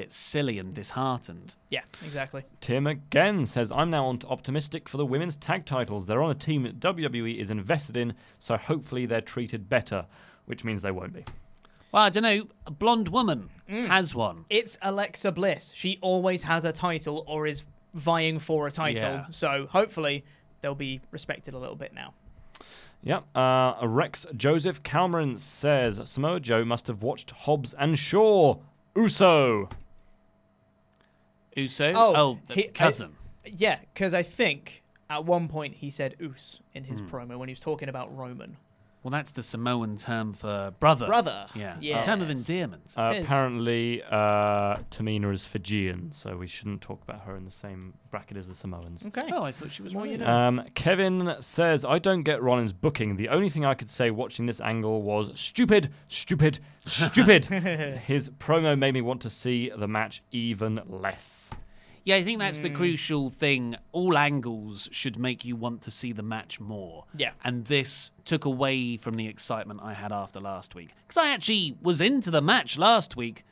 [0.00, 1.54] bit silly and disheartened.
[1.70, 2.42] Yeah, exactly.
[2.60, 6.06] Tim again says, I'm now on- optimistic for the women's tag titles.
[6.06, 10.06] They're on a team that WWE is invested in, so hopefully they're treated better,
[10.44, 11.24] which means they won't be.
[11.92, 12.48] Well, I don't know.
[12.66, 13.86] A blonde woman Mm.
[13.86, 14.44] has one.
[14.50, 15.72] It's Alexa Bliss.
[15.74, 17.64] She always has a title or is
[17.94, 19.00] vying for a title.
[19.02, 19.26] Yeah.
[19.30, 20.24] So hopefully
[20.60, 22.12] they'll be respected a little bit now.
[23.02, 23.24] Yep.
[23.36, 28.56] Uh, Rex Joseph Calmerin says, Samoa Joe must have watched Hobbs and Shaw.
[28.96, 29.68] Uso.
[31.56, 31.92] Uso?
[31.94, 33.16] Oh, the he- I- cousin.
[33.44, 37.06] Yeah, because I think at one point he said "oos" in his Hmm.
[37.06, 38.56] promo when he was talking about Roman.
[39.06, 41.06] Well, that's the Samoan term for brother.
[41.06, 41.46] Brother.
[41.54, 41.76] Yeah.
[41.80, 42.92] It's a term of endearment.
[42.96, 47.94] Uh, apparently, uh, Tamina is Fijian, so we shouldn't talk about her in the same
[48.10, 49.06] bracket as the Samoans.
[49.06, 49.30] Okay.
[49.32, 50.26] Oh, I thought she was More you know.
[50.26, 53.14] Um, Kevin says, I don't get Rollins booking.
[53.14, 57.44] The only thing I could say watching this angle was stupid, stupid, stupid.
[58.06, 61.52] His promo made me want to see the match even less.
[62.06, 62.76] Yeah, I think that's the Mm.
[62.76, 63.76] crucial thing.
[63.90, 67.04] All angles should make you want to see the match more.
[67.16, 67.32] Yeah.
[67.42, 70.90] And this took away from the excitement I had after last week.
[71.02, 73.44] Because I actually was into the match last week.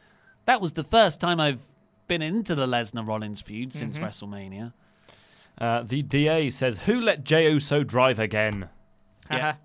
[0.47, 1.63] That was the first time I've
[2.07, 4.05] been into the Lesnar Rollins feud since Mhm.
[4.05, 4.73] WrestleMania.
[5.59, 8.69] Uh, the DA says, Who let Jey Uso drive again?
[9.31, 9.57] Yeah.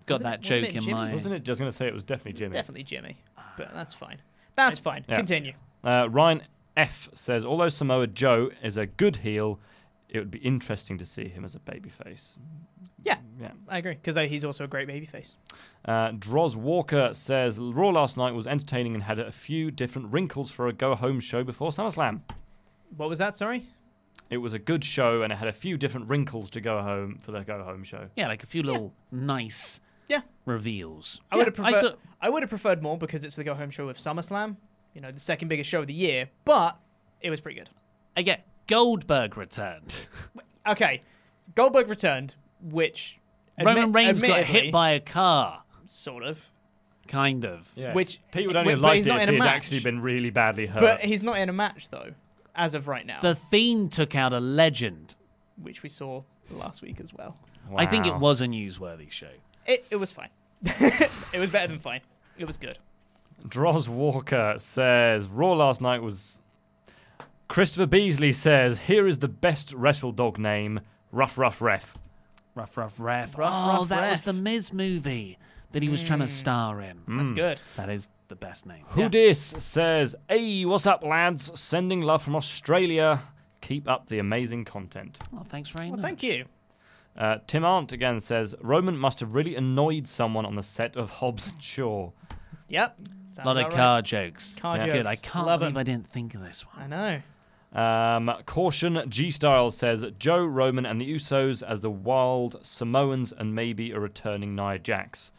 [0.00, 0.92] I've got Wasn't that it- joke in Jimmy?
[0.94, 1.14] my.
[1.14, 1.42] Wasn't it?
[1.42, 2.52] Just going to say it was definitely Jimmy.
[2.54, 3.16] Definitely Jimmy,
[3.58, 4.22] but that's fine.
[4.54, 5.04] That's fine.
[5.06, 5.16] Yeah.
[5.16, 5.52] Continue.
[5.84, 6.42] Uh, Ryan
[6.78, 9.58] F says, although Samoa Joe is a good heel,
[10.08, 12.36] it would be interesting to see him as a babyface.
[13.02, 13.50] Yeah, Yeah.
[13.68, 15.34] I agree because he's also a great babyface.
[15.84, 20.50] Uh, Droz Walker says, Raw last night was entertaining and had a few different wrinkles
[20.50, 22.20] for a go home show before SummerSlam.
[22.96, 23.36] What was that?
[23.36, 23.66] Sorry.
[24.30, 27.18] It was a good show and it had a few different wrinkles to go home
[27.22, 28.08] for the go home show.
[28.16, 30.20] Yeah, like a few little nice Yeah.
[30.46, 31.20] reveals.
[31.30, 31.96] I would have Yeah, I preferred.
[32.20, 34.56] I would have preferred more because it's the go home show with SummerSlam.
[34.98, 36.76] You know, the second biggest show of the year, but
[37.20, 37.68] it was pretty good.
[37.70, 40.08] Uh, Again, Goldberg returned.
[40.66, 41.02] Okay,
[41.54, 43.16] Goldberg returned, which
[43.64, 45.62] Roman Reigns got hit by a car.
[45.86, 46.44] sort of.
[47.06, 47.70] Kind of.
[47.76, 47.94] Yeah.
[47.94, 49.48] Which Pete would only have but liked he's it not if in a he'd match.
[49.54, 50.80] actually been really badly hurt.
[50.80, 52.12] But he's not in a match though,
[52.56, 55.14] as of right now, The Fiend took out a legend.
[55.62, 57.36] which we saw last week as well.
[57.76, 59.30] I think it was a newsworthy show.
[59.64, 60.30] It it was fine.
[60.64, 62.00] it was better than fine.
[62.36, 62.78] It was good.
[63.46, 66.38] Droz Walker says, Raw last night was.
[67.48, 70.80] Christopher Beasley says, Here is the best wrestle dog name,
[71.12, 71.96] Rough Rough Ref.
[72.54, 73.38] Rough, rough, ref.
[73.38, 75.38] Rough, oh, Rough that was the Miz movie
[75.70, 77.02] that he was trying to star in.
[77.06, 77.34] That's Mm.
[77.36, 77.60] good.
[77.76, 78.84] That is the best name.
[78.88, 81.56] Who dis says, Hey, what's up, lads?
[81.58, 83.22] Sending love from Australia.
[83.60, 85.18] Keep up the amazing content.
[85.32, 86.04] Oh, thanks very Well, much.
[86.04, 86.46] thank you.
[87.16, 91.10] Uh, Tim Arndt again says, Roman must have really annoyed someone on the set of
[91.10, 92.10] Hobbs and Shaw.
[92.68, 92.98] Yep.
[93.38, 94.56] A lot of car jokes.
[94.56, 94.94] Car That's jokes.
[94.94, 95.06] good.
[95.06, 95.78] I can't Love believe 'em.
[95.78, 96.92] I didn't think of this one.
[96.92, 97.22] I know.
[97.72, 103.54] Um, Caution G Styles says Joe, Roman, and the Usos as the wild Samoans and
[103.54, 105.32] maybe a returning Nia Jax.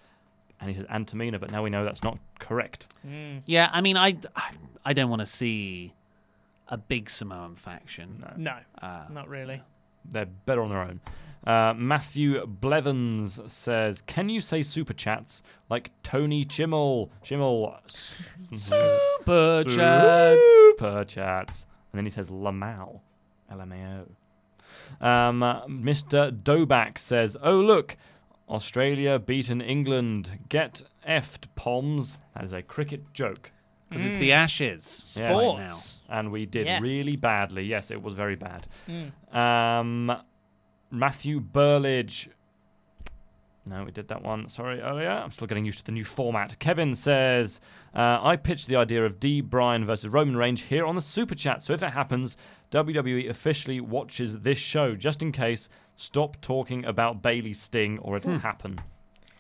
[0.62, 2.94] And he says and Tamina, but now we know that's not correct.
[3.08, 3.42] Mm.
[3.46, 4.52] Yeah, I mean, I, I,
[4.86, 5.94] I don't want to see
[6.68, 8.24] a big Samoan faction.
[8.38, 9.64] No, Uh, not really.
[10.06, 11.00] They're better on their own.
[11.48, 17.10] Uh, Matthew Blevins says, "Can you say super chats like Tony Chimel?
[17.24, 17.80] Chimel
[18.52, 20.42] Super chats.
[20.78, 23.00] Super chats." And then he says Lamau,
[23.50, 24.06] L-M-A-O.
[25.06, 26.32] Um, uh, Mr.
[26.32, 27.98] Doback says, "Oh look,
[28.48, 30.40] Australia beaten England.
[30.50, 33.52] Get effed, Poms." That is a cricket joke.
[33.90, 35.18] Because it's the Ashes.
[35.20, 36.02] Yes.
[36.10, 36.80] And we did Yes.
[36.82, 37.64] really badly.
[37.64, 38.68] Yes, it was very bad.
[38.88, 39.36] Mm.
[39.36, 40.16] Um,
[40.92, 42.30] Matthew Burlidge.
[43.66, 44.50] No, we did that one.
[44.50, 45.10] Sorry, earlier.
[45.10, 46.58] I'm still getting used to the new format.
[46.60, 47.60] Kevin says,
[47.94, 49.42] uh, I pitched the idea of D.
[49.42, 51.62] Bryan versus Roman Reigns here on the Super Chat.
[51.62, 52.36] So if it happens,
[52.72, 54.96] WWE officially watches this show.
[54.96, 58.38] Just in case, stop talking about Bayley Sting or it'll Hmm.
[58.40, 58.80] happen.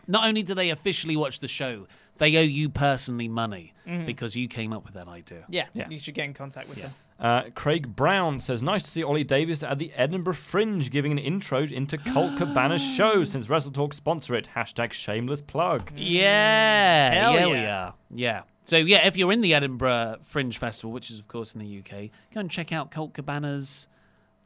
[0.07, 4.05] Not only do they officially watch the show, they owe you personally money Mhm.
[4.05, 5.45] because you came up with that idea.
[5.49, 5.87] Yeah, Yeah.
[5.89, 6.91] you should get in contact with them.
[7.19, 11.17] Uh, Craig Brown says, Nice to see Ollie Davis at the Edinburgh Fringe giving an
[11.17, 14.49] intro into Colt Cabana's show since Wrestle Talk sponsor it.
[14.55, 15.91] Hashtag shameless plug.
[15.97, 17.11] Yeah.
[17.13, 17.77] Hell yeah, we yeah.
[17.87, 17.93] are.
[18.13, 18.41] Yeah.
[18.65, 21.79] So yeah, if you're in the Edinburgh Fringe Festival, which is of course in the
[21.79, 23.87] UK, go and check out Colt Cabana's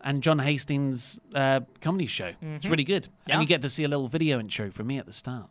[0.02, 2.32] and John Hastings' uh, comedy show.
[2.42, 2.72] It's Mhm.
[2.72, 3.36] really good, Yeah.
[3.36, 5.50] and you get to see a little video intro from me at the start.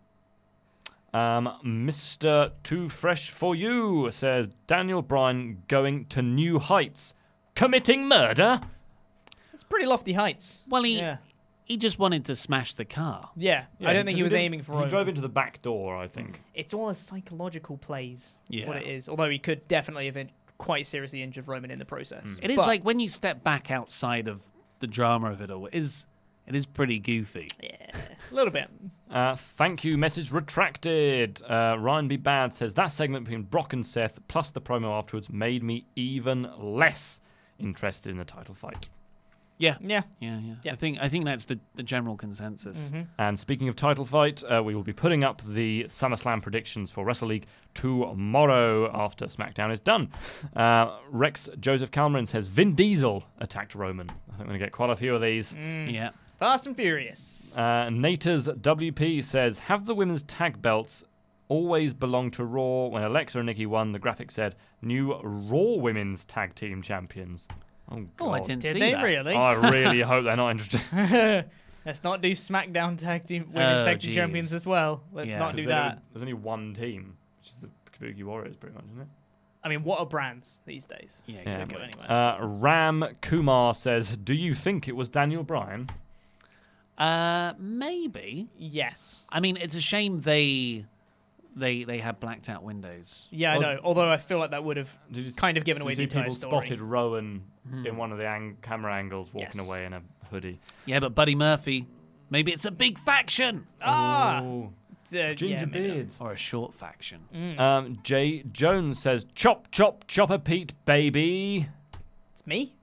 [1.14, 2.52] Um, Mr.
[2.62, 7.14] Too Fresh for You says Daniel Bryan going to new heights,
[7.54, 8.60] committing murder.
[9.52, 10.62] It's pretty lofty heights.
[10.68, 11.18] Well, he yeah.
[11.64, 13.30] he just wanted to smash the car.
[13.36, 14.88] Yeah, I don't think he was aiming for He Roman.
[14.88, 16.40] drove into the back door, I think.
[16.54, 18.38] It's all a psychological plays.
[18.50, 19.08] That's what it is.
[19.08, 22.38] Although he could definitely have in- quite seriously injured Roman in the process.
[22.40, 24.40] It is But- like when you step back outside of
[24.78, 25.66] the drama of it all.
[25.66, 26.06] It is
[26.52, 27.50] it is pretty goofy.
[27.62, 27.90] Yeah,
[28.30, 28.68] a little bit.
[29.10, 31.40] Uh, thank you, message retracted.
[31.42, 32.16] Uh, Ryan B.
[32.16, 36.48] Bad says that segment between Brock and Seth plus the promo afterwards made me even
[36.58, 37.20] less
[37.58, 38.88] interested in the title fight.
[39.58, 40.72] Yeah, yeah, yeah, yeah.
[40.72, 42.88] I think I think that's the, the general consensus.
[42.88, 43.02] Mm-hmm.
[43.18, 47.04] And speaking of title fight, uh, we will be putting up the SummerSlam predictions for
[47.04, 50.10] Wrestle League tomorrow after SmackDown is done.
[50.56, 54.10] Uh, Rex Joseph Cameron says Vin Diesel attacked Roman.
[54.10, 55.52] I think we're going to get quite a few of these.
[55.52, 55.92] Mm.
[55.92, 56.10] Yeah.
[56.42, 57.56] Fast and Furious.
[57.56, 61.04] Uh, Naters WP says, Have the women's tag belts
[61.48, 62.86] always belonged to Raw?
[62.88, 67.46] When Alexa and Nikki won, the graphic said, New Raw women's tag team champions.
[67.88, 68.46] Oh, Oh, I God.
[68.48, 69.04] didn't Did see they that.
[69.04, 69.34] really?
[69.36, 70.80] I really hope they're not interested.
[71.86, 74.14] Let's not do SmackDown tag team women's Oh, tag team jeez.
[74.14, 75.04] champions as well.
[75.12, 75.38] Let's Yeah.
[75.38, 76.02] not do There's that.
[76.12, 77.68] There's only one team, which is the
[78.04, 79.08] Kabuki Warriors, pretty much, isn't it?
[79.62, 81.22] I mean, what are brands these days?
[81.28, 81.58] Yeah, Yeah.
[81.60, 82.10] Could go anywhere.
[82.10, 85.88] Uh, Ram Kumar says, "Do you think it was Daniel Bryan?"
[86.98, 88.48] Uh, maybe.
[88.56, 89.26] Yes.
[89.30, 90.84] I mean, it's a shame they
[91.54, 93.28] they they had blacked out windows.
[93.30, 93.80] Yeah, I Well- know.
[93.84, 95.96] Although I feel like that would have Did you- kind of given did away you
[95.96, 96.66] the see entire people story.
[96.66, 97.86] spotted Rowan Hmm.
[97.86, 99.66] in one of the ang- camera angles walking Yes.
[99.66, 100.60] away in a hoodie.
[100.86, 101.86] Yeah, but Buddy Murphy,
[102.30, 103.66] maybe it's a big faction.
[103.82, 104.72] Ah, Ooh.
[105.02, 105.94] It's, uh, Ginger yeah, maybe not.
[105.94, 106.20] beards.
[106.20, 107.20] Or a short faction.
[107.34, 107.58] Mm.
[107.60, 111.68] Um, Jay Jones says, "Chop, chop, chopper Pete, baby."
[112.32, 112.74] It's me.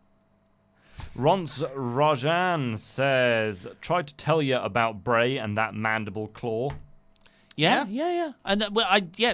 [1.16, 6.72] Ronce Rajan says, "Tried to tell you about Bray and that mandible claw."
[7.56, 8.32] Yeah, yeah, yeah.
[8.46, 9.34] And uh, well, I yeah,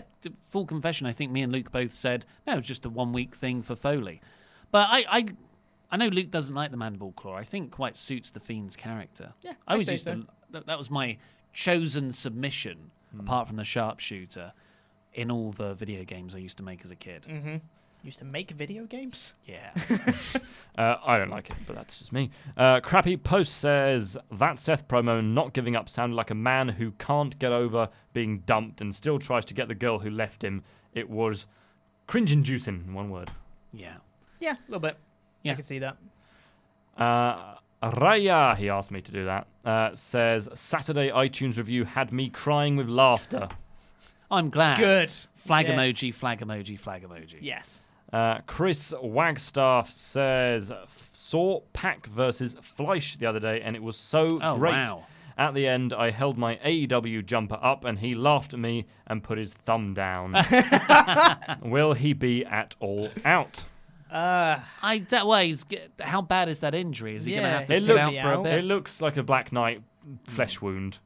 [0.49, 1.05] full confession.
[1.05, 3.75] I think me and Luke both said no, it's just a one week thing for
[3.75, 4.21] Foley.
[4.71, 5.25] But I, I,
[5.91, 7.35] I know Luke doesn't like the mandible claw.
[7.35, 9.33] I think quite suits the fiend's character.
[9.41, 10.15] Yeah, I always used so.
[10.15, 10.27] to.
[10.51, 11.17] That, that was my
[11.53, 14.53] chosen submission, apart from the sharpshooter,
[15.13, 17.27] in all the video games I used to make as a kid.
[17.29, 17.55] Mm-hmm.
[18.05, 19.33] Used to make video games.
[19.45, 19.71] Yeah.
[20.77, 22.29] Uh, I don't like it, but that's just me.
[22.57, 26.91] Uh, Crappy Post says that Seth promo not giving up sounded like a man who
[26.99, 30.63] can't get over being dumped and still tries to get the girl who left him.
[30.93, 31.47] It was
[32.07, 33.31] cringe-inducing, in one word.
[33.71, 33.95] Yeah.
[34.41, 34.97] Yeah, a little bit.
[35.43, 35.53] Yeah.
[35.53, 35.95] I can see that.
[36.97, 42.29] Uh, Raya, he asked me to do that, uh, says Saturday iTunes review had me
[42.29, 43.47] crying with laughter.
[44.29, 44.77] I'm glad.
[44.77, 45.13] Good.
[45.35, 45.77] Flag Yes.
[45.79, 47.37] emoji, flag emoji, flag emoji.
[47.39, 47.81] Yes.
[48.13, 50.71] Uh, Chris Wagstaff says
[51.11, 54.71] saw PAC versus Fleisch the other day, and it was so Oh, great.
[54.73, 55.05] wow.
[55.37, 59.21] At the end, I held my AEW jumper up, and he laughed at me and
[59.21, 60.33] put his thumb down.
[61.61, 63.65] Will he be at all out?
[64.09, 65.47] Uh, I that way.
[65.47, 67.17] He's, g- how bad is that injury?
[67.17, 68.53] Is he going to have to It sit looks, out for a bit?
[68.59, 69.81] it looks like a Black Knight
[70.25, 70.99] flesh wound,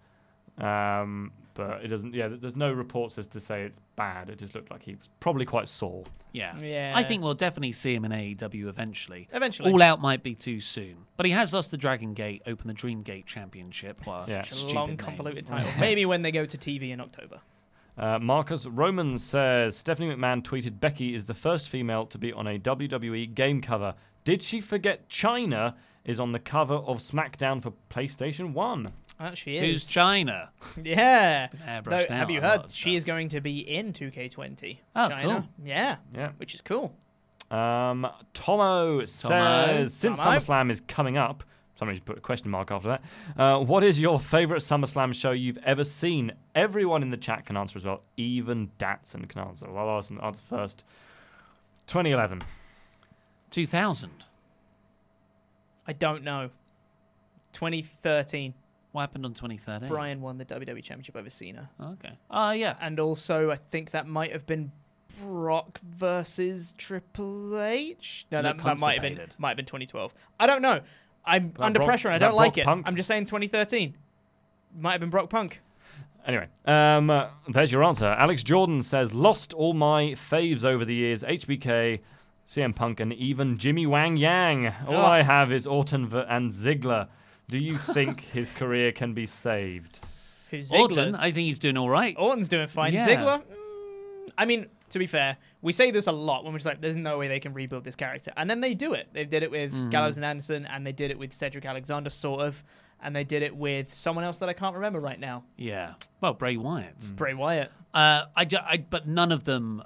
[0.59, 2.13] um, but it doesn't.
[2.13, 4.29] Yeah, there's no reports as to say it's bad.
[4.29, 6.03] It just looked like he was probably quite sore.
[6.31, 6.57] Yeah.
[6.59, 6.93] Yeah.
[6.95, 9.27] I think we'll definitely see him in AEW eventually.
[9.33, 9.71] Eventually.
[9.71, 11.05] All Out might be too soon.
[11.17, 14.05] But he has lost the Dragon Gate, Open the Dream Gate Championship.
[14.05, 14.43] Wow, Yeah.
[14.43, 14.97] Such a long, name.
[14.97, 15.71] convoluted title.
[15.79, 17.39] Maybe when they go to TV in October.
[17.97, 22.47] Uh, Marcus Roman says Stephanie McMahon tweeted Becky is the first female to be on
[22.47, 23.93] a WWE game cover.
[24.23, 25.73] Did she forget Chyna
[26.05, 28.87] is on the cover of SmackDown for PlayStation 1?
[29.19, 29.63] Uh, she is.
[29.65, 30.49] Who's Chyna?
[30.81, 31.47] Yeah.
[31.67, 32.71] Airbrushed Though, out have you heard?
[32.71, 34.77] She is going to be in 2K20.
[34.95, 35.21] Oh, Chyna.
[35.21, 35.43] cool.
[35.63, 35.97] Yeah.
[36.15, 36.31] Yeah.
[36.37, 36.95] Which is cool.
[37.51, 40.31] Um, Tomo says since Tomo.
[40.31, 41.43] SummerSlam is coming up,
[41.75, 43.01] somebody's put a question mark after that.
[43.35, 46.31] Uh, what is your favorite SummerSlam show you've ever seen?
[46.53, 48.03] Everyone in the chat can answer as well.
[48.17, 49.69] Even Datsun can answer.
[49.71, 50.83] Well, I'll answer answer first.
[51.87, 52.43] 2011.
[53.49, 54.11] 2000.
[55.87, 56.51] I don't know.
[57.53, 58.53] 2013.
[58.91, 59.87] What happened on 2013?
[59.87, 61.69] Bryan won the WWE Championship over Cena.
[61.79, 62.17] Okay.
[62.31, 62.75] Oh, yeah.
[62.81, 64.71] And also, I think that might have been
[65.21, 68.25] Brock versus Triple H.
[68.31, 70.13] No, that, that might have been might have been 2012.
[70.39, 70.81] I don't know.
[71.25, 72.65] I'm that under Brock- pressure and I don't like Brock it.
[72.65, 72.87] Punk?
[72.87, 73.95] I'm just saying 2013.
[74.77, 75.61] Might have been Brock Punk.
[76.25, 78.05] Anyway, um, uh, there's your answer.
[78.05, 81.99] Alex Jordan says, Lost all my faves over the years HBK,
[82.47, 84.67] CM Punk, and even Jimmy Wang Yang.
[84.87, 85.05] All Ugh.
[85.05, 87.07] I have is Orton and Ziggler.
[87.49, 89.99] Do you think his career can be saved?
[90.51, 92.15] Who's Orton, I think he's doing all right.
[92.17, 92.93] Orton's doing fine.
[92.93, 93.05] Yeah.
[93.07, 96.65] Ziggler, mm, I mean, to be fair, we say this a lot when we're just
[96.65, 98.31] like, there's no way they can rebuild this character.
[98.35, 99.09] And then they do it.
[99.13, 99.91] They did it with Mhm.
[99.91, 102.63] Gallows and Anderson, and they did it with Cedric Alexander, sort of.
[103.01, 105.43] And they did it with someone else that I can't remember right now.
[105.55, 105.93] Yeah.
[106.19, 107.11] Well, Bray Wyatt.
[107.15, 107.71] Bray Wyatt.
[107.93, 109.83] Uh, I, ju- I, but none of them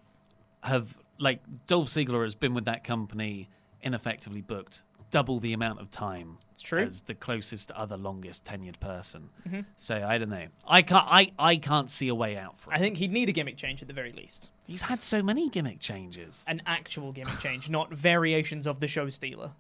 [0.63, 3.49] have like Dolph Ziggler has been with that company
[3.83, 4.81] ineffectively booked
[5.13, 6.37] double the amount of time.
[6.51, 6.81] It's true.
[6.83, 9.29] As the closest other longest tenured person.
[9.47, 9.65] Mhm.
[9.77, 10.47] So I don't know.
[10.67, 11.05] I can't.
[11.07, 12.73] I, I can't see a way out for.
[12.73, 14.49] I think he'd need a gimmick change at the very least.
[14.65, 16.43] He's had so many gimmick changes.
[16.47, 19.51] An actual gimmick change, not variations of the show stealer.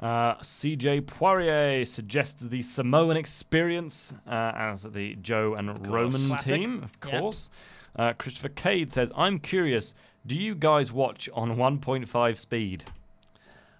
[0.00, 5.86] Uh, CJ Poirier suggests the Samoan experience uh, as the Joe and.
[5.86, 6.54] Roman Classic.
[6.56, 7.20] team, of Yep.
[7.20, 7.50] course.
[7.96, 9.94] Uh, Christopher Cade says, I'm curious,
[10.26, 12.84] do you guys watch on 1.5 speed?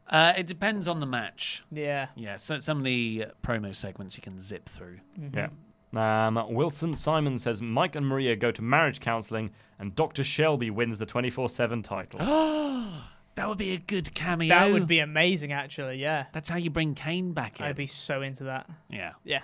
[0.09, 1.65] Uh, it depends on the match.
[1.71, 2.09] Yeah.
[2.15, 2.37] Yeah.
[2.37, 4.99] So some of the uh, promo segments you can zip through.
[5.33, 5.49] Yeah.
[5.95, 10.25] Um, Wilson Simon says, Mike and Maria go to marriage counseling and Dr.
[10.25, 12.19] Shelby wins the 24 7 title.
[13.35, 14.49] that would be a good cameo.
[14.49, 16.01] That would be amazing, actually.
[16.01, 16.27] Yeah.
[16.33, 17.67] That's how you bring Kane back in.
[17.67, 18.69] I'd be so into that.
[18.91, 19.13] Yeah.
[19.23, 19.43] Yeah.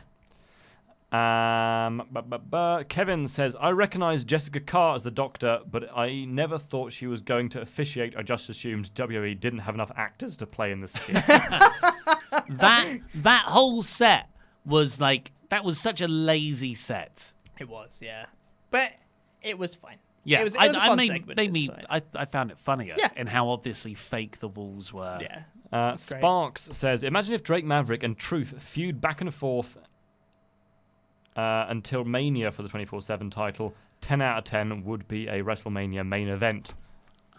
[1.13, 6.25] Um, bu- bu- bu- Kevin says, I recognize Jessica Carr as the doctor, but I
[6.25, 8.17] never thought she was going to officiate.
[8.17, 11.15] I just assumed WWE didn't have enough actors to play in the skit.
[12.49, 14.29] that that whole set
[14.65, 17.33] was like that was such a lazy set.
[17.59, 18.27] It was, yeah.
[18.71, 18.93] But
[19.43, 19.97] it was fine.
[20.23, 21.37] Yeah, It was, it I, was a I fun made, segment.
[21.39, 21.67] made me.
[21.69, 21.85] fine.
[21.89, 23.09] I, I found it funnier Yeah.
[23.17, 25.19] in how obviously fake the walls were.
[25.21, 25.43] Yeah.
[25.73, 29.79] Uh, Sparks says, Imagine if Drake Maverick and Truth feud back and forth
[31.37, 33.75] uh, until Mania for the 24 7 title.
[34.01, 36.73] 10 out of 10 would be a WrestleMania main event.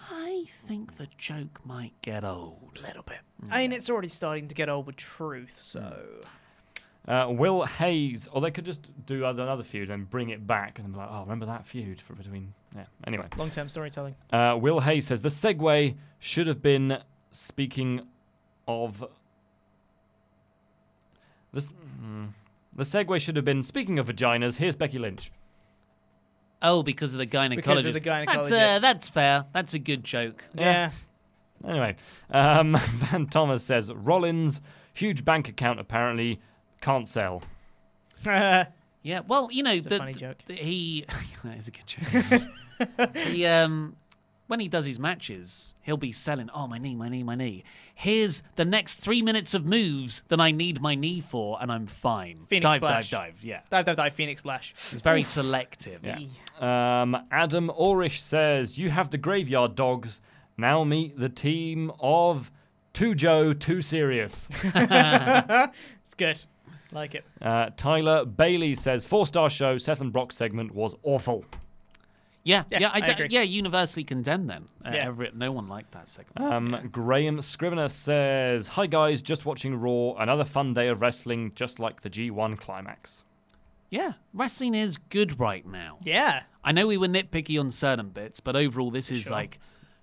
[0.10, 2.80] I think the joke might get old.
[2.80, 3.20] A little bit.
[3.50, 6.24] I mean, it's already starting to get old with truth, so.
[7.08, 10.78] Uh, Will Hayes, or they could just do other- another feud and bring it back
[10.78, 12.54] and be like, oh, remember that feud for between.
[12.76, 13.26] Yeah, anyway.
[13.38, 14.16] Long term storytelling.
[14.32, 17.00] Uh, Will Hayes says the segue should have been
[17.32, 18.02] speaking
[18.68, 19.04] of.
[21.52, 22.28] This, hmm.
[22.74, 24.56] The segue should have been speaking of vaginas.
[24.58, 25.32] Here's Becky Lynch.
[26.62, 27.56] Oh, because of the gynecologist.
[27.56, 28.76] Because of the That's, gynecologist.
[28.76, 29.46] uh, that's fair.
[29.54, 30.46] That's a good joke.
[30.54, 30.92] Yeah.
[31.68, 31.96] Anyway,
[32.30, 34.62] um, Van Thomas says Rollins
[34.94, 36.40] huge bank account apparently
[36.82, 37.44] can't sell.
[39.04, 40.38] Yeah, well, you know, It's a the, funny joke.
[40.46, 41.06] the- he
[41.44, 43.16] that is a good joke.
[43.18, 43.96] he um
[44.52, 47.64] when he does his matches, he'll be selling, oh my knee, my knee, my knee.
[47.96, 51.88] Here's the next three minutes of moves that I need my knee for, and I'm
[51.88, 52.44] fine.
[52.50, 53.10] Phoenix dive, Splash.
[53.12, 53.44] dive, dive.
[53.46, 54.74] Yeah, Dive, dive, dive, Phoenix Splash.
[54.92, 55.28] it's very Oof.
[55.28, 56.02] selective.
[56.04, 56.20] Yeah.
[56.60, 60.20] Um, Adam Orish says you have the graveyard dogs.
[60.58, 62.52] Now meet the team of
[62.92, 64.50] Too Joe, Too Serious.
[64.66, 66.42] it's good.
[66.92, 67.24] Like it.
[67.42, 69.78] Uh, Tyler Bailey says four star show.
[69.78, 71.46] Seth and Brock segment was awful.
[72.44, 73.28] Yeah, Yeah, yeah, I d- agree.
[73.30, 73.42] yeah.
[73.42, 74.50] Universally condemned.
[74.50, 75.08] Then, uh, Yeah.
[75.08, 76.52] every- no one liked that segment.
[76.52, 80.14] Um, Graham Scrivener says, Hi guys, just watching Raw.
[80.18, 83.24] Another fun day of wrestling, just like the G1 climax.
[83.92, 85.98] Yeah, wrestling is good right now.
[86.04, 86.44] Yeah.
[86.64, 89.34] I know we were nitpicky on certain bits, but overall, this is sure.
[89.34, 89.60] like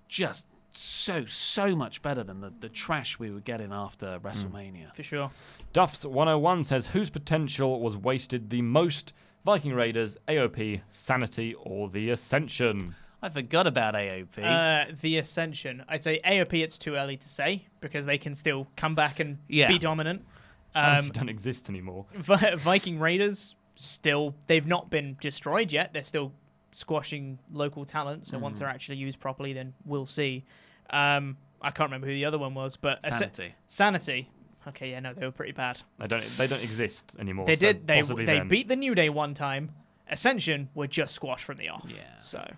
[0.07, 4.95] just so so much better than the, the trash we were getting after WrestleMania.
[4.95, 5.31] For sure.
[5.73, 9.11] Duffs 101 says, Whose potential was wasted the most?
[9.45, 12.95] Viking Raiders, AOP, Sanity, or The Ascension?
[13.21, 14.37] I forgot about AOP.
[14.43, 15.83] Uh, the Ascension.
[15.89, 16.61] I'd say AOP.
[16.63, 19.67] It's too early to say because they can still come back and Yeah.
[19.67, 20.23] be dominant.
[20.73, 22.05] Sanity Um, don't exist anymore.
[22.13, 25.93] Viking Raiders still they've not been destroyed yet.
[25.93, 26.33] They're still
[26.71, 28.27] squashing local talent.
[28.27, 28.59] So once Mm.
[28.59, 30.45] they're actually used properly, then we'll see.
[30.91, 33.55] Um, I can't remember who the other one was, but Asc- Sanity.
[33.67, 34.29] Sanity.
[34.69, 35.81] Okay, yeah, no, they were pretty bad.
[35.99, 36.23] They don't.
[36.37, 37.45] They don't exist anymore.
[37.45, 37.87] They so did.
[37.87, 38.47] they they them.
[38.47, 39.71] beat the New Day one time.
[40.09, 41.85] Ascension were just squashed from the off.
[41.87, 42.17] Yeah.
[42.19, 42.53] So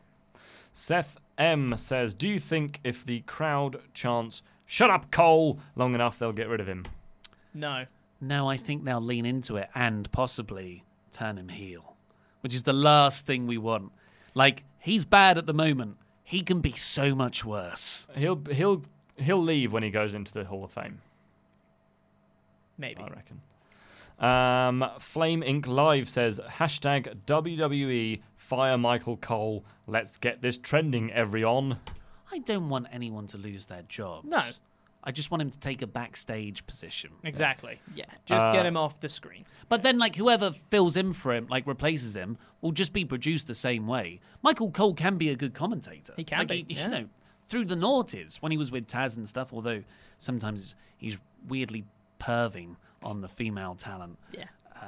[0.74, 6.20] Seth M says, "Do you think if the crowd chants "Shut up, Cole" long enough,
[6.20, 6.86] they'll get rid of him?"
[7.54, 7.86] no.
[8.24, 11.96] No, I think they'll lean into it and possibly turn him heel,
[12.42, 13.92] which is the last thing we want.
[14.36, 15.98] Like he's bad at the moment.
[16.24, 18.08] He can be so much worse.
[18.16, 18.84] He'll he'll
[19.18, 21.02] he'll leave when he goes into the Hall of Fame.
[22.82, 23.02] Maybe.
[23.02, 23.42] I reckon.
[24.20, 25.66] Um, Flame Inc.
[25.68, 29.64] Live says hashtag WWE fire Michael Cole.
[29.88, 31.78] Let's get this trending, everyone.
[32.32, 34.28] I don't want anyone to lose their jobs.
[34.28, 34.42] No.
[35.04, 37.10] I just want him to take a backstage position.
[37.24, 37.80] Exactly.
[37.96, 38.06] Yeah.
[38.28, 39.46] Just Uh, get him off the screen.
[39.68, 43.48] But then, like, whoever fills in for him, like, replaces him, will just be produced
[43.48, 44.20] the same way.
[44.44, 46.14] Michael Cole can be a good commentator.
[46.16, 46.84] He can like, be, He, yeah.
[46.86, 47.06] You know,
[47.48, 49.84] through the noughties, when he was with Taz and stuff, although
[50.20, 51.18] sometimes he's
[51.48, 51.86] weirdly
[52.22, 54.18] perving on the female talent.
[54.32, 54.46] Yeah.
[54.76, 54.86] Uh,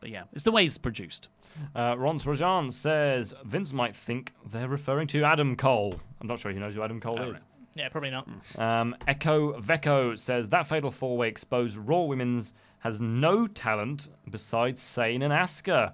[0.00, 1.28] But yeah, it's the way it's produced.
[1.74, 5.94] Uh, Ron Rajan says Vince might think they're referring to Adam Cole.
[6.20, 7.40] I'm not sure he knows who Adam Cole is.
[7.74, 8.28] Yeah, probably not.
[8.58, 14.80] Um, Echo Vecco says that fatal four way exposed Raw Women's has no talent besides
[14.80, 15.92] Sane and Asuka.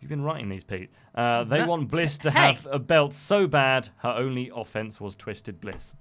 [0.00, 0.90] You've been writing these, Pete.
[1.14, 2.38] Uh, they That- want Bliss to Hey!
[2.52, 5.96] have a belt so bad her only offense was Twisted Bliss.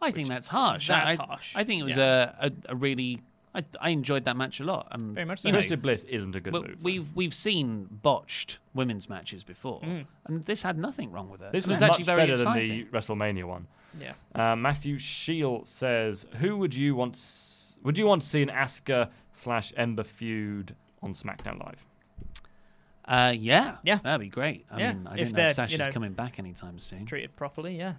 [0.00, 0.88] I think that's harsh.
[0.88, 1.52] That's I, harsh.
[1.56, 3.20] I think it was a, a, a really.
[3.54, 4.88] I, I enjoyed that match a lot.
[4.90, 5.48] And Very much so.
[5.48, 6.82] you know, Twisted Bliss isn't a good well, move.
[6.82, 10.06] We've we've seen botched women's matches before, Mm.
[10.26, 11.52] and this had nothing wrong with it.
[11.52, 12.68] This And was it was actually much very better exciting.
[12.68, 13.66] than the WrestleMania one.
[14.00, 14.14] Yeah.
[14.34, 17.14] Uh, Matthew Shield says, "Who would you want?
[17.14, 21.86] S- would you want to see an Asuka slash Ember feud on SmackDown Live?"
[23.06, 23.98] Uh, yeah, Yeah.
[24.02, 24.64] that'd be great.
[24.70, 26.78] I Yeah, mean, I if don't know they're, if you Sasha's know, coming back anytime
[26.78, 27.04] soon.
[27.04, 27.94] Treated properly, yeah.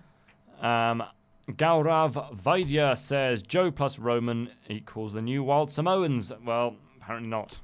[0.60, 1.03] Um,
[1.51, 6.31] Gaurav Vaidya says Joe plus Roman equals the new Wild Samoans.
[6.43, 7.59] Well, apparently not.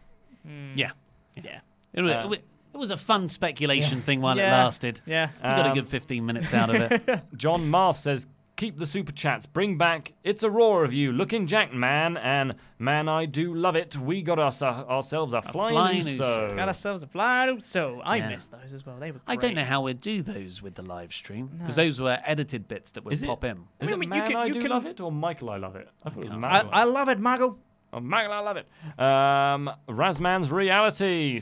[0.75, 0.91] Yeah,
[1.35, 1.59] yeah.
[1.93, 2.29] It was, Uh,
[2.73, 5.01] it was a fun speculation thing while it lasted.
[5.05, 5.29] Yeah.
[5.37, 7.21] we got a Um, good 15 minutes out of it.
[7.35, 8.27] John Marth says,
[8.61, 9.47] "Keep the super chats.
[9.47, 10.13] Bring back.
[10.23, 13.97] It's a Roar of you, looking Jack man, and man, I do love it.
[13.97, 16.55] We got us uh, ourselves a, flying, flying Uso.
[16.55, 18.29] Got ourselves a flying so I Yeah.
[18.29, 18.97] missed those as well.
[18.99, 21.85] They were I don't know how we'd do those with the live stream because No.
[21.85, 23.65] those were edited bits that would Is it- pop in.
[23.79, 25.49] Is I it mean, you man can- I you do can- love it or Michael
[25.49, 25.89] I love it?
[26.05, 27.57] I thought it was I, I love it, Muggle.
[27.93, 28.67] Oh, Michael, I love it.
[28.99, 31.41] Um, Razman's reality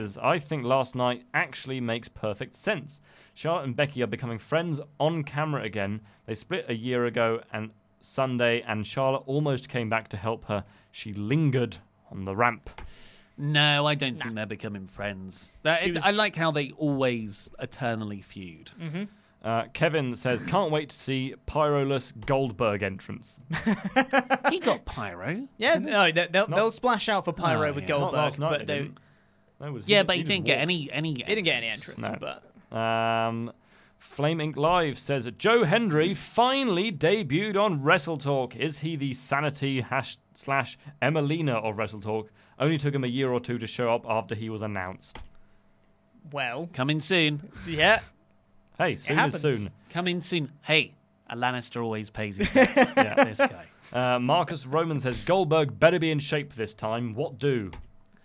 [0.00, 3.00] says, I think last night actually makes perfect sense.
[3.34, 6.00] Charlotte and Becky are becoming friends on camera again.
[6.26, 7.70] They split a year ago and
[8.00, 10.64] Sunday, and Charlotte almost came back to help her.
[10.92, 11.78] She lingered
[12.10, 12.70] on the ramp.
[13.36, 15.50] No, I don't think they're becoming friends.
[15.62, 18.70] That- it- was- I like how they always eternally feud.
[18.80, 19.04] Mm-hmm.
[19.42, 23.40] Uh, Kevin says, can't wait to see Pyrolus Goldberg entrance.
[24.50, 25.48] he got pyro.
[25.58, 27.88] Yeah, no, they, they'll, they'll splash out for Pyro Oh, with yeah.
[27.90, 28.98] Not Goldberg, last night, but they they, didn't.
[29.60, 30.62] That was, Yeah, but he, just didn't get walked.
[30.62, 31.08] any any.
[31.10, 31.98] he didn't get any entrance.
[32.02, 32.20] entrance.
[32.22, 32.26] No.
[32.26, 32.42] But
[32.74, 33.52] Um,
[33.98, 34.56] Flame Inc.
[34.56, 38.54] Live says Joe Hendry finally debuted on Wrestle Talk.
[38.56, 42.30] Is he the sanity hash slash Emmalina of Wrestle Talk?
[42.58, 45.18] Only took him a year or two to show up after he was announced.
[46.32, 47.50] well, Coming soon.
[47.66, 48.00] yeah,
[48.78, 49.40] Hey, soon is happens.
[49.42, 49.70] soon.
[49.90, 50.50] Coming soon.
[50.62, 50.92] Hey,
[51.30, 52.94] a Lannister always pays his debts.
[52.96, 53.66] yeah, this guy.
[53.92, 57.14] Uh, Marcus Roman says Goldberg better be in shape this time.
[57.14, 57.70] What do?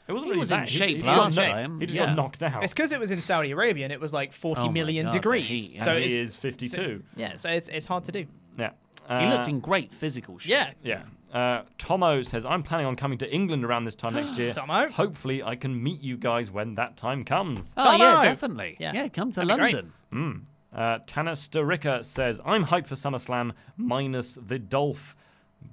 [0.09, 2.05] It wasn't He really was in shape he, got last knocked- time, He just yeah.
[2.07, 2.63] got knocked out.
[2.63, 5.05] it's because it was in Saudi Arabia and it was like forty Oh my million
[5.05, 5.47] God, degrees.
[5.47, 5.83] heat, yeah.
[5.85, 7.03] So he is 52.
[7.15, 8.25] yeah, so it's it's hard to do.
[8.57, 8.71] Yeah.
[9.07, 10.51] He Uh, looked in great physical shape.
[10.51, 11.03] Yeah, Yeah.
[11.31, 14.51] Uh, Tomo says, I'm planning on coming to England around this time next year.
[14.51, 14.89] Tomo.
[14.89, 17.71] Hopefully, I can meet you guys when that time comes.
[17.77, 18.77] Oh yeah, definitely.
[18.79, 18.93] Yeah.
[18.93, 19.59] Yeah, come to That'd.
[19.59, 19.93] London.
[20.11, 20.41] Mm.
[20.73, 25.15] Uh, Tanner Sturicka says, I'm hyped for SummerSlam minus the Dolph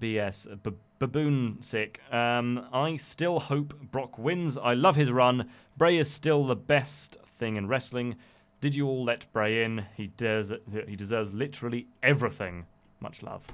[0.00, 0.62] BS.
[0.62, 2.00] B- baboon sick.
[2.12, 4.56] Um, I still hope Brock wins.
[4.56, 5.48] I love his run.
[5.76, 8.16] Bray is still the best thing in wrestling.
[8.60, 9.84] Did you all let Bray in?
[9.96, 10.58] He, des-
[10.88, 12.64] he deserves literally everything.
[13.00, 13.46] Much love.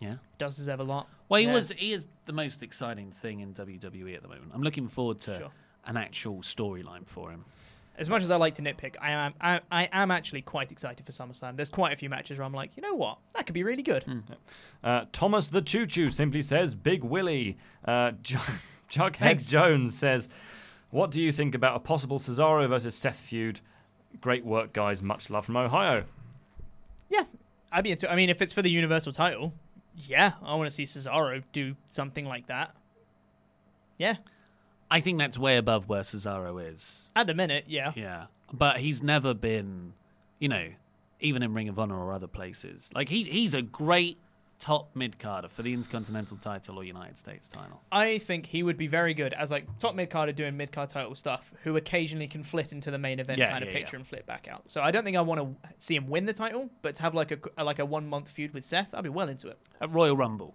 [0.00, 0.14] Yeah.
[0.38, 1.08] Does deserve a lot.
[1.28, 1.54] Well, he Yeah.
[1.54, 1.70] was.
[1.76, 4.52] He is the most exciting thing in WWE at the moment.
[4.54, 5.50] I'm looking forward to Sure.
[5.86, 7.44] an actual storyline for him.
[7.98, 11.04] As much as I like to nitpick, I am I, I am actually quite excited
[11.06, 11.56] for SummerSlam.
[11.56, 13.82] There's quite a few matches where I'm like, you know what, that could be really
[13.82, 14.04] good.
[14.84, 17.56] Uh, Thomas the Choo Choo simply says, Big Willie.
[17.84, 18.36] Uh, J-
[18.90, 19.46] Jughead Thanks.
[19.46, 20.28] Jones says,
[20.90, 23.60] What do you think about a possible Cesaro versus Seth feud?
[24.20, 25.02] Great work, guys.
[25.02, 26.04] Much love from Ohio.
[27.08, 27.24] Yeah,
[27.72, 28.10] I'd be into.
[28.10, 29.54] I mean, if it's for the Universal title,
[29.94, 32.74] yeah, I want to see Cesaro do something like that.
[33.98, 34.16] Yeah,
[34.90, 37.08] I think that's way above where Cesaro is.
[37.16, 37.92] at the minute, yeah.
[37.96, 39.94] Yeah, but he's never been,
[40.38, 40.68] you know,
[41.20, 42.90] even in Ring of Honor or other places.
[42.94, 44.18] Like he he's a great
[44.58, 47.82] top mid carder for the Intercontinental title or United States title.
[47.92, 50.88] I think he would be very good as like top mid carder doing mid card
[50.88, 54.00] title stuff, who occasionally can flit into the main event Yeah, kind of picture yeah.
[54.00, 54.62] and flip back out.
[54.70, 57.14] So I don't think I want to see him win the title, but to have
[57.14, 59.58] like a like a one month feud with Seth, I'd be well into it.
[59.80, 60.54] At Royal Rumble.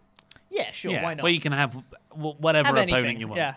[0.50, 1.24] Yeah, sure, yeah, why not?
[1.24, 1.78] Where you can have
[2.14, 3.38] whatever have opponent anything, you want.
[3.38, 3.56] Yeah,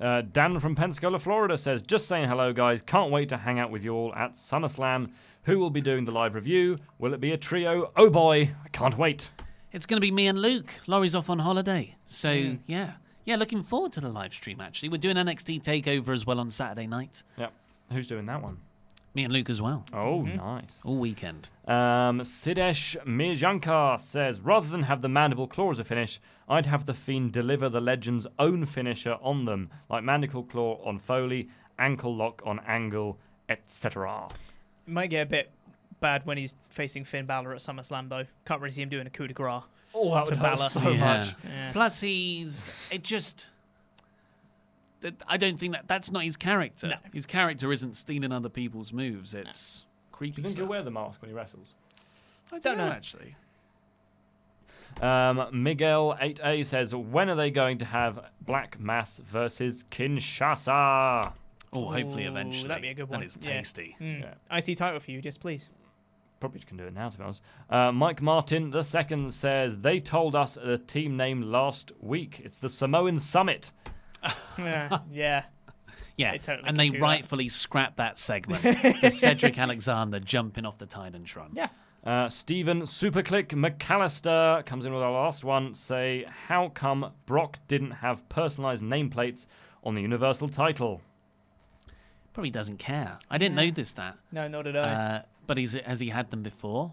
[0.00, 2.82] Uh, Dan from Pensacola, Florida says, Just saying hello, guys.
[2.82, 5.10] Can't wait to hang out with you all at SummerSlam.
[5.44, 6.78] Who will be doing the live review?
[6.98, 7.90] Will it be a trio?
[7.96, 9.30] Oh boy, I can't wait.
[9.72, 10.70] It's going to be me and Luke.
[10.86, 11.96] Laurie's off on holiday.
[12.06, 12.58] So, Mm.
[12.66, 12.92] yeah.
[13.24, 14.88] Yeah, looking forward to the live stream, actually.
[14.88, 17.22] We're doing NXT TakeOver as well on Saturday night.
[17.36, 17.52] Yep.
[17.92, 18.58] Who's doing that one?
[19.14, 19.84] Me and Luke as well.
[19.92, 20.64] Oh, nice.
[20.84, 21.48] All weekend.
[21.66, 26.86] Um, Sidesh Mirjankar says, rather than have the mandible claw as a finish, I'd have
[26.86, 31.48] the Fiend deliver the Legend's own finisher on them, like mandible claw on Foley,
[31.78, 33.18] ankle lock on Angle,
[33.48, 34.28] etc.
[34.86, 35.50] might get a bit
[36.00, 38.24] bad when he's facing Finn Balor at SummerSlam though.
[38.44, 39.62] Can't really see him doing a coup de grace.
[39.94, 40.68] Oh, that to would hurt Balor.
[40.68, 40.96] so Yeah.
[41.18, 41.34] much.
[41.44, 41.72] Yeah.
[41.72, 42.70] Plus, he's.
[42.92, 43.48] It just.
[45.00, 46.98] That- I don't think that that's not his character.
[47.12, 49.34] His character isn't stealing other people's moves.
[49.34, 50.58] It's Do creepy you think stuff.
[50.62, 51.74] he'll wear the mask when he wrestles?
[52.52, 53.36] I don't know actually.
[55.02, 61.32] Um, Miguel 8A says, when are they going to have Black Mass versus Kinshasa?
[61.74, 62.68] Oh, hopefully Ooh, eventually.
[62.68, 63.20] That'd be a good one.
[63.20, 63.52] That is Yeah.
[63.52, 63.96] tasty.
[64.00, 64.20] Mm.
[64.22, 64.34] Yeah.
[64.58, 65.68] IC title for you, yes, please.
[66.40, 67.42] Probably can do it now, to be honest.
[67.68, 72.40] Uh, Mike Martin the second says, they told us the team name last week.
[72.42, 73.70] It's the Samoan Summit.
[74.58, 74.98] yeah.
[75.10, 75.44] yeah.
[76.16, 77.02] Yeah, They totally and they do that.
[77.02, 78.62] rightfully scrapped that segment
[79.00, 81.50] for Cedric Alexander jumping off the Titantron.
[81.52, 81.68] Yeah.
[82.04, 85.74] Uh, Stephen Superclick McAllister comes in with our last one.
[85.74, 89.46] Say, how come Brock didn't have personalized nameplates
[89.84, 91.02] on the Universal title?
[92.32, 93.18] Probably doesn't care.
[93.30, 94.16] I didn't notice that.
[94.32, 94.84] No, not at all.
[94.84, 96.92] Uh, but he's, has he had them before?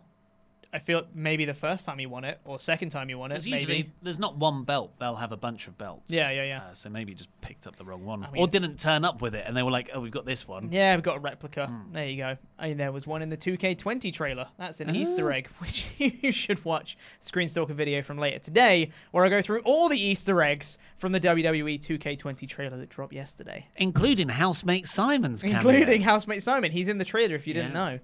[0.76, 3.36] I feel maybe the first time he won it, or second time he won it.
[3.36, 3.56] Because Maybe.
[3.60, 6.12] usually there's not one belt; they'll have a bunch of belts.
[6.12, 6.62] Yeah, yeah, yeah.
[6.70, 9.06] Uh, so maybe he just picked up the wrong one, I mean- or didn't turn
[9.06, 11.18] up with it, and they were like, "Oh, we've got this one." Yeah, we've got
[11.18, 11.68] a replica.
[11.68, 11.94] Hmm.
[11.94, 12.38] There you go.
[12.60, 14.48] And there was one in the 2K20 trailer.
[14.58, 15.36] That's an Easter Ah.
[15.36, 16.98] egg, which you should watch.
[17.22, 21.20] Screenstalker video from later today, where I go through all the Easter eggs from the
[21.20, 25.58] WWE 2K20 trailer that dropped yesterday, including housemate Simon's cameo.
[25.58, 26.72] including housemate Simon.
[26.72, 27.36] He's in the trailer.
[27.36, 28.00] If you didn't know.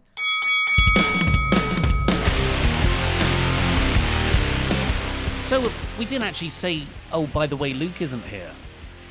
[5.52, 5.60] So
[6.00, 8.50] we didn't actually say, "Oh, by the way, Luke isn't here."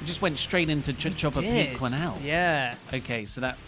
[0.00, 1.68] We just went straight into Ch- Chopper did.
[1.68, 2.16] Pete Quinnell.
[2.24, 2.76] Yeah.
[2.94, 3.58] Okay, so that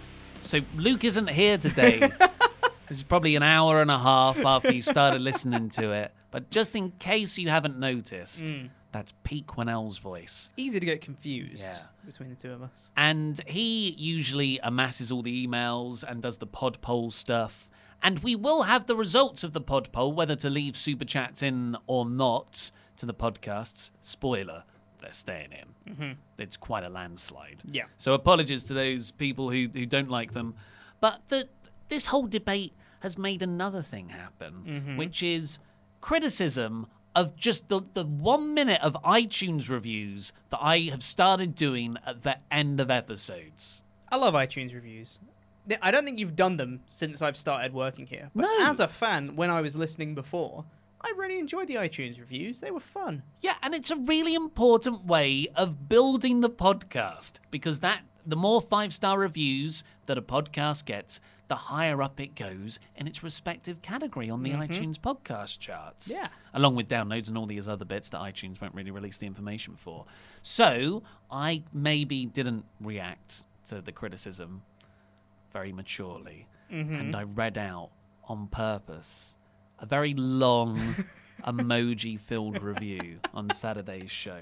[0.40, 1.98] so Luke isn't here today.
[2.88, 6.48] this is probably an hour and a half after you started listening to it, but
[6.48, 8.70] just in case you haven't noticed, Mm.
[8.90, 10.50] that's Pete Quinnell's voice.
[10.56, 11.76] Easy to get confused Yeah.
[12.06, 12.90] between the two of us.
[12.96, 17.68] And he usually amasses all the emails and does the pod poll stuff.
[18.02, 21.42] And we will have the results of the pod poll, whether to leave super chats
[21.42, 23.90] in or not to the podcasts.
[24.00, 24.64] Spoiler,
[25.00, 25.94] they're staying in.
[25.94, 26.16] Mhm.
[26.38, 27.62] It's quite a landslide.
[27.70, 27.84] Yeah.
[27.96, 30.54] So apologies to those people who, who don't like them.
[31.00, 31.48] But the,
[31.88, 34.96] this whole debate has made another thing happen, Mhm.
[34.96, 35.58] which is
[36.00, 41.96] criticism of just the, the one minute of iTunes reviews that I have started doing
[42.06, 43.82] at the end of episodes.
[44.10, 45.18] I love iTunes reviews.
[45.80, 48.30] I don't think you've done them since I've started working here.
[48.34, 48.58] But No.
[48.62, 50.64] as a fan, when I was listening before,
[51.00, 52.60] I really enjoyed the iTunes reviews.
[52.60, 53.22] They were fun.
[53.40, 58.60] Yeah, and it's a really important way of building the podcast because that the more
[58.62, 63.82] five star reviews that a podcast gets, the higher up it goes in its respective
[63.82, 64.68] category on the Mhm.
[64.68, 66.08] iTunes podcast charts.
[66.10, 66.28] Yeah.
[66.54, 69.74] Along with downloads and all these other bits that iTunes won't really release the information
[69.76, 70.06] for.
[70.40, 74.62] So I maybe didn't react to the criticism
[75.52, 76.48] very maturely.
[76.70, 77.00] Mhm.
[77.00, 77.90] And I read out
[78.24, 79.36] on purpose
[79.78, 80.94] a very long
[81.44, 84.40] emoji filled review on Saturday's show.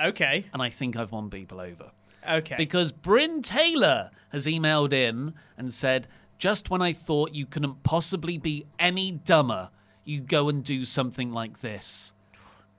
[0.00, 0.46] Okay.
[0.52, 1.92] And I think I've won people over.
[2.28, 2.56] Okay.
[2.56, 8.38] Because Bryn Taylor has emailed in and said, just when I thought you couldn't possibly
[8.38, 9.70] be any dumber,
[10.04, 12.12] you go and do something like this.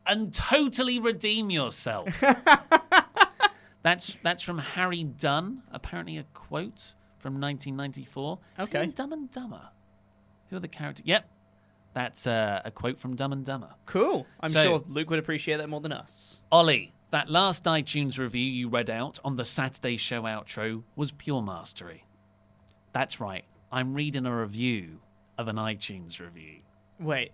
[0.05, 2.07] And totally redeem yourself.
[3.83, 8.39] that's that's from Harry Dunn, apparently a quote from 1994.
[8.59, 8.91] Is he Okay.
[8.91, 9.69] Dumb and Dumber.
[10.49, 11.05] Who are the characters?
[11.05, 11.29] Yep.
[11.93, 13.69] That's uh, a quote from Dumb and Dumber.
[13.85, 14.25] Cool.
[14.39, 16.43] I'm So- sure Luke would appreciate that more than us.
[16.51, 21.41] Ollie, that last iTunes review you read out on the Saturday show outro was pure
[21.41, 22.05] mastery.
[22.93, 23.45] That's right.
[23.71, 25.01] I'm reading a review
[25.37, 26.61] of an iTunes review.
[26.99, 27.31] Wait.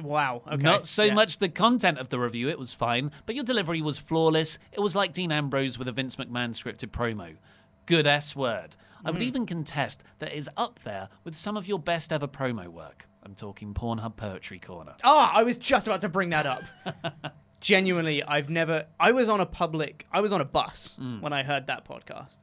[0.00, 0.42] Wow.
[0.46, 0.62] Okay.
[0.62, 1.14] Not so yeah.
[1.14, 4.58] much the content of the review, it was fine, but your delivery was flawless.
[4.72, 7.36] It was like Dean Ambrose with a Vince McMahon scripted promo.
[7.88, 8.76] Good S word.
[9.02, 9.24] I would Mm.
[9.26, 13.08] even contest that it is up there with some of your best ever promo work.
[13.22, 14.94] I'm talking Pornhub Poetry Corner.
[15.02, 16.64] Ah, I was just about to bring that up.
[17.60, 18.86] Genuinely, I've never.
[19.00, 20.06] I was on a public.
[20.12, 21.20] I was on a bus Mm.
[21.22, 22.40] when I heard that podcast.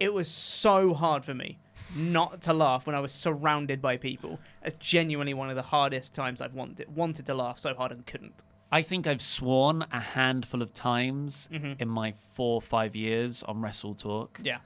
[0.00, 1.58] It was so hard for me
[1.94, 4.40] not to laugh when I was surrounded by people.
[4.62, 8.04] It's genuinely one of the hardest times I've wanted wanted to laugh so hard and
[8.06, 8.42] couldn't.
[8.72, 11.80] I think I've sworn a handful of times Mhm.
[11.80, 14.40] in my four or five years on Wrestle Talk.
[14.42, 14.58] Yeah.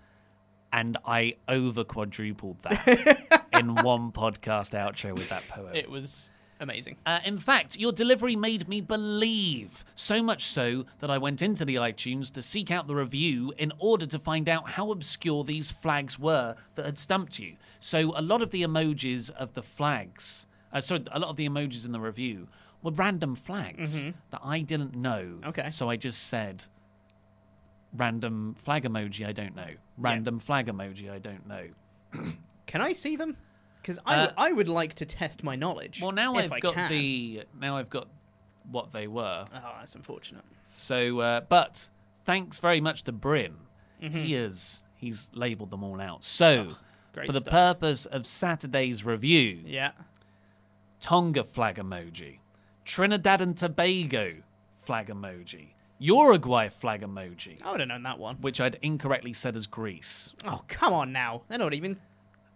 [0.74, 5.72] And I over quadrupled that in one podcast outro with that poem.
[5.74, 6.96] It was amazing.
[7.06, 9.84] Uh, in fact, your delivery made me believe.
[9.94, 13.72] So much so that I went into the iTunes to seek out the review in
[13.78, 17.54] order to find out how obscure these flags were that had stumped you.
[17.78, 21.48] So a lot of the emojis of the flags, uh, sorry, a lot of the
[21.48, 22.48] emojis in the review
[22.82, 24.14] were random flags Mhm.
[24.30, 25.38] that I didn't know.
[25.46, 25.70] Okay.
[25.70, 26.64] So I just said,
[27.96, 29.70] random flag emoji, I don't know.
[29.98, 31.68] Random flag emoji, I don't know.
[32.66, 33.36] Can I see them?
[33.80, 36.00] Because I, Uh, I would like to test my knowledge.
[36.02, 36.90] Well, now I've I got can.
[36.90, 38.08] the now I've got
[38.70, 39.44] what they were.
[39.54, 40.42] Oh, that's unfortunate.
[40.66, 41.88] So, uh, but
[42.24, 43.56] thanks very much to Bryn.
[44.02, 44.24] Mhm.
[44.24, 46.24] He is he's labelled them all out.
[46.24, 46.70] So,
[47.12, 47.52] great for the stuff.
[47.52, 49.92] purpose of Saturday's review, Yeah.
[51.00, 52.38] Tonga flag emoji,
[52.86, 54.42] Trinidad and Tobago
[54.86, 58.36] flag emoji, Uruguay flag emoji, I would have known that one.
[58.40, 60.32] which I'd incorrectly said as Greece.
[60.46, 61.42] Oh, come on now.
[61.48, 61.98] They're not even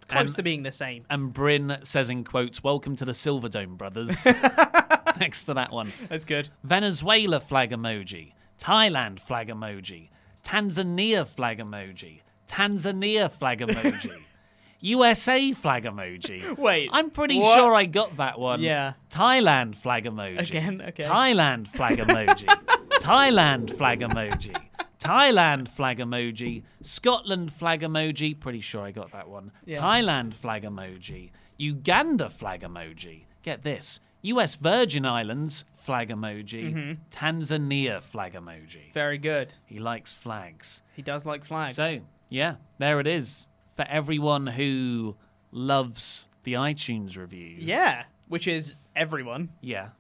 [0.09, 1.05] close Um, to being the same.
[1.09, 4.25] And Bryn says in quotes, "Welcome to the Silver Dome, brothers."
[5.21, 6.49] Next to that one, That's good.
[6.63, 10.11] Venezuela flag emoji, Thailand flag emoji,
[10.45, 14.13] Tanzania flag emoji, Tanzania flag emoji,
[14.81, 16.57] USA flag emoji.
[16.57, 17.59] Wait, I'm pretty what?
[17.59, 18.61] sure I got that one.
[18.61, 18.93] Yeah.
[19.11, 20.39] Thailand flag emoji.
[20.41, 21.03] Again, okay.
[21.03, 22.47] Thailand flag emoji.
[23.01, 24.57] Thailand flag emoji.
[24.99, 26.63] Thailand flag emoji.
[26.83, 28.39] Scotland flag emoji.
[28.39, 29.53] Pretty sure I got that one.
[29.65, 29.79] Yeah.
[29.81, 31.31] Thailand flag emoji.
[31.57, 33.23] Uganda flag emoji.
[33.43, 34.01] Get this.
[34.23, 36.73] US Virgin Islands flag emoji.
[36.75, 36.99] Mhm.
[37.11, 38.93] Tanzania flag emoji.
[38.93, 39.55] Very good.
[39.67, 40.83] He likes flags.
[40.95, 41.77] He does like flags.
[41.77, 43.47] So, yeah, there it is.
[43.77, 45.17] For everyone who
[45.53, 47.63] loves the iTunes reviews.
[47.63, 49.51] yeah, which is everyone.
[49.61, 49.91] Yeah.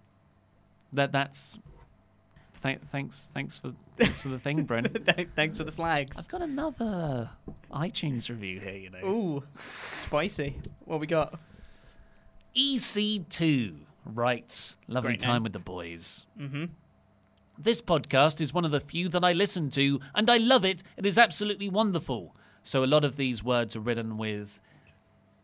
[0.92, 1.58] That that's
[2.62, 4.96] th- thanks thanks for thanks for the thing, Brent.
[5.34, 6.18] Thanks for the flags.
[6.18, 7.30] I've got another
[7.72, 9.04] iTunes review here, you know.
[9.04, 9.42] Ooh,
[9.92, 10.56] spicy.
[10.84, 11.38] What we got?
[12.56, 13.74] EC2
[14.04, 15.42] writes, lovely Great time name.
[15.44, 16.26] with the boys.
[16.40, 16.64] Mm-hmm.
[17.58, 20.82] This podcast is one of the few that I listen to, and I love it.
[20.96, 22.34] It is absolutely wonderful.
[22.62, 24.60] So a lot of these words are written with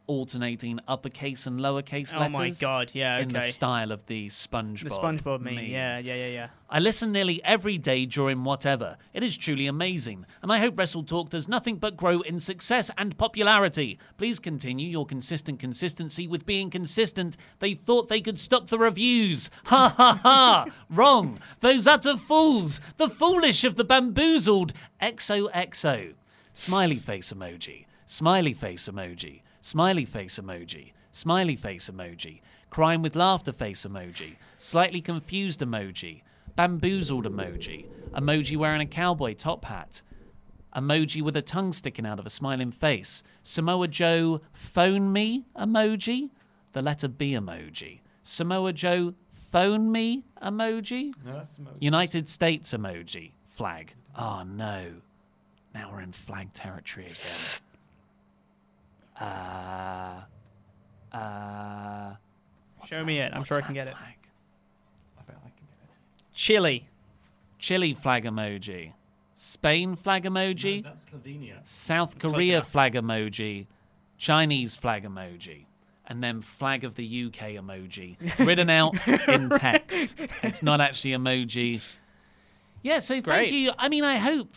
[0.07, 2.37] alternating uppercase and lowercase oh letters.
[2.37, 2.63] Oh letters.
[2.63, 3.23] my God, yeah, okay.
[3.23, 4.83] In the style of the SpongeBob.
[4.83, 5.59] The SpongeBob meme.
[5.59, 6.49] Yeah, yeah, yeah, yeah.
[6.69, 8.97] I listen nearly every day during whatever.
[9.13, 12.91] It is truly amazing, and I hope Wrestle Talk does nothing but grow in success
[12.99, 13.99] and popularity.
[14.17, 17.37] Please continue your consistent consistency with being consistent.
[17.61, 19.51] They thought they could stop the reviews.
[19.67, 20.67] Ha ha ha!
[20.91, 21.39] Wrong.
[21.61, 22.81] Those utter fools.
[22.97, 24.73] The foolish of the bamboozled.
[25.01, 26.15] XOXO.
[26.53, 27.87] Smiley face emoji.
[28.07, 29.43] Smiley face emoji.
[29.65, 30.93] Smiley face emoji.
[31.11, 32.43] Smiley face emoji.
[32.69, 34.37] Crying with laughter face emoji.
[34.59, 36.21] Slightly confused emoji.
[36.55, 37.87] Bamboozled emoji.
[38.13, 40.03] Emoji wearing a cowboy top hat.
[40.77, 43.23] Emoji with a tongue sticking out of a smiling face.
[43.43, 46.29] Samoa Joe phone me emoji.
[46.73, 48.01] The letter B emoji.
[48.23, 49.15] Samoa Joe
[49.51, 51.15] phone me emoji.
[51.25, 51.81] No, emoji.
[51.81, 53.33] United States emoji.
[53.47, 53.95] Flag.
[54.15, 54.97] Oh no.
[55.75, 57.63] Now we're in flag territory again.
[59.21, 60.21] Uh.
[61.13, 62.15] Uh.
[62.87, 63.33] Show me it.
[63.33, 63.97] I'm what's sure I can get it.
[63.97, 64.15] flag?
[65.19, 66.35] I bet I can get it.
[66.35, 66.89] Chile.
[67.59, 68.93] Chile flag emoji.
[69.33, 70.85] Spain flag emoji.
[70.85, 71.55] No, that's Slovenia.
[71.65, 73.67] South Korea flag emoji.
[74.19, 75.65] Chinese flag emoji.
[76.07, 78.17] And then flag of the UK emoji.
[78.47, 78.95] Written out
[79.29, 80.15] in text.
[80.43, 81.81] It's not actually emoji.
[82.83, 83.73] Yeah, so thank you.
[83.79, 84.51] I mean, I hope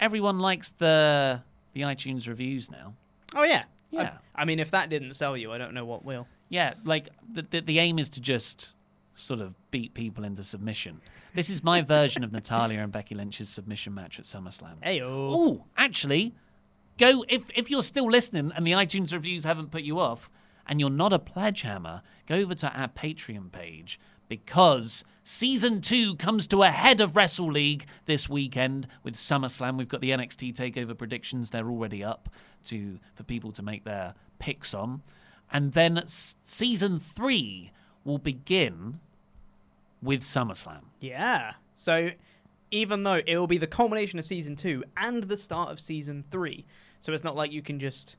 [0.00, 1.42] everyone likes the
[1.74, 2.94] the iTunes reviews now.
[3.34, 3.64] Oh yeah.
[3.90, 4.18] Yeah.
[4.34, 6.26] I, I mean, if that didn't sell you, I don't know what will.
[6.48, 8.74] Yeah, like the, the the aim is to just
[9.14, 11.00] sort of beat people into submission.
[11.34, 14.74] This is my version of Natalya and Becky Lynch's submission match at SummerSlam.
[14.82, 16.34] Hey Oh, actually,
[16.98, 20.30] go if if you're still listening and the iTunes reviews haven't put you off,
[20.66, 26.16] and you're not a pledge hammer, go over to our Patreon page because season two
[26.16, 29.76] comes to a head of Wrestle League this weekend with SummerSlam.
[29.76, 32.28] We've got the NXT Takeover predictions; they're already up
[32.64, 35.02] to for people to make their picks on,
[35.52, 37.72] and then season three
[38.04, 39.00] will begin
[40.02, 40.82] with SummerSlam.
[41.00, 41.54] Yeah.
[41.74, 42.10] So
[42.70, 46.24] even though it will be the culmination of season two and the start of season
[46.30, 46.64] three,
[47.00, 48.16] so it's not like you can just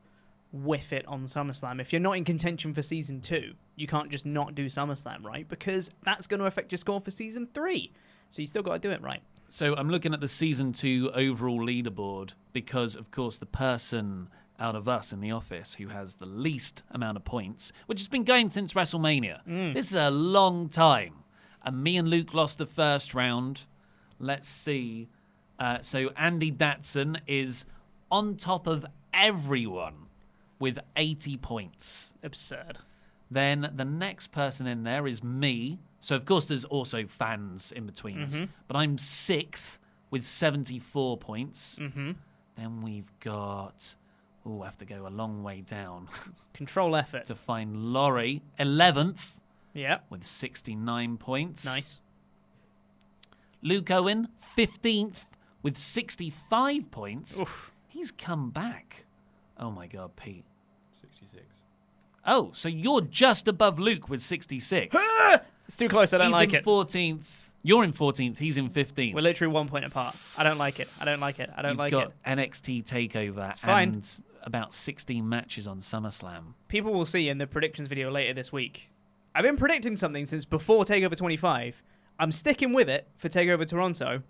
[0.52, 1.82] whiff it on SummerSlam.
[1.82, 5.48] If you're not in contention for season two, you can't just not do SummerSlam, right?
[5.48, 7.94] Because that's going to affect your score for season three.
[8.28, 9.22] So you still got to do it right.
[9.48, 14.30] So I'm looking at the season two overall leaderboard because, of course, the person
[14.60, 18.08] out of us in the office who has the least amount of points, which has
[18.08, 19.46] been going since WrestleMania.
[19.48, 19.74] Mm.
[19.74, 21.14] This is a long time.
[21.64, 23.66] And me and Luke lost the first round.
[24.20, 25.08] Let's see.
[25.60, 27.66] Uh, so Andy Datson is
[28.12, 30.08] on top of everyone
[30.60, 32.16] with 80 points.
[32.24, 32.80] Absurd.
[33.30, 35.80] Then the next person in there is me.
[36.00, 38.36] So of course there's also fans in between us.
[38.36, 38.50] Mhm.
[38.68, 39.80] But I'm sixth
[40.10, 41.78] with 74 points.
[41.82, 42.12] Mm-hmm.
[42.56, 43.96] Then we've got
[44.46, 46.08] oh, I have to go a long way down
[46.54, 47.26] Control effort.
[47.26, 49.40] to find Laurie, 11th
[49.74, 50.00] Yeah.
[50.10, 51.66] with 69 points.
[51.66, 52.00] Nice.
[53.62, 55.26] Luke Owen, 15th
[55.64, 57.42] with 65 points.
[57.42, 57.72] Oof.
[57.88, 59.06] He's come back.
[59.60, 60.46] Oh my god, Pete.
[62.28, 62.32] 66.
[62.36, 64.96] Oh, so you're just above Luke with 66.
[65.68, 66.14] It's too close.
[66.14, 66.64] I don't He's like in it.
[66.66, 67.26] 14th
[67.62, 68.38] You're in 14th.
[68.38, 69.14] He's in 15th.
[69.14, 70.16] We're literally one point apart.
[70.38, 70.88] I don't like it.
[71.02, 71.50] I don't like it.
[71.58, 71.96] I don't like it.
[71.98, 72.40] You've like got it.
[72.40, 73.96] NXT Takeover It's fine.
[73.96, 76.54] and about 16 matches on SummerSlam.
[76.70, 78.90] People will see in the predictions video later this week.
[79.36, 81.84] I've been predicting something since before Takeover 25.
[82.18, 84.24] I'm sticking with it for Takeover Toronto,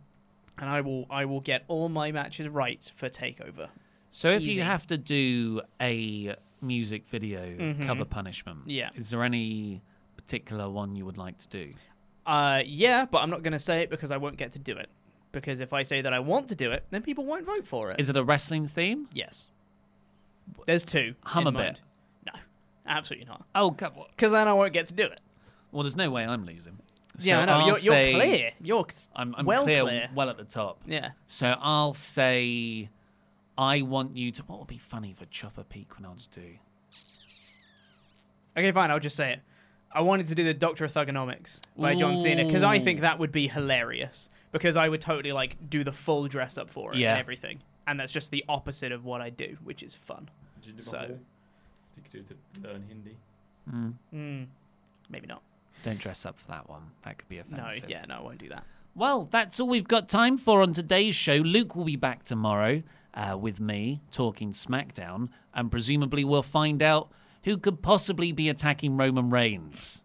[0.58, 3.70] and I will I will get all my matches right for Takeover.
[4.10, 4.54] So if Easy.
[4.54, 7.86] you have to do a music video Mhm.
[7.86, 8.90] cover punishment, Yeah.
[8.96, 9.82] is there any
[10.16, 11.74] particular one you would like to do?
[12.26, 14.76] Uh, yeah, but I'm not going to say it because I won't get to do
[14.78, 14.90] it.
[15.32, 17.92] Because if I say that I want to do it, then people won't vote for
[17.92, 18.00] it.
[18.00, 19.08] Is it a wrestling theme?
[19.14, 19.50] Yes.
[20.66, 21.16] There's two.
[21.24, 21.82] Hum a bit.
[22.26, 22.32] No,
[22.86, 23.46] absolutely not.
[23.54, 24.06] Oh, come on.
[24.12, 25.20] Because then I won't get to do it.
[25.72, 26.80] Well, there's no way I'm losing.
[27.20, 27.66] Yeah, I know.
[27.66, 28.52] You're- you're clear.
[28.62, 28.86] You're
[29.16, 30.10] I'm, I'm well clear, clear.
[30.14, 30.82] well at the top.
[30.86, 31.12] Yeah.
[31.28, 32.90] So I'll say,
[33.58, 34.44] I want you to.
[34.44, 36.44] What would be funny for Chopper Peak when I was do?
[38.56, 38.92] Okay, fine.
[38.92, 39.40] I'll just say it.
[39.92, 43.20] I wanted to do the Doctor of Thugonomics by John Cena because I think that
[43.20, 44.30] would be hilarious.
[44.52, 47.12] Because I would totally like do the full dress up for it Yeah.
[47.12, 50.30] and everything, and that's just the opposite of what I do, which is fun.
[50.78, 51.20] So, did
[52.14, 53.18] You do to learn Hindi.
[53.72, 53.94] Mm.
[54.14, 54.48] mm,
[55.10, 55.42] maybe not.
[55.84, 56.82] Don't dress up for that one.
[57.04, 57.58] That could be offensive.
[57.60, 57.90] No, offensive.
[57.90, 58.64] yeah, no, I won't do that.
[58.98, 61.36] Well, that's all we've got time for on today's show.
[61.36, 62.82] Luke will be back tomorrow
[63.14, 67.12] uh, with me talking SmackDown, and presumably we'll find out
[67.44, 70.02] who could possibly be attacking Roman Reigns.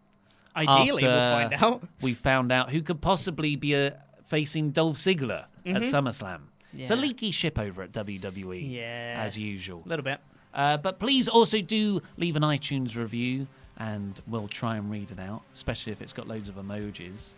[0.55, 1.83] Ideally, we'll find out.
[2.01, 3.91] We found out who could possibly be uh,
[4.25, 5.91] facing Dolph Ziggler at Mhm.
[5.91, 6.41] SummerSlam.
[6.77, 9.15] It's a leaky ship over at WWE, Yeah.
[9.25, 9.81] as usual.
[9.87, 10.19] A little bit.
[10.53, 15.19] Uh, but please also do leave an iTunes review, and we'll try and read it
[15.19, 17.33] out, especially if it's got loads of emojis.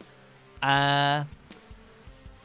[0.62, 1.24] Uh,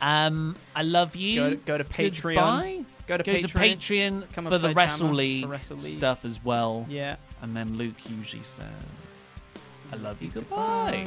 [0.00, 1.40] um, I love you.
[1.40, 2.34] Go to- go to Patreon.
[2.34, 2.84] Goodbye.
[3.06, 3.40] Go to go Patreon.
[3.40, 5.98] to Patreon Become a for the Wrestle hammer League Wrestle League.
[5.98, 6.86] stuff as well.
[6.88, 7.16] Yeah.
[7.42, 8.66] And then Luke usually says,
[9.92, 10.30] "I love you.
[10.30, 11.06] Goodbye."